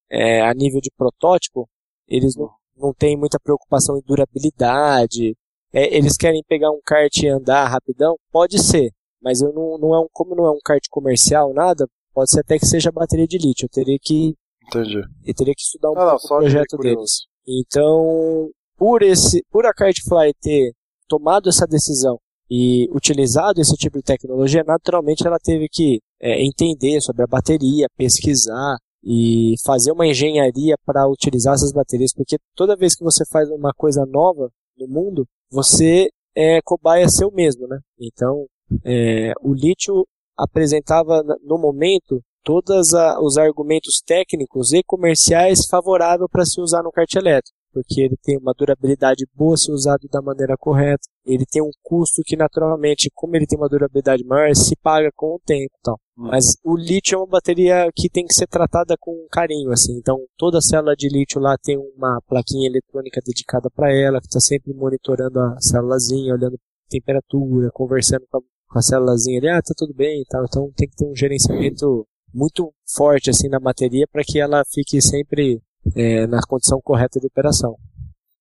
é, 0.10 0.42
a 0.42 0.54
nível 0.54 0.82
de 0.82 0.92
protótipo, 0.96 1.70
eles 2.08 2.36
não, 2.36 2.50
não 2.76 2.94
têm 2.94 3.18
muita 3.18 3.40
preocupação 3.40 3.98
em 3.98 4.02
durabilidade, 4.06 5.36
é, 5.74 5.96
eles 5.96 6.18
querem 6.18 6.44
pegar 6.48 6.72
um 6.72 6.82
kart 6.84 7.16
e 7.18 7.28
andar 7.28 7.68
rapidão? 7.68 8.16
Pode 8.32 8.60
ser, 8.60 8.92
mas 9.22 9.42
eu 9.42 9.54
não, 9.54 9.78
não 9.78 9.96
é 9.96 10.00
um, 10.00 10.08
como 10.12 10.36
não 10.36 10.46
é 10.46 10.52
um 10.52 10.60
kart 10.64 10.84
comercial, 10.90 11.54
nada, 11.54 11.88
pode 12.14 12.32
ser 12.32 12.42
até 12.42 12.58
que 12.58 12.66
seja 12.66 12.92
bateria 12.92 13.28
de 13.28 13.38
lítio. 13.38 13.66
Eu 13.66 13.70
teria 13.70 13.98
que. 14.02 14.36
Entendi. 14.68 15.02
Eu 15.26 15.34
teria 15.34 15.54
que 15.56 15.62
estudar 15.62 15.92
um 15.92 15.98
ah, 15.98 16.12
pouco 16.12 16.28
não, 16.30 16.38
o 16.38 16.40
projeto 16.42 16.78
deles. 16.78 17.26
Então, 17.48 18.50
por 18.76 19.02
esse, 19.02 19.44
por 19.50 19.66
a 19.66 19.74
Kartfly 19.74 20.34
ter 20.42 20.74
tomado 21.08 21.48
essa 21.48 21.66
decisão 21.66 22.20
e 22.50 22.88
utilizado 22.92 23.60
esse 23.60 23.76
tipo 23.76 23.98
de 23.98 24.04
tecnologia, 24.04 24.64
naturalmente 24.66 25.26
ela 25.26 25.40
teve 25.40 25.68
que 25.70 26.00
é, 26.22 26.44
entender 26.44 27.02
sobre 27.02 27.24
a 27.24 27.28
bateria, 27.28 27.88
pesquisar 27.98 28.78
e 29.04 29.56
fazer 29.66 29.92
uma 29.92 30.08
engenharia 30.08 30.76
para 30.86 31.08
utilizar 31.08 31.54
essas 31.54 31.72
baterias, 31.72 32.14
porque 32.14 32.38
toda 32.56 32.76
vez 32.76 32.96
que 32.96 33.04
você 33.04 33.24
faz 33.26 33.50
uma 33.50 33.72
coisa 33.74 34.06
nova 34.06 34.50
no 34.78 34.88
mundo, 34.88 35.26
você 35.52 36.10
é 36.36 36.60
cobaia 36.64 37.08
seu 37.10 37.32
mesmo, 37.32 37.68
né? 37.68 37.80
Então, 38.00 38.46
é, 38.84 39.34
o 39.42 39.54
lítio 39.54 40.06
apresentava 40.38 41.24
no 41.44 41.58
momento 41.58 42.22
todos 42.44 42.90
os 43.22 43.38
argumentos 43.38 44.02
técnicos 44.06 44.72
e 44.72 44.82
comerciais 44.84 45.66
favoráveis 45.66 46.30
para 46.32 46.46
se 46.46 46.62
usar 46.62 46.84
no 46.84 46.92
kart 46.92 47.14
elétrico 47.16 47.57
porque 47.78 48.02
ele 48.02 48.18
tem 48.24 48.38
uma 48.40 48.54
durabilidade 48.58 49.28
boa 49.36 49.56
se 49.56 49.72
usado 49.72 50.08
da 50.12 50.20
maneira 50.20 50.56
correta. 50.58 51.08
Ele 51.24 51.46
tem 51.46 51.62
um 51.62 51.70
custo 51.84 52.24
que 52.26 52.36
naturalmente, 52.36 53.12
como 53.14 53.36
ele 53.36 53.46
tem 53.46 53.58
uma 53.58 53.70
durabilidade 53.70 54.24
maior, 54.26 54.56
se 54.56 54.76
paga 54.82 55.12
com 55.16 55.36
o 55.36 55.42
tempo, 55.46 55.72
então. 55.80 55.94
Hum. 56.18 56.30
Mas 56.32 56.58
o 56.64 56.76
lítio 56.76 57.16
é 57.16 57.18
uma 57.20 57.28
bateria 57.28 57.88
que 57.96 58.10
tem 58.10 58.26
que 58.26 58.34
ser 58.34 58.48
tratada 58.48 58.96
com 59.00 59.28
carinho, 59.32 59.72
assim. 59.72 59.96
Então, 59.96 60.18
toda 60.38 60.60
célula 60.60 60.96
de 60.96 61.08
lítio 61.08 61.40
lá 61.40 61.56
tem 61.62 61.78
uma 61.78 62.20
plaquinha 62.28 62.68
eletrônica 62.68 63.22
dedicada 63.24 63.70
para 63.70 63.94
ela, 63.94 64.20
que 64.20 64.26
está 64.26 64.40
sempre 64.40 64.74
monitorando 64.74 65.40
a 65.40 65.62
célulazinha, 65.62 66.34
olhando 66.34 66.58
temperatura, 66.90 67.70
conversando 67.72 68.26
com 68.32 68.40
a, 68.40 68.42
com 68.42 68.80
a 68.80 68.82
célulazinha 68.82 69.38
ali, 69.38 69.50
ah, 69.50 69.62
tá 69.62 69.74
tudo 69.78 69.94
bem 69.94 70.22
e 70.22 70.26
tal. 70.26 70.44
Então, 70.46 70.72
tem 70.76 70.90
que 70.90 70.96
ter 70.96 71.06
um 71.06 71.16
gerenciamento 71.16 72.08
muito 72.34 72.74
forte 72.96 73.30
assim 73.30 73.48
na 73.50 73.60
bateria 73.60 74.08
para 74.12 74.24
que 74.24 74.40
ela 74.40 74.64
fique 74.74 75.02
sempre 75.02 75.62
é, 75.96 76.28
na 76.28 76.42
condição 76.48 76.80
correta 76.82 77.20
de 77.20 77.28
operação. 77.28 77.76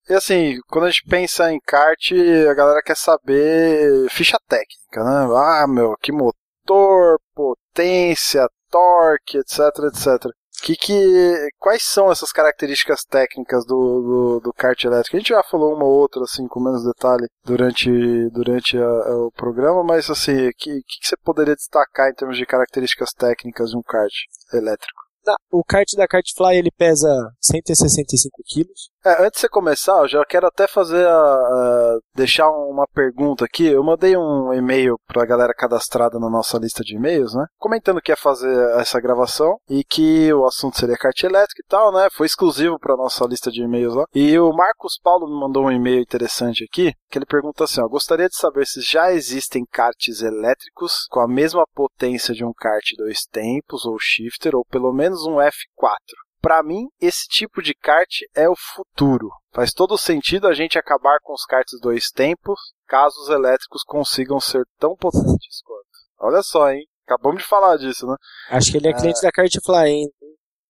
E 0.09 0.15
assim, 0.15 0.61
quando 0.69 0.85
a 0.85 0.91
gente 0.91 1.03
pensa 1.09 1.51
em 1.53 1.59
kart, 1.59 2.13
a 2.49 2.55
galera 2.55 2.81
quer 2.81 2.97
saber 2.97 4.09
ficha 4.11 4.39
técnica, 4.49 5.03
né? 5.03 5.35
Ah, 5.35 5.67
meu, 5.69 5.97
que 6.01 6.13
motor, 6.13 7.19
potência, 7.35 8.49
torque, 8.71 9.39
etc, 9.39 9.59
etc. 9.89 10.33
Que, 10.63 10.77
que, 10.77 11.49
quais 11.59 11.83
são 11.83 12.11
essas 12.11 12.33
características 12.33 13.05
técnicas 13.05 13.67
do, 13.67 13.75
do, 13.75 14.41
do, 14.41 14.53
kart 14.53 14.83
elétrico? 14.85 15.17
A 15.17 15.21
gente 15.21 15.29
já 15.29 15.43
falou 15.43 15.75
uma 15.75 15.85
ou 15.85 15.93
outra, 15.93 16.23
assim, 16.23 16.47
com 16.49 16.61
menos 16.61 16.83
detalhe 16.85 17.27
durante, 17.45 17.91
durante 18.31 18.79
a, 18.79 18.87
a, 18.87 19.27
o 19.27 19.33
programa, 19.33 19.85
mas 19.85 20.09
assim, 20.09 20.49
o 20.49 20.53
que, 20.57 20.81
que 20.83 21.07
você 21.07 21.17
poderia 21.19 21.55
destacar 21.55 22.09
em 22.09 22.15
termos 22.15 22.39
de 22.39 22.47
características 22.47 23.11
técnicas 23.13 23.71
de 23.71 23.77
um 23.77 23.83
kart 23.83 24.13
elétrico? 24.53 25.06
O 25.51 25.63
kart 25.65 25.89
da 25.97 26.07
Kartfly 26.07 26.57
ele 26.57 26.71
pesa 26.71 27.09
165 27.41 28.43
quilos. 28.45 28.91
É, 29.07 29.25
antes 29.25 29.37
de 29.37 29.41
você 29.43 29.49
começar, 29.49 29.99
eu 30.01 30.09
já 30.09 30.25
quero 30.25 30.49
até 30.49 30.67
fazer 30.67 31.07
a, 31.07 31.13
a, 31.13 31.99
deixar 32.13 32.51
uma 32.51 32.89
pergunta 32.93 33.45
aqui. 33.45 33.65
Eu 33.65 33.85
mandei 33.85 34.17
um 34.17 34.53
e-mail 34.53 34.97
para 35.07 35.23
a 35.23 35.27
galera 35.27 35.55
cadastrada 35.55 36.19
na 36.19 36.29
nossa 36.29 36.59
lista 36.59 36.83
de 36.83 36.97
e-mails, 36.97 37.33
né? 37.33 37.47
Comentando 37.57 38.01
que 38.01 38.11
ia 38.11 38.17
fazer 38.17 38.53
essa 38.81 39.01
gravação 39.01 39.59
e 39.71 39.85
que 39.85 40.33
o 40.33 40.45
assunto 40.45 40.77
seria 40.77 40.97
kart 40.97 41.23
elétrico 41.23 41.61
e 41.61 41.69
tal, 41.69 41.93
né? 41.93 42.09
Foi 42.17 42.27
exclusivo 42.27 42.81
para 42.81 42.97
nossa 42.97 43.25
lista 43.27 43.49
de 43.49 43.63
e-mails 43.63 43.95
lá. 43.95 44.07
E 44.13 44.37
o 44.41 44.53
Marcos 44.53 44.99
Paulo 45.01 45.29
me 45.29 45.39
mandou 45.39 45.67
um 45.67 45.71
e-mail 45.71 46.01
interessante 46.01 46.65
aqui, 46.65 46.93
que 47.09 47.17
ele 47.17 47.27
pergunta 47.27 47.63
assim: 47.63 47.81
ó, 47.81 47.87
gostaria 47.87 48.29
de 48.29 48.37
saber 48.37 48.67
se 48.67 48.81
já 48.81 49.13
existem 49.13 49.65
karts 49.71 50.21
elétricos 50.21 51.07
com 51.09 51.21
a 51.21 51.29
mesma 51.29 51.65
potência 51.73 52.35
de 52.35 52.45
um 52.45 52.53
kart 52.53 52.85
dois 52.99 53.21
tempos 53.31 53.87
ou 53.87 53.97
shifter 54.01 54.57
ou 54.57 54.65
pelo 54.65 54.93
menos 54.93 55.16
um 55.25 55.37
F4 55.37 56.27
para 56.47 56.63
mim, 56.63 56.87
esse 57.01 57.27
tipo 57.27 57.61
de 57.61 57.75
kart 57.75 58.21
é 58.33 58.49
o 58.49 58.55
futuro. 58.55 59.29
Faz 59.53 59.73
todo 59.73 59.99
sentido 59.99 60.47
a 60.47 60.55
gente 60.55 60.79
acabar 60.79 61.19
com 61.21 61.33
os 61.33 61.45
karts 61.45 61.77
dois 61.81 62.09
tempos, 62.15 62.61
caso 62.87 63.21
os 63.21 63.29
elétricos 63.31 63.83
consigam 63.85 64.39
ser 64.39 64.63
tão 64.79 64.95
potentes 64.95 65.61
quanto. 65.65 65.85
Olha 66.21 66.41
só, 66.45 66.71
hein? 66.71 66.87
Acabamos 67.05 67.43
de 67.43 67.49
falar 67.49 67.77
disso, 67.79 68.07
né? 68.07 68.15
Acho 68.51 68.71
que 68.71 68.77
ele 68.77 68.87
é 68.87 68.93
cliente 68.93 69.19
é... 69.19 69.23
da 69.23 69.33
Kartfly, 69.33 69.89
hein? 69.89 70.09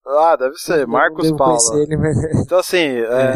Ah, 0.07 0.35
deve 0.37 0.57
ser. 0.57 0.87
Marcos 0.87 1.31
Paula. 1.33 1.59
Ele, 1.75 1.97
mas... 1.99 2.17
Então, 2.43 2.59
assim, 2.59 2.79
é, 2.79 3.35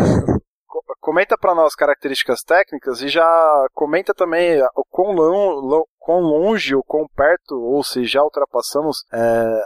comenta 1.00 1.36
para 1.36 1.54
nós 1.54 1.74
características 1.74 2.40
técnicas 2.42 3.02
e 3.02 3.08
já 3.08 3.66
comenta 3.74 4.14
também 4.14 4.62
o 4.74 4.84
quão, 4.88 5.14
quão 6.00 6.20
longe 6.20 6.74
ou 6.74 6.82
quão 6.82 7.06
perto, 7.14 7.54
ou 7.54 7.84
se 7.84 8.04
já 8.04 8.24
ultrapassamos 8.24 9.04
é, 9.12 9.18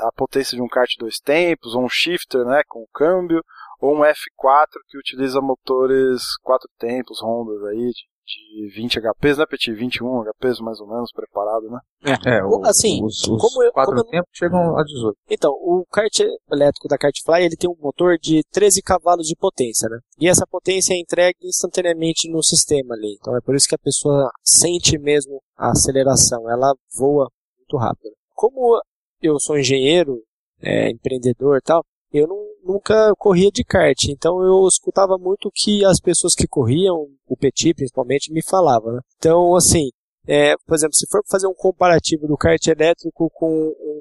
a 0.02 0.10
potência 0.14 0.56
de 0.56 0.62
um 0.62 0.68
kart 0.68 0.90
dois 0.98 1.18
tempos, 1.18 1.74
ou 1.74 1.84
um 1.84 1.88
shifter 1.88 2.44
né, 2.44 2.62
com 2.68 2.84
câmbio, 2.92 3.42
ou 3.80 3.94
um 3.94 4.00
F4 4.00 4.66
que 4.88 4.98
utiliza 4.98 5.40
motores 5.40 6.36
quatro 6.42 6.68
tempos, 6.78 7.22
Hondas 7.22 7.62
aí, 7.64 7.90
de 7.90 8.04
de 8.26 8.68
20 8.74 9.00
HPs, 9.00 9.38
né, 9.38 9.44
Petit? 9.46 9.72
21 9.72 10.24
HPs 10.24 10.60
mais 10.60 10.80
ou 10.80 10.88
menos 10.88 11.10
preparado, 11.12 11.68
né? 11.70 11.78
É, 12.04 12.38
é 12.38 12.44
o, 12.44 12.64
assim, 12.64 13.04
os, 13.04 13.26
os 13.26 13.40
como 13.40 13.62
eu, 13.62 13.72
quatro 13.72 13.94
como 13.94 14.10
tempos 14.10 14.30
chegam 14.32 14.76
a 14.76 14.82
18. 14.82 15.16
Então, 15.30 15.50
o 15.52 15.84
kart 15.90 16.20
elétrico 16.50 16.88
da 16.88 16.98
Kartfly, 16.98 17.44
ele 17.44 17.56
tem 17.56 17.68
um 17.68 17.76
motor 17.80 18.18
de 18.18 18.42
13 18.50 18.82
cavalos 18.82 19.26
de 19.26 19.36
potência, 19.36 19.88
né? 19.88 19.98
E 20.18 20.28
essa 20.28 20.46
potência 20.46 20.94
é 20.94 20.98
entregue 20.98 21.38
instantaneamente 21.42 22.30
no 22.30 22.42
sistema 22.42 22.94
ali. 22.94 23.16
Então 23.20 23.36
é 23.36 23.40
por 23.40 23.54
isso 23.54 23.68
que 23.68 23.74
a 23.74 23.78
pessoa 23.78 24.30
sente 24.42 24.98
mesmo 24.98 25.40
a 25.56 25.70
aceleração, 25.70 26.50
ela 26.50 26.74
voa 26.96 27.28
muito 27.58 27.76
rápido. 27.76 28.12
Como 28.34 28.80
eu 29.22 29.38
sou 29.38 29.58
engenheiro, 29.58 30.22
é, 30.60 30.90
empreendedor 30.90 31.58
e 31.58 31.62
tal, 31.62 31.84
eu 32.12 32.26
não, 32.26 32.36
nunca 32.64 33.12
corria 33.16 33.50
de 33.50 33.62
kart, 33.64 34.04
então 34.08 34.42
eu 34.42 34.66
escutava 34.66 35.16
muito 35.18 35.48
o 35.48 35.52
que 35.52 35.84
as 35.84 36.00
pessoas 36.00 36.34
que 36.34 36.46
corriam, 36.46 37.06
o 37.26 37.36
Petit 37.36 37.74
principalmente, 37.74 38.32
me 38.32 38.42
falavam. 38.42 38.94
Né? 38.94 39.00
Então, 39.18 39.54
assim, 39.54 39.90
é, 40.26 40.54
por 40.66 40.74
exemplo, 40.74 40.94
se 40.94 41.06
for 41.08 41.20
fazer 41.28 41.46
um 41.46 41.54
comparativo 41.54 42.26
do 42.26 42.36
kart 42.36 42.66
elétrico 42.66 43.30
com 43.34 43.48
um 43.48 44.00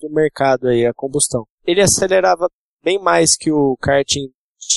do 0.00 0.10
mercado 0.10 0.68
aí, 0.68 0.86
a 0.86 0.94
combustão, 0.94 1.44
ele 1.64 1.80
acelerava 1.80 2.48
bem 2.82 2.98
mais 2.98 3.36
que 3.36 3.52
o 3.52 3.76
kart 3.80 4.08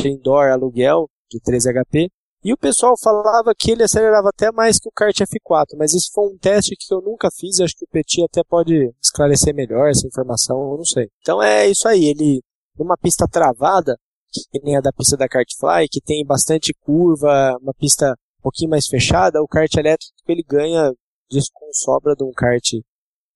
indoor 0.05 0.51
aluguel 0.51 1.09
de 1.29 1.39
13 1.39 1.71
HP, 1.73 2.09
e 2.43 2.53
o 2.53 2.57
pessoal 2.57 2.93
falava 3.01 3.55
que 3.57 3.71
ele 3.71 3.81
acelerava 3.81 4.29
até 4.29 4.51
mais 4.51 4.77
que 4.77 4.87
o 4.87 4.91
kart 4.91 5.17
F4, 5.17 5.75
mas 5.75 5.95
isso 5.95 6.11
foi 6.13 6.27
um 6.27 6.37
teste 6.37 6.75
que 6.77 6.93
eu 6.93 7.01
nunca 7.01 7.29
fiz, 7.35 7.59
acho 7.59 7.75
que 7.75 7.85
o 7.85 7.87
Petit 7.87 8.23
até 8.23 8.43
pode 8.43 8.93
esclarecer 9.01 9.55
melhor 9.55 9.89
essa 9.89 10.05
informação, 10.05 10.71
eu 10.71 10.77
não 10.77 10.85
sei. 10.85 11.09
Então 11.21 11.41
é 11.41 11.67
isso 11.67 11.87
aí, 11.87 12.05
ele 12.05 12.43
numa 12.77 12.97
pista 12.97 13.27
travada, 13.29 13.97
que 14.31 14.59
nem 14.63 14.75
a 14.77 14.81
da 14.81 14.91
pista 14.91 15.15
da 15.15 15.27
Kartfly, 15.27 15.87
que 15.89 16.01
tem 16.01 16.25
bastante 16.25 16.73
curva, 16.81 17.57
uma 17.61 17.73
pista 17.73 18.11
um 18.39 18.43
pouquinho 18.43 18.69
mais 18.69 18.87
fechada, 18.87 19.41
o 19.41 19.47
kart 19.47 19.73
elétrico 19.75 20.13
ele 20.27 20.43
ganha 20.47 20.91
disso 21.29 21.49
com 21.53 21.67
sobra 21.73 22.15
de 22.15 22.23
um 22.23 22.31
kart 22.31 22.63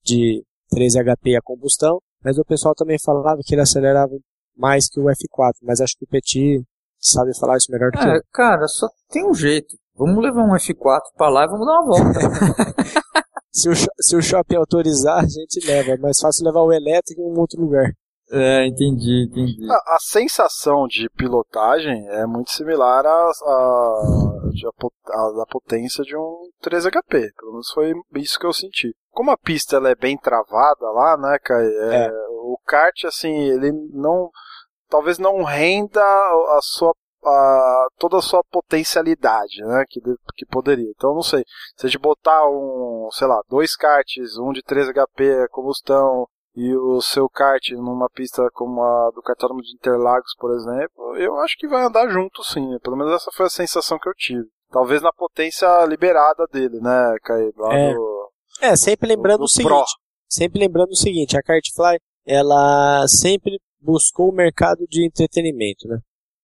de 0.03 0.43
13 0.69 0.99
HP 1.03 1.35
a 1.35 1.41
combustão, 1.41 1.99
mas 2.23 2.37
o 2.37 2.45
pessoal 2.45 2.75
também 2.75 2.97
falava 2.99 3.39
que 3.43 3.53
ele 3.55 3.61
acelerava 3.61 4.11
mais 4.55 4.87
que 4.89 4.99
o 4.99 5.05
F4, 5.05 5.53
mas 5.63 5.79
acho 5.81 5.95
que 5.97 6.05
o 6.05 6.07
Petit 6.07 6.61
sabe 6.99 7.37
falar 7.37 7.57
isso 7.57 7.71
melhor 7.71 7.91
do 7.91 7.97
que 7.97 8.05
É, 8.07 8.17
eu. 8.17 8.21
cara, 8.33 8.67
só 8.67 8.87
tem 9.09 9.25
um 9.25 9.33
jeito. 9.33 9.75
Vamos 9.95 10.21
levar 10.23 10.43
um 10.43 10.53
F4 10.53 10.99
pra 11.15 11.29
lá 11.29 11.45
e 11.45 11.47
vamos 11.47 11.65
dar 11.65 11.79
uma 11.79 11.85
volta. 11.85 12.19
Se 13.51 13.67
o, 13.67 13.73
se 13.75 14.15
o 14.15 14.21
shopping 14.21 14.55
autorizar, 14.55 15.23
a 15.23 15.27
gente 15.27 15.59
leva. 15.65 15.91
É 15.91 15.97
mais 15.97 16.19
fácil 16.19 16.45
levar 16.45 16.61
o 16.61 16.71
elétrico 16.71 17.19
em 17.19 17.25
um 17.25 17.39
outro 17.39 17.59
lugar. 17.59 17.91
É, 18.31 18.65
entendi, 18.67 19.27
entendi. 19.29 19.67
A, 19.71 19.95
a 19.95 19.97
sensação 19.99 20.87
de 20.87 21.09
pilotagem 21.09 22.07
é 22.09 22.25
muito 22.25 22.51
similar 22.51 23.05
à 23.05 23.31
da 25.35 25.45
potência 25.49 26.03
de 26.03 26.15
um 26.15 26.49
3HP. 26.63 27.31
Pelo 27.37 27.51
menos 27.51 27.69
foi 27.71 27.93
isso 28.15 28.39
que 28.39 28.45
eu 28.45 28.53
senti. 28.53 28.93
Como 29.11 29.31
a 29.31 29.37
pista 29.37 29.75
ela 29.77 29.89
é 29.89 29.95
bem 29.95 30.17
travada 30.17 30.85
lá, 30.91 31.17
né, 31.17 31.37
Kai? 31.43 31.65
É, 31.65 32.05
É. 32.07 32.11
O 32.41 32.57
kart, 32.65 33.05
assim, 33.05 33.33
ele 33.33 33.71
não. 33.93 34.29
Talvez 34.89 35.19
não 35.19 35.43
renda 35.43 36.01
a 36.01 36.59
sua. 36.61 36.93
a- 37.23 37.87
toda 37.97 38.17
a 38.17 38.21
sua 38.21 38.41
potencialidade, 38.49 39.61
né? 39.61 39.83
Que, 39.89 39.99
que 40.35 40.45
poderia. 40.45 40.89
Então, 40.95 41.13
não 41.13 41.21
sei. 41.21 41.43
Se 41.75 41.85
a 41.85 41.89
gente 41.89 41.99
botar 42.01 42.47
um, 42.49 43.09
sei 43.11 43.27
lá, 43.27 43.41
dois 43.49 43.75
karts, 43.75 44.37
um 44.37 44.51
de 44.53 44.63
3 44.63 44.87
HP 44.89 45.47
combustão, 45.51 46.25
e 46.59 46.75
o 46.75 46.99
seu 47.01 47.29
kart 47.29 47.71
numa 47.71 48.09
pista 48.09 48.49
como 48.53 48.83
a 48.83 49.11
do 49.11 49.21
cartódromo 49.21 49.61
de 49.61 49.73
Interlagos, 49.75 50.35
por 50.37 50.53
exemplo, 50.53 51.15
eu 51.15 51.37
acho 51.39 51.55
que 51.57 51.69
vai 51.69 51.85
andar 51.85 52.09
junto 52.09 52.43
sim. 52.43 52.77
Pelo 52.83 52.97
menos 52.97 53.13
essa 53.13 53.31
foi 53.31 53.45
a 53.45 53.49
sensação 53.49 53.97
que 53.97 54.09
eu 54.09 54.13
tive. 54.13 54.45
Talvez 54.69 55.01
na 55.01 55.13
potência 55.13 55.67
liberada 55.85 56.45
dele, 56.51 56.81
né? 56.81 57.15
Lá 57.57 57.73
É. 57.73 57.93
do, 57.93 58.29
É, 58.61 58.75
sempre 58.75 59.07
lembrando 59.07 59.39
do 59.39 59.45
o 59.45 59.47
seguinte. 59.47 59.69
Pro. 59.69 59.85
Sempre 60.27 60.59
lembrando 60.59 60.91
o 60.91 60.97
seguinte, 60.97 61.37
a 61.37 61.41
Kartfly, 61.41 61.97
ela 62.25 63.07
sempre 63.07 63.57
buscou 63.81 64.29
o 64.29 64.35
mercado 64.35 64.85
de 64.89 65.05
entretenimento, 65.05 65.87
né? 65.87 65.97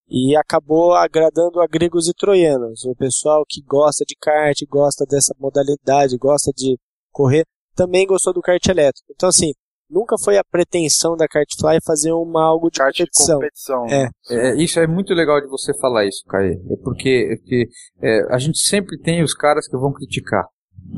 E 0.08 0.34
acabou 0.38 0.94
agradando 0.94 1.60
a 1.60 1.68
gregos 1.68 2.08
e 2.08 2.14
troianos. 2.14 2.86
O 2.86 2.96
pessoal 2.96 3.44
que 3.46 3.62
gosta 3.62 4.06
de 4.06 4.16
kart, 4.16 4.58
gosta 4.70 5.06
dessa 5.06 5.36
modalidade, 5.38 6.18
gosta 6.18 6.52
de 6.56 6.80
correr, 7.12 7.46
também 7.76 8.08
gostou 8.08 8.34
do 8.34 8.42
kart 8.42 8.66
elétrico. 8.66 9.08
Então, 9.12 9.28
assim, 9.28 9.52
nunca 9.90 10.16
foi 10.24 10.38
a 10.38 10.44
pretensão 10.44 11.16
da 11.16 11.28
Kartfly 11.28 11.80
fazer 11.86 12.12
uma 12.12 12.44
algo 12.44 12.70
de 12.70 12.80
kart 12.80 12.96
de 12.96 13.04
competição. 13.04 13.36
competição. 13.40 13.86
É. 13.88 14.10
É, 14.30 14.56
isso 14.56 14.80
é 14.80 14.88
muito 14.88 15.14
legal 15.14 15.40
de 15.42 15.48
você 15.48 15.74
falar 15.78 16.06
isso, 16.06 16.24
Caê. 16.28 16.54
É 16.70 16.76
porque, 16.84 17.30
é 17.32 17.36
porque, 17.38 17.68
é, 18.02 18.34
a 18.34 18.38
gente 18.38 18.60
sempre 18.60 18.98
tem 19.00 19.24
os 19.24 19.34
caras 19.34 19.68
que 19.68 19.78
vão 19.78 19.94
criticar. 19.94 20.46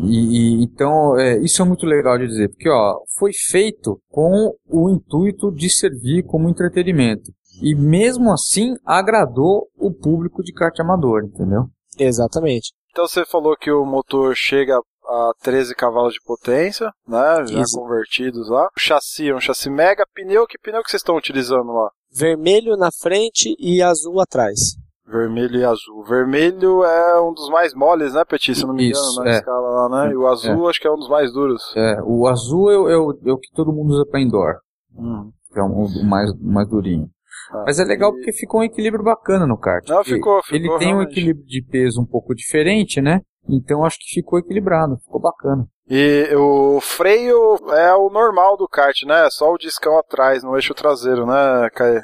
E, 0.03 0.59
e- 0.59 0.63
então 0.63 1.17
é, 1.17 1.37
isso 1.39 1.61
é 1.61 1.65
muito 1.65 1.85
legal 1.85 2.17
de 2.17 2.27
dizer, 2.27 2.49
porque 2.49 2.69
ó, 2.69 2.99
foi 3.17 3.31
feito 3.33 4.01
com 4.09 4.53
o 4.67 4.89
intuito 4.89 5.51
de 5.51 5.69
servir 5.69 6.23
como 6.23 6.49
entretenimento. 6.49 7.31
E 7.61 7.73
mesmo 7.73 8.31
assim 8.31 8.75
agradou 8.85 9.67
o 9.77 9.91
público 9.91 10.43
de 10.43 10.53
kart 10.53 10.77
amador, 10.79 11.23
entendeu? 11.25 11.63
Exatamente. 11.97 12.71
Então 12.91 13.07
você 13.07 13.25
falou 13.25 13.55
que 13.55 13.71
o 13.71 13.85
motor 13.85 14.35
chega 14.35 14.79
a 15.07 15.31
13 15.41 15.73
cavalos 15.75 16.13
de 16.13 16.19
potência, 16.25 16.91
né? 17.07 17.45
Já 17.47 17.61
Isso. 17.61 17.79
convertidos 17.79 18.49
lá. 18.49 18.67
O 18.75 18.79
chassi 18.79 19.29
é 19.29 19.35
um 19.35 19.39
chassi 19.39 19.69
mega. 19.69 20.05
Pneu, 20.13 20.45
que 20.47 20.57
pneu 20.57 20.83
que 20.83 20.89
vocês 20.89 21.01
estão 21.01 21.15
utilizando 21.17 21.71
lá? 21.71 21.89
Vermelho 22.15 22.75
na 22.77 22.89
frente 22.91 23.55
e 23.59 23.81
azul 23.81 24.19
atrás. 24.21 24.59
Vermelho 25.05 25.59
e 25.59 25.63
azul. 25.63 26.03
Vermelho 26.03 26.83
é 26.83 27.21
um 27.21 27.33
dos 27.33 27.49
mais 27.49 27.73
moles, 27.73 28.13
né, 28.13 28.25
Petit? 28.25 28.55
Se 28.55 28.65
não 28.65 28.73
me 28.73 28.89
engano, 28.89 29.01
Isso, 29.05 29.23
na 29.23 29.29
é. 29.29 29.33
escala 29.37 29.69
lá, 29.87 30.05
né? 30.07 30.11
E 30.11 30.15
o 30.17 30.27
azul 30.27 30.67
acho 30.67 30.81
que 30.81 30.87
é 30.87 30.91
um 30.91 30.97
dos 30.97 31.09
mais 31.09 31.31
duros. 31.31 31.61
É, 31.77 31.97
o 32.03 32.27
azul 32.27 32.69
é, 32.71 32.77
o- 32.77 32.89
é 32.89 32.97
o, 32.97 33.11
é 33.25 33.31
o 33.31 33.37
que 33.37 33.49
todo 33.53 33.71
mundo 33.71 33.91
usa 33.93 34.05
para 34.05 34.19
indoor, 34.19 34.55
Hum. 34.97 35.31
que 35.53 35.59
é 35.59 35.63
um- 35.63 35.85
o 35.85 36.03
mais, 36.05 36.29
mais 36.41 36.67
durinho. 36.67 37.07
Ah, 37.51 37.63
Mas 37.65 37.79
é 37.79 37.85
legal 37.85 38.09
e- 38.09 38.13
porque 38.15 38.33
ficou 38.33 38.59
um 38.59 38.63
equilíbrio 38.63 39.01
bacana 39.01 39.47
no 39.47 39.57
kart. 39.57 39.87
Não, 39.87 40.03
ficou, 40.03 40.43
ficou, 40.43 40.57
Ele 40.57 40.67
tem 40.79 40.87
um 40.89 40.97
realmente. 40.97 41.11
equilíbrio 41.11 41.45
de 41.45 41.61
peso 41.63 42.01
um 42.01 42.05
pouco 42.05 42.35
diferente, 42.35 42.99
né? 42.99 43.21
Então 43.47 43.85
acho 43.85 43.97
que 43.99 44.13
ficou 44.13 44.39
equilibrado, 44.39 44.97
ficou 44.97 45.21
bacana. 45.21 45.67
E 45.89 46.35
o 46.35 46.81
freio 46.81 47.57
é 47.71 47.93
o 47.95 48.09
normal 48.09 48.57
do 48.57 48.67
kart, 48.67 49.03
né? 49.05 49.29
Só 49.29 49.53
o 49.53 49.57
discão 49.57 49.97
atrás, 49.97 50.43
no 50.43 50.55
eixo 50.55 50.73
traseiro, 50.73 51.25
né, 51.25 51.69
Caê? 51.73 52.01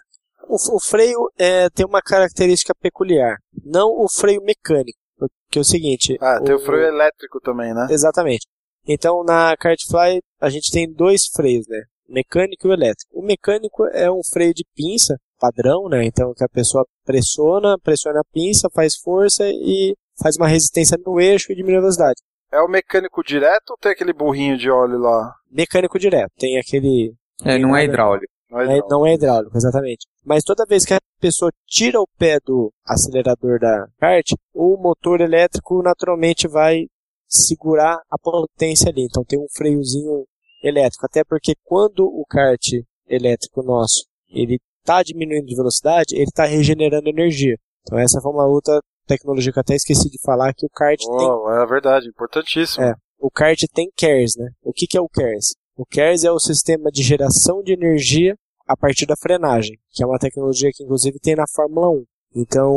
O, 0.47 0.55
o 0.75 0.79
freio 0.79 1.29
é, 1.37 1.69
tem 1.69 1.85
uma 1.85 2.01
característica 2.01 2.73
peculiar. 2.79 3.37
Não 3.63 3.89
o 3.89 4.07
freio 4.09 4.41
mecânico. 4.41 4.97
Porque 5.17 5.59
é 5.59 5.61
o 5.61 5.65
seguinte. 5.65 6.17
Ah, 6.21 6.39
tem 6.41 6.55
o 6.55 6.59
freio 6.59 6.85
elétrico 6.85 7.39
também, 7.41 7.73
né? 7.73 7.87
Exatamente. 7.89 8.47
Então 8.87 9.23
na 9.23 9.55
Kartfly 9.57 10.21
a 10.41 10.49
gente 10.49 10.71
tem 10.71 10.91
dois 10.91 11.27
freios, 11.33 11.65
né? 11.67 11.83
O 12.07 12.13
mecânico 12.13 12.67
e 12.67 12.69
o 12.69 12.73
elétrico. 12.73 13.11
O 13.13 13.23
mecânico 13.23 13.85
é 13.93 14.11
um 14.11 14.21
freio 14.31 14.53
de 14.53 14.65
pinça 14.75 15.15
padrão, 15.39 15.87
né? 15.89 16.05
Então 16.05 16.33
que 16.33 16.43
a 16.43 16.49
pessoa 16.49 16.85
pressiona, 17.05 17.77
pressiona 17.79 18.19
a 18.19 18.33
pinça, 18.33 18.69
faz 18.73 18.95
força 18.95 19.43
e 19.45 19.93
faz 20.22 20.36
uma 20.38 20.47
resistência 20.47 20.97
no 21.05 21.20
eixo 21.20 21.51
e 21.51 21.55
diminui 21.55 21.78
a 21.78 21.82
velocidade. 21.82 22.22
É 22.51 22.59
o 22.61 22.68
mecânico 22.68 23.24
direto 23.24 23.72
ou 23.72 23.78
tem 23.78 23.91
aquele 23.91 24.14
burrinho 24.14 24.57
de 24.57 24.70
óleo 24.70 24.99
lá? 24.99 25.34
Mecânico 25.49 25.97
direto. 25.97 26.32
Tem 26.38 26.57
aquele 26.59 27.14
É, 27.43 27.57
não 27.57 27.76
é 27.76 27.86
hidráulico. 27.86 28.32
Não 28.49 28.59
é 28.59 28.61
É, 28.61 28.66
hidráulico. 28.66 28.89
não 28.89 29.05
é 29.07 29.14
hidráulico, 29.16 29.57
exatamente. 29.57 30.05
Mas 30.24 30.43
toda 30.43 30.66
vez 30.66 30.86
que 30.86 30.93
a 30.93 30.99
pessoa 31.20 31.51
tira 31.68 31.99
o 31.99 32.07
pé 32.18 32.38
do 32.45 32.72
acelerador 32.86 33.59
da 33.59 33.88
kart, 33.99 34.28
o 34.53 34.78
motor 34.78 35.20
elétrico 35.22 35.82
naturalmente 35.82 36.47
vai 36.47 36.86
segurar 37.28 37.97
a 38.11 38.18
potência 38.20 38.89
ali. 38.89 39.05
Então 39.05 39.24
tem 39.24 39.39
um 39.39 39.47
freiozinho 39.55 40.26
elétrico. 40.64 41.05
Até 41.05 41.24
porque 41.24 41.53
quando 41.64 42.05
o 42.05 42.24
kart 42.30 42.61
elétrico 43.07 43.64
nosso 43.64 44.05
ele 44.30 44.59
está 44.80 45.01
diminuindo 45.01 45.45
de 45.47 45.55
velocidade, 45.55 46.14
ele 46.16 46.24
está 46.26 46.45
regenerando 46.45 47.09
energia. 47.09 47.55
Então 47.82 47.97
essa 47.97 48.22
foi 48.22 48.32
uma 48.32 48.45
outra 48.45 48.80
tecnologia 49.08 49.51
que 49.51 49.60
eu 49.60 49.62
até 49.62 49.76
esqueci 49.76 50.10
de 50.10 50.20
falar 50.22 50.54
que 50.54 50.66
o 50.66 50.70
kart 50.70 50.99
tem 50.99 51.28
Oh, 51.30 51.49
é 51.51 51.66
verdade, 51.66 52.08
importantíssimo. 52.08 52.84
É. 52.84 52.93
o 53.20 53.30
kart 53.32 53.60
tem 53.74 53.89
CARES, 53.97 54.36
né? 54.38 54.49
O 54.64 54.72
que, 54.74 54.88
que 54.88 54.97
é 54.97 55.01
o 55.01 55.10
CARES? 55.10 55.56
O 55.76 55.86
CARES 55.86 56.24
é 56.24 56.32
o 56.32 56.39
sistema 56.39 56.91
de 56.91 57.01
geração 57.01 57.62
de 57.64 57.74
energia 57.74 58.36
a 58.68 58.78
partir 58.78 59.06
da 59.06 59.16
frenagem, 59.16 59.78
que 59.91 60.04
é 60.04 60.06
uma 60.08 60.20
tecnologia 60.20 60.70
que 60.74 60.84
inclusive 60.84 61.20
tem 61.20 61.36
na 61.36 61.45
Fórmula 61.54 61.89
1. 61.89 62.06
Então, 62.36 62.72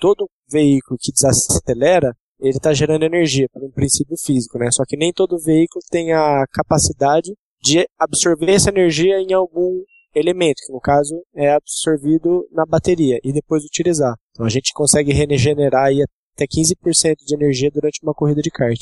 todo 0.00 0.28
veículo 0.50 0.98
que 1.00 1.12
desacelera, 1.12 2.14
ele 2.40 2.56
está 2.56 2.72
gerando 2.72 3.04
energia, 3.04 3.48
por 3.52 3.62
um 3.62 3.70
princípio 3.70 4.16
físico, 4.16 4.58
né? 4.58 4.70
Só 4.70 4.84
que 4.86 4.96
nem 4.96 5.12
todo 5.12 5.38
veículo 5.38 5.82
tem 5.90 6.12
a 6.12 6.44
capacidade 6.52 7.32
de 7.62 7.86
absorver 7.98 8.52
essa 8.52 8.70
energia 8.70 9.18
em 9.18 9.32
algum 9.32 9.82
elemento, 10.14 10.62
que 10.66 10.72
no 10.72 10.80
caso 10.80 11.14
é 11.34 11.52
absorvido 11.52 12.46
na 12.52 12.64
bateria 12.64 13.18
e 13.22 13.32
depois 13.32 13.64
utilizar. 13.64 14.14
Então 14.30 14.46
a 14.46 14.48
gente 14.48 14.72
consegue 14.72 15.12
regenerar 15.12 15.86
aí 15.86 16.02
até 16.34 16.46
15% 16.46 17.16
de 17.26 17.34
energia 17.34 17.70
durante 17.70 18.00
uma 18.02 18.14
corrida 18.14 18.40
de 18.40 18.50
kart. 18.50 18.80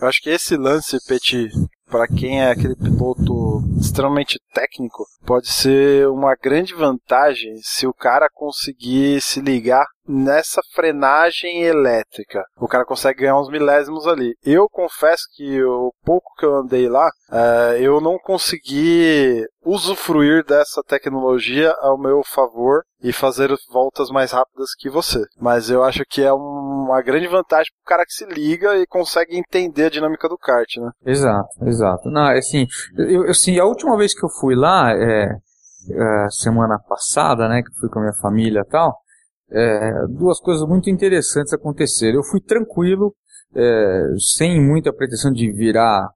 Eu 0.00 0.08
acho 0.08 0.20
que 0.22 0.30
esse 0.30 0.56
lance, 0.56 0.96
Petit, 1.06 1.48
para 1.90 2.06
quem 2.06 2.42
é 2.42 2.50
aquele 2.50 2.76
piloto 2.76 3.62
extremamente 3.80 4.38
técnico, 4.52 5.04
pode 5.24 5.48
ser 5.48 6.08
uma 6.08 6.34
grande 6.34 6.74
vantagem 6.74 7.54
se 7.62 7.86
o 7.86 7.94
cara 7.94 8.28
conseguir 8.32 9.20
se 9.20 9.40
ligar 9.40 9.86
nessa 10.08 10.62
frenagem 10.74 11.62
elétrica. 11.62 12.42
O 12.56 12.66
cara 12.66 12.84
consegue 12.84 13.20
ganhar 13.20 13.38
uns 13.38 13.50
milésimos 13.50 14.06
ali. 14.06 14.34
Eu 14.42 14.68
confesso 14.70 15.24
que 15.34 15.62
o 15.62 15.92
pouco 16.02 16.34
que 16.38 16.46
eu 16.46 16.56
andei 16.56 16.88
lá, 16.88 17.10
eh, 17.30 17.78
eu 17.80 18.00
não 18.00 18.18
consegui 18.18 19.44
usufruir 19.62 20.44
dessa 20.44 20.82
tecnologia 20.82 21.74
ao 21.80 21.98
meu 21.98 22.22
favor 22.24 22.82
e 23.02 23.12
fazer 23.12 23.54
voltas 23.70 24.08
mais 24.08 24.32
rápidas 24.32 24.70
que 24.76 24.88
você. 24.88 25.22
Mas 25.38 25.68
eu 25.68 25.84
acho 25.84 26.04
que 26.08 26.22
é 26.22 26.32
uma 26.88 27.02
grande 27.02 27.26
vantagem 27.28 27.72
pro 27.72 27.84
cara 27.86 28.04
que 28.04 28.12
se 28.12 28.26
liga 28.26 28.76
e 28.76 28.86
consegue 28.86 29.36
entender 29.36 29.84
a 29.84 29.90
dinâmica 29.90 30.28
do 30.28 30.38
kart, 30.38 30.76
né? 30.78 30.90
Exato, 31.04 31.48
exato. 31.62 32.10
Não, 32.10 32.26
assim, 32.30 32.66
eu, 32.96 33.24
assim, 33.24 33.58
a 33.58 33.64
última 33.64 33.96
vez 33.96 34.18
que 34.18 34.24
eu 34.24 34.30
fui 34.30 34.54
lá, 34.54 34.92
é, 34.92 35.28
é, 35.90 36.30
semana 36.30 36.78
passada, 36.78 37.48
né, 37.48 37.62
que 37.62 37.80
fui 37.80 37.88
com 37.88 37.98
a 37.98 38.02
minha 38.02 38.14
família 38.14 38.60
e 38.60 38.70
tal, 38.70 38.96
é, 39.50 40.06
duas 40.08 40.40
coisas 40.40 40.66
muito 40.66 40.90
interessantes 40.90 41.52
aconteceram. 41.52 42.16
Eu 42.16 42.24
fui 42.24 42.40
tranquilo, 42.40 43.14
é, 43.54 44.02
sem 44.18 44.60
muita 44.60 44.92
pretensão 44.92 45.32
de 45.32 45.50
virar 45.52 46.08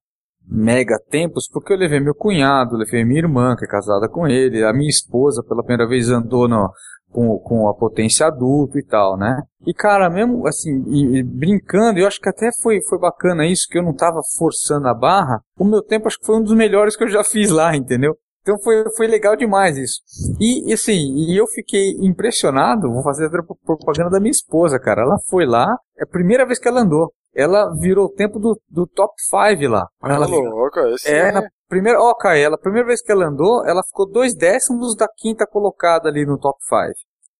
mega 0.45 0.99
tempos, 1.09 1.49
porque 1.49 1.73
eu 1.73 1.77
levei 1.77 2.01
meu 2.01 2.15
cunhado, 2.15 2.77
levei 2.77 3.05
minha 3.05 3.21
irmã, 3.21 3.55
que 3.57 3.65
é 3.65 3.69
casada 3.69 4.09
com 4.09 4.27
ele, 4.27 4.65
a 4.65 4.73
minha 4.73 4.91
esposa, 4.91 5.43
pela 5.43 5.63
primeira 5.63 5.89
vez 5.89 6.11
andou 6.11 6.49
no, 6.49 6.69
com, 7.13 7.39
com 7.39 7.69
a 7.69 7.75
potência 7.75 8.27
adulto 8.27 8.79
e 8.79 8.83
tal, 8.85 9.17
né? 9.17 9.43
E 9.67 9.73
cara, 9.73 10.11
mesmo 10.11 10.47
assim, 10.47 10.83
e- 10.89 11.19
e 11.19 11.23
brincando, 11.23 11.99
eu 12.01 12.07
acho 12.07 12.21
que 12.21 12.29
até 12.29 12.51
foi, 12.63 12.81
foi 12.89 12.99
bacana 12.99 13.47
isso, 13.47 13.67
que 13.71 13.79
eu 13.79 13.83
não 13.83 13.95
tava 13.95 14.21
forçando 14.39 14.89
a 14.89 14.95
barra, 14.95 15.41
o 15.59 15.65
meu 15.65 15.83
tempo 15.83 16.09
acho 16.09 16.19
que 16.19 16.27
foi 16.27 16.37
um 16.37 16.43
dos 16.43 16.55
melhores 16.55 16.97
que 16.97 17.05
eu 17.05 17.09
já 17.09 17.23
fiz 17.23 17.51
lá, 17.51 17.77
entendeu? 17.77 18.17
Então 18.41 18.59
foi, 18.59 18.83
foi 18.97 19.07
legal 19.07 19.37
demais 19.37 19.77
isso. 19.77 20.01
E 20.41 20.73
assim, 20.73 21.15
e 21.15 21.37
eu 21.41 21.47
fiquei 21.47 21.93
impressionado, 22.01 22.93
vou 22.93 23.03
fazer 23.03 23.27
a 23.27 23.31
pro- 23.31 23.57
propaganda 23.65 24.11
da 24.11 24.19
minha 24.21 24.33
esposa, 24.33 24.81
cara. 24.81 25.03
Ela 25.03 25.17
foi 25.31 25.47
lá, 25.47 25.67
é 25.99 26.03
a 26.03 26.07
primeira 26.09 26.45
vez 26.45 26.59
que 26.59 26.67
ela 26.67 26.81
andou. 26.81 27.13
Ela 27.35 27.73
virou 27.81 28.07
o 28.07 28.13
tempo 28.13 28.39
do, 28.41 28.61
do 28.69 28.87
top 28.87 29.13
5 29.19 29.71
lá. 29.71 29.87
Ela 30.05 30.27
louco, 30.51 30.81
esse 30.95 31.09
é, 31.09 31.31
na 31.33 31.43
Primeiro, 31.73 32.03
ó, 32.03 32.15
Kai, 32.15 32.45
ela, 32.45 32.57
a 32.57 32.59
primeira 32.59 32.87
vez 32.87 33.01
que 33.01 33.11
ela 33.11 33.25
andou, 33.25 33.67
ela 33.67 33.83
ficou 33.83 34.07
dois 34.07 34.35
décimos 34.35 34.95
da 34.95 35.09
quinta 35.09 35.47
colocada 35.47 36.07
ali 36.07 36.27
no 36.27 36.39
top 36.39 36.59
5. 36.63 36.77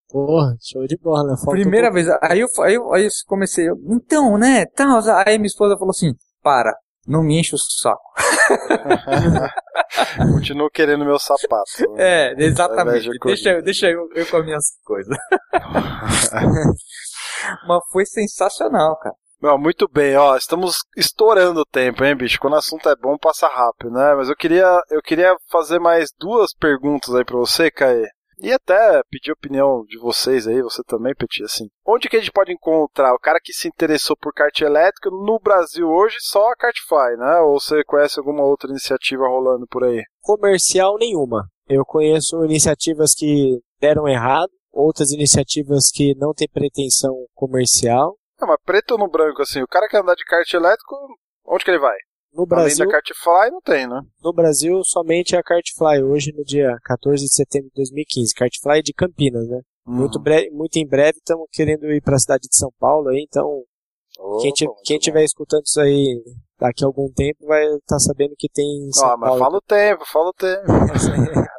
Porra, 0.09 0.57
show 0.59 0.87
de 0.87 0.97
bola. 0.97 1.37
Falta 1.37 1.51
Primeira 1.51 1.91
um 1.91 1.93
vez. 1.93 2.09
Aí 2.23 2.41
eu, 2.41 2.49
aí 2.63 2.75
eu, 2.77 2.95
aí 2.95 3.05
eu 3.05 3.11
comecei, 3.27 3.69
eu, 3.69 3.77
então, 3.91 4.39
né, 4.39 4.65
tal. 4.75 5.01
Aí 5.27 5.37
minha 5.37 5.49
esposa 5.49 5.77
falou 5.77 5.91
assim, 5.91 6.15
para, 6.43 6.75
não 7.07 7.23
me 7.23 7.39
enche 7.39 7.55
o 7.55 7.59
saco. 7.59 8.01
Continuo 10.33 10.71
querendo 10.71 11.05
meu 11.05 11.19
sapato. 11.19 11.71
É, 11.99 12.33
exatamente. 12.43 13.11
Deixa, 13.27 13.51
eu- 13.51 13.63
deixa 13.63 13.91
eu, 13.91 14.09
eu 14.15 14.27
com 14.27 14.39
as 14.39 14.45
minhas 14.47 14.65
coisas. 14.83 15.15
Mas 17.69 17.81
foi 17.93 18.07
sensacional, 18.07 18.99
cara. 18.99 19.15
Não, 19.43 19.59
muito 19.59 19.89
bem, 19.89 20.17
ó, 20.17 20.37
estamos 20.37 20.77
estourando 20.97 21.63
o 21.63 21.67
tempo, 21.67 22.05
hein, 22.05 22.15
bicho? 22.15 22.39
Quando 22.39 22.53
o 22.53 22.59
assunto 22.59 22.89
é 22.89 22.95
bom, 22.95 23.19
passa 23.19 23.49
rápido, 23.49 23.91
né? 23.91 24.15
Mas 24.15 24.29
eu 24.29 24.37
queria, 24.37 24.81
eu 24.89 25.03
queria 25.03 25.35
fazer 25.51 25.81
mais 25.81 26.11
duas 26.17 26.55
perguntas 26.55 27.13
aí 27.13 27.25
pra 27.25 27.37
você, 27.37 27.69
Caê. 27.69 28.07
E 28.41 28.53
até 28.53 29.03
pedir 29.11 29.33
opinião 29.33 29.85
de 29.89 29.99
vocês 29.99 30.47
aí, 30.47 30.63
você 30.63 30.83
também, 30.85 31.13
Petit, 31.15 31.43
assim. 31.43 31.67
Onde 31.85 32.09
que 32.09 32.17
a 32.17 32.21
gente 32.21 32.31
pode 32.31 32.53
encontrar 32.53 33.13
o 33.15 33.19
cara 33.19 33.41
que 33.43 33.53
se 33.53 33.67
interessou 33.67 34.17
por 34.17 34.33
kart 34.33 34.61
elétrico 34.61 35.11
no 35.11 35.41
Brasil 35.41 35.89
hoje, 35.89 36.19
só 36.21 36.49
a 36.49 36.57
Kartfly, 36.57 37.17
né? 37.19 37.41
Ou 37.41 37.59
você 37.59 37.83
conhece 37.83 38.21
alguma 38.21 38.45
outra 38.45 38.71
iniciativa 38.71 39.27
rolando 39.27 39.67
por 39.69 39.83
aí? 39.83 40.05
comercial 40.21 40.97
nenhuma. 40.99 41.49
Eu 41.69 41.85
conheço 41.85 42.45
iniciativas 42.45 43.13
que 43.13 43.59
deram 43.81 44.07
errado, 44.07 44.51
outras 44.73 45.11
iniciativas 45.11 45.91
que 45.93 46.15
não 46.17 46.33
têm 46.33 46.49
pretensão 46.49 47.13
comercial. 47.35 48.17
Ah, 48.43 48.47
mas 48.47 48.57
preto 48.65 48.93
ou 48.93 48.99
no 48.99 49.09
branco, 49.09 49.43
assim, 49.43 49.63
o 49.63 49.69
cara 49.69 49.89
que 49.89 49.97
andar 49.97 50.15
de 50.15 50.25
kart 50.25 50.51
elétrico, 50.53 50.97
onde 51.47 51.65
que 51.65 51.71
ele 51.71 51.79
vai? 51.79 51.97
No 52.33 52.43
Além 52.43 52.49
Brasil, 52.49 52.87
da 52.87 52.93
Kartfly, 52.93 53.51
não 53.51 53.61
tem, 53.61 53.87
né? 53.87 54.01
no 54.23 54.33
Brasil 54.33 54.81
somente 54.85 55.37
a 55.37 55.43
Kartfly, 55.43 56.03
hoje 56.03 56.33
no 56.33 56.43
dia 56.45 56.77
14 56.83 57.25
de 57.25 57.35
setembro 57.35 57.69
de 57.69 57.75
2015. 57.77 58.35
Kartfly 58.35 58.83
de 58.83 58.93
Campinas, 58.95 59.47
né? 59.49 59.61
Muito, 59.87 60.17
Uhum. 60.17 60.23
breve, 60.23 60.51
muito 60.51 60.77
em 60.77 60.87
breve 60.87 61.19
estamos 61.19 61.47
querendo 61.53 61.85
ir 61.93 62.01
para 62.01 62.17
a 62.17 62.19
cidade 62.19 62.49
de 62.49 62.57
São 62.57 62.71
Paulo 62.79 63.09
aí, 63.11 63.27
então 63.29 63.63
Opa, 64.19 64.41
quem 64.41 64.53
muito 64.69 65.03
tiver 65.03 65.25
escutando 65.25 65.65
isso 65.67 65.81
aí 65.81 66.23
daqui 66.59 66.85
a 66.85 66.87
algum 66.87 67.13
tempo 67.13 67.45
vai 67.47 67.65
estar 67.77 67.99
sabendo 67.99 68.35
que 68.39 68.49
tem 68.49 68.87
em 68.89 68.93
São 68.93 69.09
Ó, 69.09 69.17
mas 69.17 69.29
Paulo. 69.29 69.45
fala 69.45 69.57
o 69.57 69.61
tempo, 69.61 70.05
fala 70.07 70.29
o 70.29 70.33
tempo. 70.33 70.63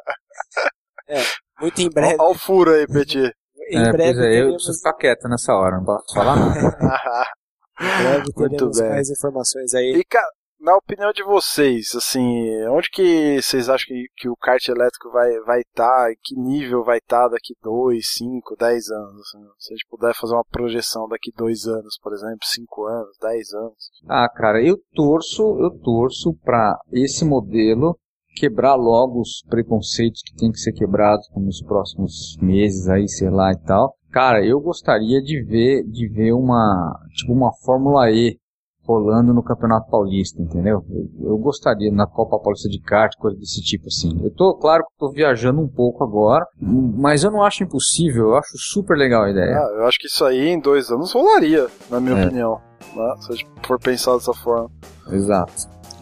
é, 1.08 1.22
muito 1.60 1.80
em 1.80 1.90
breve. 1.90 2.16
Olha 2.18 2.30
o 2.30 2.34
furo 2.38 2.72
aí, 2.72 2.86
Petit. 2.86 3.32
Em 3.68 3.82
é, 3.82 3.92
breve 3.92 4.26
é, 4.26 4.42
eu 4.42 4.54
preciso 4.54 4.78
ficar 4.78 4.94
quieto 4.94 5.28
nessa 5.28 5.54
hora, 5.54 5.76
não 5.78 5.84
posso 5.84 6.14
falar 6.14 6.36
nada. 6.36 6.60
em 7.80 8.02
breve 8.02 8.22
Muito 8.22 8.34
teremos 8.34 8.80
bem. 8.80 8.88
mais 8.90 9.10
informações 9.10 9.74
aí. 9.74 9.94
E, 9.96 10.04
cara, 10.04 10.28
na 10.64 10.76
opinião 10.76 11.12
de 11.12 11.22
vocês, 11.22 11.94
assim, 11.94 12.50
onde 12.68 12.88
que 12.90 13.40
vocês 13.42 13.68
acham 13.68 13.86
que, 13.86 14.06
que 14.16 14.28
o 14.30 14.36
kart 14.36 14.66
elétrico 14.66 15.10
vai 15.12 15.30
estar, 15.30 15.44
vai 15.44 15.62
tá, 15.74 16.06
que 16.22 16.34
nível 16.34 16.82
vai 16.82 16.98
estar 16.98 17.28
daqui 17.28 17.54
2, 17.62 18.02
5, 18.02 18.56
10 18.56 18.90
anos? 18.90 19.20
Assim, 19.20 19.44
se 19.58 19.72
a 19.72 19.76
gente 19.76 19.86
puder 19.90 20.14
fazer 20.14 20.34
uma 20.34 20.44
projeção 20.44 21.06
daqui 21.06 21.30
2 21.36 21.66
anos, 21.66 21.98
por 22.02 22.14
exemplo, 22.14 22.38
5 22.42 22.86
anos, 22.86 23.16
10 23.20 23.52
anos. 23.52 23.90
Ah, 24.08 24.28
cara, 24.34 24.62
eu 24.62 24.78
torço, 24.94 25.42
eu 25.60 25.70
torço 25.82 26.34
pra 26.42 26.78
esse 26.92 27.24
modelo 27.26 27.98
quebrar 28.34 28.74
logo 28.74 29.20
os 29.20 29.42
preconceitos 29.48 30.22
que 30.22 30.34
tem 30.36 30.50
que 30.50 30.58
ser 30.58 30.72
quebrados 30.72 31.26
nos 31.36 31.62
próximos 31.62 32.36
meses 32.40 32.88
aí, 32.88 33.08
sei 33.08 33.30
lá 33.30 33.52
e 33.52 33.58
tal. 33.66 33.94
Cara, 34.12 34.44
eu 34.44 34.60
gostaria 34.60 35.20
de 35.22 35.42
ver, 35.42 35.82
de 35.84 36.08
ver 36.08 36.32
uma, 36.32 36.98
tipo 37.16 37.32
uma 37.32 37.50
Fórmula 37.64 38.10
E 38.10 38.38
rolando 38.86 39.32
no 39.32 39.42
Campeonato 39.42 39.88
Paulista, 39.90 40.42
entendeu? 40.42 40.84
Eu, 40.90 41.30
eu 41.30 41.38
gostaria 41.38 41.90
na 41.90 42.06
Copa 42.06 42.38
Paulista 42.38 42.68
de 42.68 42.78
kart, 42.80 43.12
coisa 43.18 43.38
desse 43.38 43.62
tipo 43.62 43.86
assim. 43.86 44.10
Eu 44.22 44.30
tô, 44.30 44.54
claro 44.58 44.82
que 44.84 44.98
tô 44.98 45.10
viajando 45.10 45.60
um 45.60 45.66
pouco 45.68 46.04
agora, 46.04 46.44
mas 46.60 47.24
eu 47.24 47.30
não 47.30 47.42
acho 47.42 47.64
impossível, 47.64 48.26
eu 48.28 48.36
acho 48.36 48.52
super 48.58 48.94
legal 48.96 49.22
a 49.24 49.30
ideia. 49.30 49.56
Ah, 49.56 49.70
eu 49.78 49.86
acho 49.86 49.98
que 49.98 50.06
isso 50.06 50.22
aí 50.24 50.48
em 50.50 50.60
2 50.60 50.90
anos 50.90 51.12
rolaria, 51.14 51.66
na 51.90 51.98
minha 51.98 52.18
É. 52.18 52.26
opinião. 52.26 52.60
Né? 52.94 53.14
Se 53.20 53.32
a 53.32 53.34
gente 53.36 53.48
for 53.66 53.80
pensar 53.80 54.12
dessa 54.16 54.34
forma. 54.34 54.70
Exato. 55.10 55.52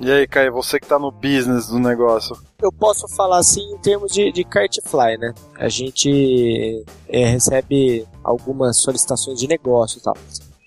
E 0.03 0.11
aí, 0.11 0.27
Caio, 0.27 0.53
você 0.53 0.81
que 0.81 0.87
tá 0.89 0.99
no 0.99 1.13
business 1.13 1.69
do 1.69 1.79
negócio. 1.79 2.37
eu 2.61 2.73
posso 2.73 3.07
falar 3.07 3.39
assim 3.39 3.63
em 3.73 3.79
termos 3.79 4.11
de, 4.11 4.33
de 4.33 4.43
Kartfly, 4.43 5.17
né? 5.17 5.33
A 5.55 5.69
gente 5.69 6.85
é, 7.09 7.25
recebe 7.25 8.05
algumas 8.25 8.79
solicitações 8.79 9.39
de 9.39 9.47
negócio 9.47 10.01
e 10.01 10.03
tal. 10.03 10.17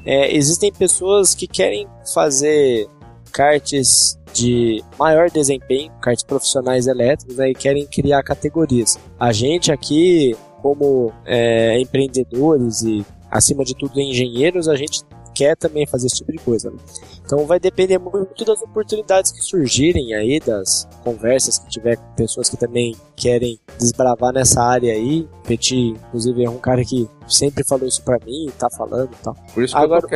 É, 0.06 0.34
existem 0.34 0.72
pessoas 0.72 1.36
que 1.36 1.48
querem 1.48 1.86
fazer 2.14 2.88
karts 3.34 4.18
de 4.34 4.82
maior 4.98 5.30
desempenho, 5.30 5.92
karts 6.02 6.24
profissionais 6.24 6.88
elétricos, 6.88 7.36
né, 7.36 7.50
e 7.50 7.54
querem 7.54 7.86
criar 7.86 8.24
categorias. 8.24 8.98
A 9.20 9.34
gente 9.34 9.70
aqui, 9.70 10.34
como 10.62 11.12
é, 11.26 11.78
empreendedores 11.82 12.84
e, 12.84 13.06
acima 13.30 13.66
de 13.66 13.76
tudo, 13.76 14.00
engenheiros, 14.00 14.70
a 14.70 14.78
gente 14.78 15.04
quer 15.36 15.56
também 15.58 15.86
fazer 15.86 16.08
esse 16.08 16.18
tipo 16.18 16.32
de 16.32 16.38
coisa. 16.40 16.72
né? 16.72 16.78
Então 17.26 17.46
vai 17.46 17.60
depender 17.60 17.98
muito 18.00 18.46
das 18.46 18.62
oportunidades 18.62 19.32
que 19.32 19.42
surgirem 19.42 20.14
aí, 20.14 20.40
das 20.40 20.88
conversas 21.04 21.60
que 21.60 21.68
tiver 21.70 21.98
com 21.98 22.14
pessoas 22.16 22.50
que 22.50 22.56
também 22.58 22.96
querem 23.16 23.60
desbravar 23.78 24.32
nessa 24.34 24.62
área 24.62 24.94
aí. 24.94 25.28
Petit, 25.44 25.76
inclusive, 25.90 26.44
é 26.46 26.50
um 26.50 26.58
cara 26.58 26.84
que 26.84 27.10
sempre 27.28 27.64
falou 27.64 27.88
isso 27.88 28.02
pra 28.04 28.18
mim, 28.26 28.50
tá 28.58 28.70
falando 28.70 29.10
e 29.12 29.24
tal. 29.24 29.36
Por 29.54 29.64
isso 29.64 29.74
que 29.76 29.80
eu 29.80 29.84
Agora- 29.84 30.02
tô 30.02 30.08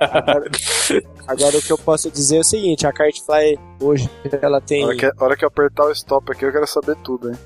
agora, 0.00 0.50
agora 1.28 1.58
o 1.58 1.62
que 1.62 1.72
eu 1.72 1.78
posso 1.78 2.10
dizer 2.10 2.36
é 2.36 2.40
o 2.40 2.44
seguinte, 2.44 2.86
a 2.86 2.92
Kartfly 2.92 3.58
hoje 3.80 4.10
ela 4.40 4.60
tem 4.60 4.82
A 4.84 4.86
hora 4.88 4.96
que, 4.96 5.06
a 5.06 5.12
hora 5.18 5.36
que 5.36 5.44
eu 5.44 5.48
apertar 5.48 5.84
o 5.86 5.92
stop 5.92 6.32
aqui, 6.32 6.44
eu 6.44 6.52
quero 6.52 6.66
saber 6.66 6.96
tudo, 7.04 7.30
hein? 7.30 7.38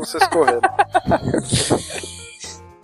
Vocês 0.00 0.26
correrem. 0.30 0.60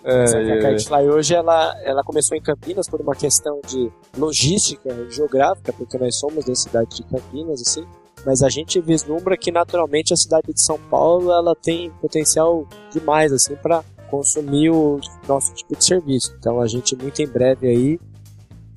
Que 0.06 0.52
a 0.52 0.62
Kartfly 0.62 1.08
hoje 1.08 1.34
ela, 1.34 1.76
ela 1.82 2.04
começou 2.04 2.36
em 2.36 2.40
Campinas 2.40 2.88
por 2.88 3.00
uma 3.00 3.14
questão 3.14 3.60
de 3.66 3.90
logística 4.16 4.94
geográfica, 5.10 5.72
porque 5.72 5.98
nós 5.98 6.14
somos 6.16 6.44
da 6.44 6.54
cidade 6.54 6.96
de 6.96 7.02
Campinas, 7.02 7.60
assim. 7.60 7.84
Mas 8.24 8.42
a 8.42 8.48
gente 8.48 8.80
vislumbra 8.80 9.36
que 9.36 9.50
naturalmente 9.50 10.12
a 10.12 10.16
cidade 10.16 10.52
de 10.52 10.62
São 10.62 10.78
Paulo 10.90 11.32
ela 11.32 11.54
tem 11.54 11.90
potencial 12.00 12.66
demais 12.92 13.32
assim 13.32 13.56
para 13.56 13.84
consumir 14.08 14.70
o 14.70 15.00
nosso 15.28 15.52
tipo 15.54 15.76
de 15.76 15.84
serviço. 15.84 16.34
Então 16.38 16.60
a 16.60 16.66
gente 16.66 16.96
muito 16.96 17.20
em 17.20 17.26
breve 17.26 17.68
aí 17.68 18.00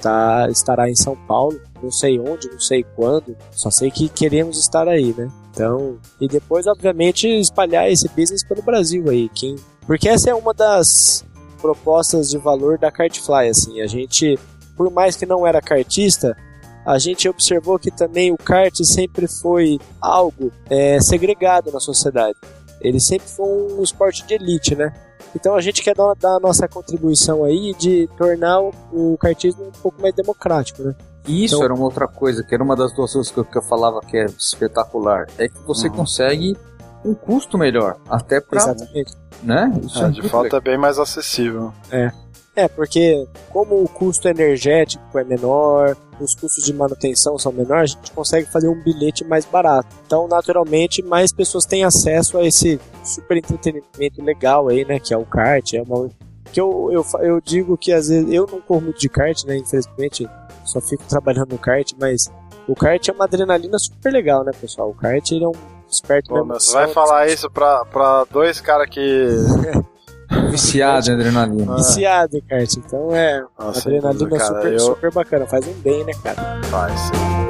tá, 0.02 0.48
estará 0.50 0.90
em 0.90 0.96
São 0.96 1.16
Paulo, 1.16 1.60
não 1.82 1.92
sei 1.92 2.20
onde, 2.20 2.50
não 2.50 2.60
sei 2.60 2.84
quando, 2.96 3.36
só 3.52 3.70
sei 3.70 3.92
que 3.92 4.10
queremos 4.10 4.60
estar 4.60 4.88
aí, 4.88 5.14
né? 5.16 5.30
Então, 5.52 5.98
e 6.20 6.28
depois 6.28 6.68
obviamente 6.68 7.28
espalhar 7.28 7.92
esse 7.92 8.08
business 8.10 8.44
pelo 8.44 8.62
Brasil 8.62 9.10
aí, 9.10 9.30
quem 9.30 9.56
porque 9.90 10.08
essa 10.08 10.30
é 10.30 10.36
uma 10.36 10.54
das 10.54 11.26
propostas 11.60 12.30
de 12.30 12.38
valor 12.38 12.78
da 12.78 12.92
Kartfly, 12.92 13.50
assim. 13.50 13.82
A 13.82 13.88
gente, 13.88 14.38
por 14.78 14.92
mais 14.92 15.16
que 15.16 15.26
não 15.26 15.48
era 15.48 15.60
kartista, 15.60 16.38
a 16.86 17.00
gente 17.00 17.28
observou 17.28 17.80
que 17.80 17.90
também 17.90 18.32
o 18.32 18.38
kart 18.38 18.76
sempre 18.84 19.28
foi 19.28 19.80
algo 20.00 20.52
é, 20.70 21.02
segregado 21.02 21.72
na 21.72 21.80
sociedade. 21.80 22.38
Ele 22.80 23.00
sempre 23.00 23.28
foi 23.28 23.48
um 23.48 23.82
esporte 23.82 24.24
de 24.28 24.36
elite, 24.36 24.76
né? 24.76 24.94
Então 25.36 25.56
a 25.56 25.62
gente 25.62 25.82
quer 25.82 25.96
dar, 25.96 26.14
dar 26.14 26.36
a 26.36 26.40
nossa 26.40 26.68
contribuição 26.68 27.44
aí 27.44 27.74
de 27.80 28.08
tornar 28.16 28.62
o, 28.62 28.72
o 28.94 29.18
kartismo 29.18 29.66
um 29.66 29.72
pouco 29.72 30.00
mais 30.00 30.14
democrático, 30.14 30.84
né? 30.84 30.94
Isso 31.28 31.56
Então- 31.56 31.66
era 31.66 31.74
uma 31.74 31.86
outra 31.86 32.08
coisa, 32.08 32.44
que 32.44 32.54
era 32.54 32.64
uma 32.64 32.76
das 32.76 32.94
duas 32.94 33.12
coisas 33.12 33.32
que 33.32 33.40
eu, 33.40 33.44
que 33.46 33.58
eu 33.58 33.62
falava 33.64 34.02
que 34.02 34.16
é 34.18 34.26
espetacular. 34.26 35.26
É 35.40 35.50
que 35.50 35.58
você 35.66 35.88
Uhum. 35.88 35.96
consegue 35.96 36.56
um 37.04 37.14
custo 37.14 37.58
melhor. 37.58 37.98
Até 38.10 38.40
pra. 38.42 38.58
Exatamente. 38.60 39.14
Né? 39.44 39.72
Isso 39.84 40.04
É, 40.04 40.08
é 40.08 40.10
de 40.10 40.22
fato 40.24 40.44
legal. 40.44 40.60
é 40.60 40.64
bem 40.64 40.78
mais 40.78 41.00
acessível. 41.00 41.72
É, 42.56 42.68
porque 42.68 43.26
como 43.52 43.82
o 43.82 43.88
custo 43.88 44.28
energético 44.28 45.18
é 45.18 45.24
menor, 45.24 45.96
os 46.20 46.36
custos 46.36 46.64
de 46.66 46.74
manutenção 46.74 47.38
são 47.38 47.54
menores, 47.54 47.94
a 47.94 47.96
gente 47.96 48.12
consegue 48.12 48.52
fazer 48.52 48.68
um 48.68 48.84
bilhete 48.84 49.24
mais 49.24 49.46
barato. 49.46 49.88
Então, 50.06 50.28
naturalmente, 50.28 51.02
mais 51.02 51.32
pessoas 51.32 51.66
têm 51.66 51.86
acesso 51.86 52.38
a 52.38 52.46
esse 52.46 52.78
super 53.04 53.38
entretenimento 53.38 54.22
legal 54.22 54.68
aí, 54.68 54.84
né? 54.84 55.00
Que 55.00 55.14
é 55.14 55.18
o 55.18 55.26
kart. 55.26 55.74
É 55.74 55.82
uma... 55.82 56.10
que 56.52 56.60
eu, 56.60 56.90
eu, 56.92 57.06
eu 57.22 57.40
digo 57.40 57.78
que 57.78 57.94
às 57.94 58.10
vezes 58.10 58.30
eu 58.34 58.46
não 58.52 58.60
corro 58.60 58.82
muito 58.82 59.00
de 59.00 59.08
kart, 59.08 59.42
né? 59.46 59.56
Infelizmente, 59.56 60.28
só 60.66 60.82
fico 60.82 61.04
trabalhando 61.08 61.52
no 61.54 61.58
kart, 61.58 61.94
mas 61.98 62.30
o 62.68 62.76
kart 62.76 63.08
é 63.08 63.12
uma 63.14 63.24
adrenalina 63.24 63.80
super 63.80 64.12
legal, 64.12 64.44
né, 64.44 64.52
pessoal? 64.60 64.90
O 64.90 64.94
kart 64.94 65.32
ele 65.32 65.46
é 65.46 65.48
um 65.48 65.54
esperto 65.90 66.30
Pô, 66.30 66.36
mesmo. 66.36 66.60
você 66.60 66.74
vai 66.74 66.88
falar 66.88 67.28
isso 67.28 67.50
pra, 67.50 67.84
pra 67.86 68.26
dois 68.32 68.60
caras 68.62 68.88
que. 68.90 69.28
Viciado 70.52 71.10
em 71.10 71.14
adrenalina. 71.16 71.76
Viciado 71.76 72.38
em 72.38 72.42
kart, 72.42 72.72
então 72.78 73.16
é 73.16 73.44
Nossa, 73.58 73.80
adrenalina 73.90 74.30
cara, 74.38 74.46
super, 74.46 74.74
eu- 74.74 74.80
super 74.80 75.12
bacana, 75.12 75.48
faz 75.48 75.68
um 75.68 75.74
bem, 75.82 76.04
né, 76.04 76.14
cara? 76.24 76.62
Faz, 76.66 77.00
sim. 77.00 77.49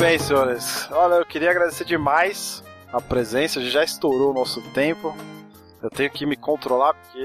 Bem, 0.00 0.18
senhores. 0.18 0.88
Olha, 0.90 1.16
eu 1.16 1.26
queria 1.26 1.50
agradecer 1.50 1.84
demais 1.84 2.64
a 2.90 3.02
presença, 3.02 3.60
já 3.60 3.84
estourou 3.84 4.30
o 4.30 4.34
nosso 4.34 4.62
tempo. 4.72 5.14
Eu 5.82 5.90
tenho 5.90 6.10
que 6.10 6.26
me 6.26 6.36
controlar 6.36 6.94
porque 6.94 7.18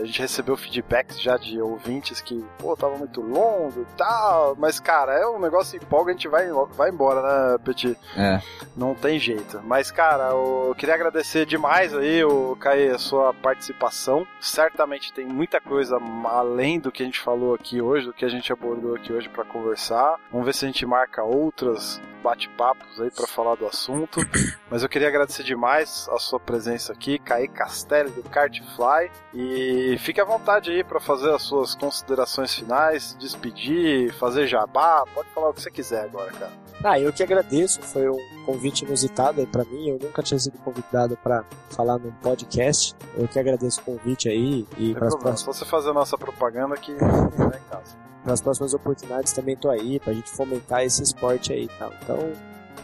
a 0.00 0.04
gente 0.04 0.20
recebeu 0.20 0.56
feedbacks 0.56 1.20
já 1.20 1.36
de 1.36 1.60
ouvintes 1.60 2.20
que, 2.20 2.44
pô, 2.58 2.76
tava 2.76 2.96
muito 2.96 3.20
longo 3.20 3.80
e 3.82 3.96
tal. 3.96 4.54
Mas, 4.56 4.78
cara, 4.78 5.12
é 5.12 5.26
um 5.26 5.38
negócio 5.38 5.76
empolga, 5.76 6.10
a 6.10 6.14
gente 6.14 6.28
vai, 6.28 6.48
vai 6.72 6.90
embora, 6.90 7.22
né, 7.22 7.58
Petit? 7.64 7.96
É. 8.16 8.40
Não 8.76 8.94
tem 8.94 9.18
jeito. 9.18 9.60
Mas, 9.64 9.90
cara, 9.90 10.30
eu 10.30 10.74
queria 10.76 10.94
agradecer 10.94 11.46
demais 11.46 11.94
aí, 11.94 12.22
o 12.24 12.56
Caê, 12.56 12.90
a 12.90 12.98
sua 12.98 13.32
participação. 13.32 14.26
Certamente 14.40 15.12
tem 15.12 15.24
muita 15.24 15.60
coisa 15.60 15.98
além 16.26 16.78
do 16.78 16.92
que 16.92 17.02
a 17.02 17.06
gente 17.06 17.20
falou 17.20 17.54
aqui 17.54 17.80
hoje, 17.80 18.06
do 18.06 18.12
que 18.12 18.24
a 18.24 18.28
gente 18.28 18.52
abordou 18.52 18.94
aqui 18.94 19.12
hoje 19.12 19.28
para 19.28 19.44
conversar. 19.44 20.16
Vamos 20.30 20.46
ver 20.46 20.54
se 20.54 20.64
a 20.64 20.68
gente 20.68 20.84
marca 20.84 21.22
outras 21.22 22.00
bate-papos 22.26 23.00
aí 23.00 23.08
para 23.08 23.26
falar 23.26 23.54
do 23.54 23.66
assunto. 23.66 24.18
Mas 24.68 24.82
eu 24.82 24.88
queria 24.88 25.06
agradecer 25.06 25.44
demais 25.44 26.08
a 26.10 26.18
sua 26.18 26.40
presença 26.40 26.92
aqui, 26.92 27.20
Caê 27.20 27.46
Castelli 27.46 28.10
do 28.10 28.22
Cartfly. 28.24 29.10
E 29.32 29.96
fique 30.00 30.20
à 30.20 30.24
vontade 30.24 30.72
aí 30.72 30.82
para 30.82 30.98
fazer 30.98 31.32
as 31.32 31.42
suas 31.42 31.76
considerações 31.76 32.52
finais, 32.52 33.16
despedir, 33.20 34.12
fazer 34.14 34.48
jabá, 34.48 35.04
pode 35.14 35.28
falar 35.30 35.50
o 35.50 35.54
que 35.54 35.62
você 35.62 35.70
quiser 35.70 36.04
agora, 36.04 36.32
cara. 36.32 36.52
Ah, 36.82 37.00
eu 37.00 37.12
que 37.12 37.22
agradeço, 37.22 37.80
foi 37.82 38.08
um 38.08 38.44
convite 38.44 38.84
inusitado 38.84 39.40
aí 39.40 39.46
pra 39.46 39.64
mim, 39.64 39.88
eu 39.88 39.98
nunca 40.00 40.22
tinha 40.22 40.38
sido 40.38 40.58
convidado 40.58 41.16
para 41.16 41.44
falar 41.70 41.98
num 41.98 42.12
podcast. 42.12 42.94
Eu 43.16 43.26
que 43.28 43.38
agradeço 43.38 43.80
o 43.80 43.84
convite 43.84 44.28
aí 44.28 44.66
e 44.76 44.94
para 44.94 45.06
as 45.06 45.14
próximas... 45.14 45.56
Se 45.56 45.64
você 45.64 45.70
fazer 45.70 45.90
a 45.90 45.94
nossa 45.94 46.18
propaganda 46.18 46.74
aqui, 46.74 46.92
em 46.92 47.70
casa. 47.70 48.05
Nas 48.26 48.40
próximas 48.40 48.74
oportunidades 48.74 49.32
também 49.32 49.56
tô 49.56 49.70
aí 49.70 50.00
pra 50.00 50.12
gente 50.12 50.28
fomentar 50.30 50.82
esse 50.82 51.00
esporte 51.00 51.52
aí. 51.52 51.68
Então, 52.02 52.18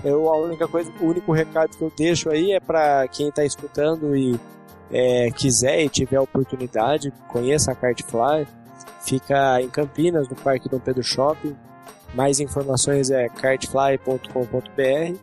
eu 0.04 0.32
a 0.32 0.36
única 0.38 0.68
coisa, 0.68 0.92
o 1.00 1.06
único 1.06 1.32
recado 1.32 1.76
que 1.76 1.82
eu 1.82 1.92
deixo 1.96 2.30
aí 2.30 2.52
é 2.52 2.60
para 2.60 3.08
quem 3.08 3.30
tá 3.32 3.44
escutando 3.44 4.16
e 4.16 4.38
é, 4.92 5.32
quiser 5.32 5.82
e 5.82 5.88
tiver 5.88 6.20
oportunidade, 6.20 7.12
conheça 7.28 7.72
a 7.72 7.74
Kartfly. 7.74 8.46
Fica 9.00 9.60
em 9.60 9.68
Campinas, 9.68 10.28
no 10.28 10.36
Parque 10.36 10.68
Dom 10.68 10.78
Pedro 10.78 11.02
Shopping. 11.02 11.56
Mais 12.14 12.38
informações 12.38 13.10
é 13.10 13.28
kartfly.com.br. 13.28 15.16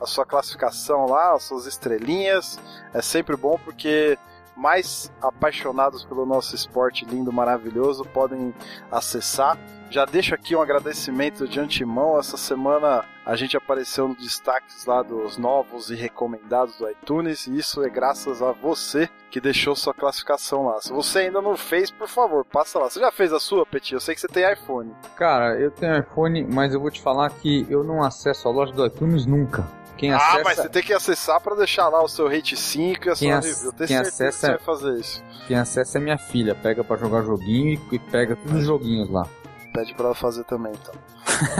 a 0.00 0.06
sua 0.06 0.24
classificação 0.24 1.06
lá, 1.06 1.34
as 1.34 1.42
suas 1.42 1.66
estrelinhas. 1.66 2.56
É 2.94 3.02
sempre 3.02 3.36
bom 3.36 3.58
porque 3.64 4.16
mais 4.56 5.12
apaixonados 5.20 6.04
pelo 6.04 6.26
nosso 6.26 6.54
esporte 6.54 7.04
lindo, 7.04 7.32
maravilhoso, 7.32 8.04
podem 8.04 8.54
acessar. 8.90 9.58
Já 9.90 10.06
deixo 10.06 10.34
aqui 10.34 10.56
um 10.56 10.62
agradecimento 10.62 11.46
de 11.46 11.60
antemão. 11.60 12.18
Essa 12.18 12.38
semana 12.38 13.04
a 13.26 13.36
gente 13.36 13.56
apareceu 13.56 14.08
nos 14.08 14.16
destaques 14.16 14.86
lá 14.86 15.02
dos 15.02 15.36
novos 15.36 15.90
e 15.90 15.94
recomendados 15.94 16.76
do 16.78 16.88
iTunes, 16.88 17.46
e 17.46 17.58
isso 17.58 17.84
é 17.84 17.90
graças 17.90 18.40
a 18.40 18.52
você 18.52 19.08
que 19.30 19.38
deixou 19.40 19.76
sua 19.76 19.92
classificação 19.92 20.64
lá. 20.64 20.80
Se 20.80 20.90
você 20.92 21.20
ainda 21.20 21.42
não 21.42 21.56
fez, 21.56 21.90
por 21.90 22.08
favor, 22.08 22.42
passa 22.44 22.78
lá. 22.78 22.88
Você 22.88 23.00
já 23.00 23.12
fez 23.12 23.34
a 23.34 23.38
sua, 23.38 23.66
Petit? 23.66 23.92
Eu 23.92 24.00
sei 24.00 24.14
que 24.14 24.20
você 24.22 24.28
tem 24.28 24.50
iPhone. 24.50 24.94
Cara, 25.14 25.60
eu 25.60 25.70
tenho 25.70 25.98
iPhone, 25.98 26.42
mas 26.44 26.72
eu 26.72 26.80
vou 26.80 26.90
te 26.90 27.02
falar 27.02 27.28
que 27.28 27.66
eu 27.68 27.84
não 27.84 28.02
acesso 28.02 28.48
a 28.48 28.50
loja 28.50 28.72
do 28.72 28.86
iTunes 28.86 29.26
nunca. 29.26 29.68
Quem 30.02 30.12
ah, 30.12 30.16
acessa... 30.16 30.42
mas 30.42 30.56
você 30.56 30.68
tem 30.68 30.82
que 30.82 30.92
acessar 30.92 31.40
para 31.40 31.54
deixar 31.54 31.88
lá 31.88 32.02
o 32.02 32.08
seu 32.08 32.28
rate 32.28 32.56
5 32.56 33.06
e 33.06 33.08
a 33.08 33.14
sua 33.14 33.34
review. 33.36 33.66
Eu 33.66 33.72
tenho 33.72 33.86
quem 33.86 34.04
certeza 34.04 34.08
acessa... 34.08 34.32
que 34.32 34.34
você 34.34 34.46
vai 34.48 34.58
fazer 34.58 34.98
isso. 34.98 35.24
Quem 35.46 35.56
acessa 35.56 35.98
é 35.98 36.00
minha 36.00 36.18
filha. 36.18 36.56
Pega 36.56 36.82
para 36.82 36.96
jogar 36.96 37.22
joguinho 37.22 37.80
e 37.92 37.98
pega 38.00 38.34
todos 38.34 38.58
os 38.58 38.66
joguinhos 38.66 39.08
lá. 39.08 39.28
Pede 39.72 39.94
para 39.94 40.06
ela 40.06 40.14
fazer 40.16 40.42
também, 40.42 40.72
então. 40.72 40.92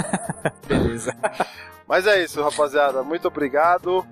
Beleza. 0.66 1.16
Mas 1.86 2.04
é 2.04 2.20
isso, 2.24 2.42
rapaziada. 2.42 3.04
Muito 3.04 3.28
obrigado. 3.28 4.04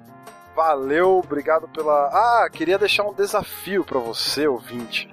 Valeu, 0.55 1.19
obrigado 1.19 1.67
pela. 1.67 2.07
Ah, 2.13 2.49
queria 2.49 2.79
deixar 2.79 3.03
um 3.03 3.13
desafio 3.13 3.85
para 3.85 3.99
você, 3.99 4.47
ouvinte. 4.47 5.11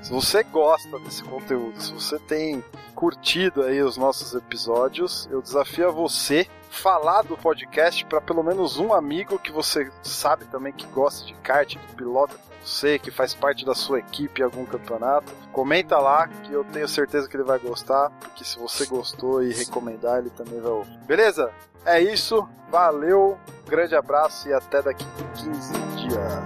Se 0.00 0.12
você 0.12 0.44
gosta 0.44 0.96
desse 1.00 1.24
conteúdo, 1.24 1.82
se 1.82 1.92
você 1.92 2.20
tem 2.20 2.62
curtido 2.94 3.64
aí 3.64 3.82
os 3.82 3.96
nossos 3.96 4.32
episódios, 4.32 5.28
eu 5.28 5.42
desafio 5.42 5.88
a 5.88 5.90
você 5.90 6.46
falar 6.70 7.22
do 7.22 7.36
podcast 7.36 8.04
para 8.04 8.20
pelo 8.20 8.42
menos 8.42 8.78
um 8.78 8.92
amigo 8.92 9.38
que 9.38 9.50
você 9.50 9.90
sabe 10.02 10.44
também 10.46 10.72
que 10.72 10.86
gosta 10.86 11.26
de 11.26 11.34
kart, 11.34 11.76
que 11.76 11.94
pilota 11.94 12.34
com 12.34 12.66
você, 12.66 12.98
que 12.98 13.10
faz 13.10 13.34
parte 13.34 13.64
da 13.64 13.74
sua 13.74 13.98
equipe 13.98 14.40
em 14.40 14.44
algum 14.44 14.64
campeonato. 14.64 15.32
Comenta 15.52 15.98
lá 15.98 16.28
que 16.28 16.52
eu 16.52 16.64
tenho 16.64 16.88
certeza 16.88 17.28
que 17.28 17.36
ele 17.36 17.44
vai 17.44 17.58
gostar, 17.58 18.10
porque 18.20 18.44
se 18.44 18.58
você 18.58 18.86
gostou 18.86 19.42
e 19.42 19.52
recomendar, 19.52 20.18
ele 20.18 20.30
também 20.30 20.60
vai 20.60 20.72
ouvir. 20.72 20.98
Beleza? 21.06 21.50
É 21.84 22.00
isso, 22.00 22.46
valeu, 22.70 23.38
grande 23.66 23.94
abraço 23.94 24.48
e 24.48 24.52
até 24.52 24.82
daqui 24.82 25.06
15 25.34 25.72
dias. 25.96 26.38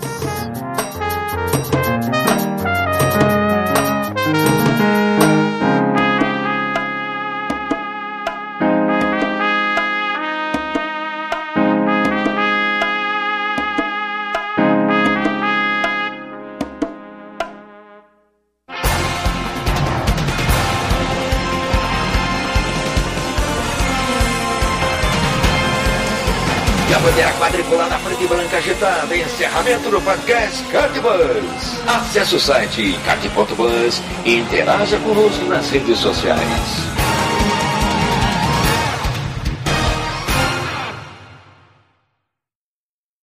Bandeira 27.03 27.33
quadriculada 27.33 27.99
frente 27.99 28.25
e 28.25 28.27
branca 28.27 28.57
agitada. 28.57 29.17
Encerramento 29.17 29.91
do 29.91 30.01
podcast 30.01 30.63
Cardbus. 30.65 31.81
Acesse 31.87 32.37
o 32.37 32.41
site 32.41 32.99
card.bus 33.05 34.01
e 34.25 34.39
interaja 34.39 34.97
conosco 34.99 35.45
nas 35.47 35.69
redes 35.71 35.99
sociais. 35.99 37.12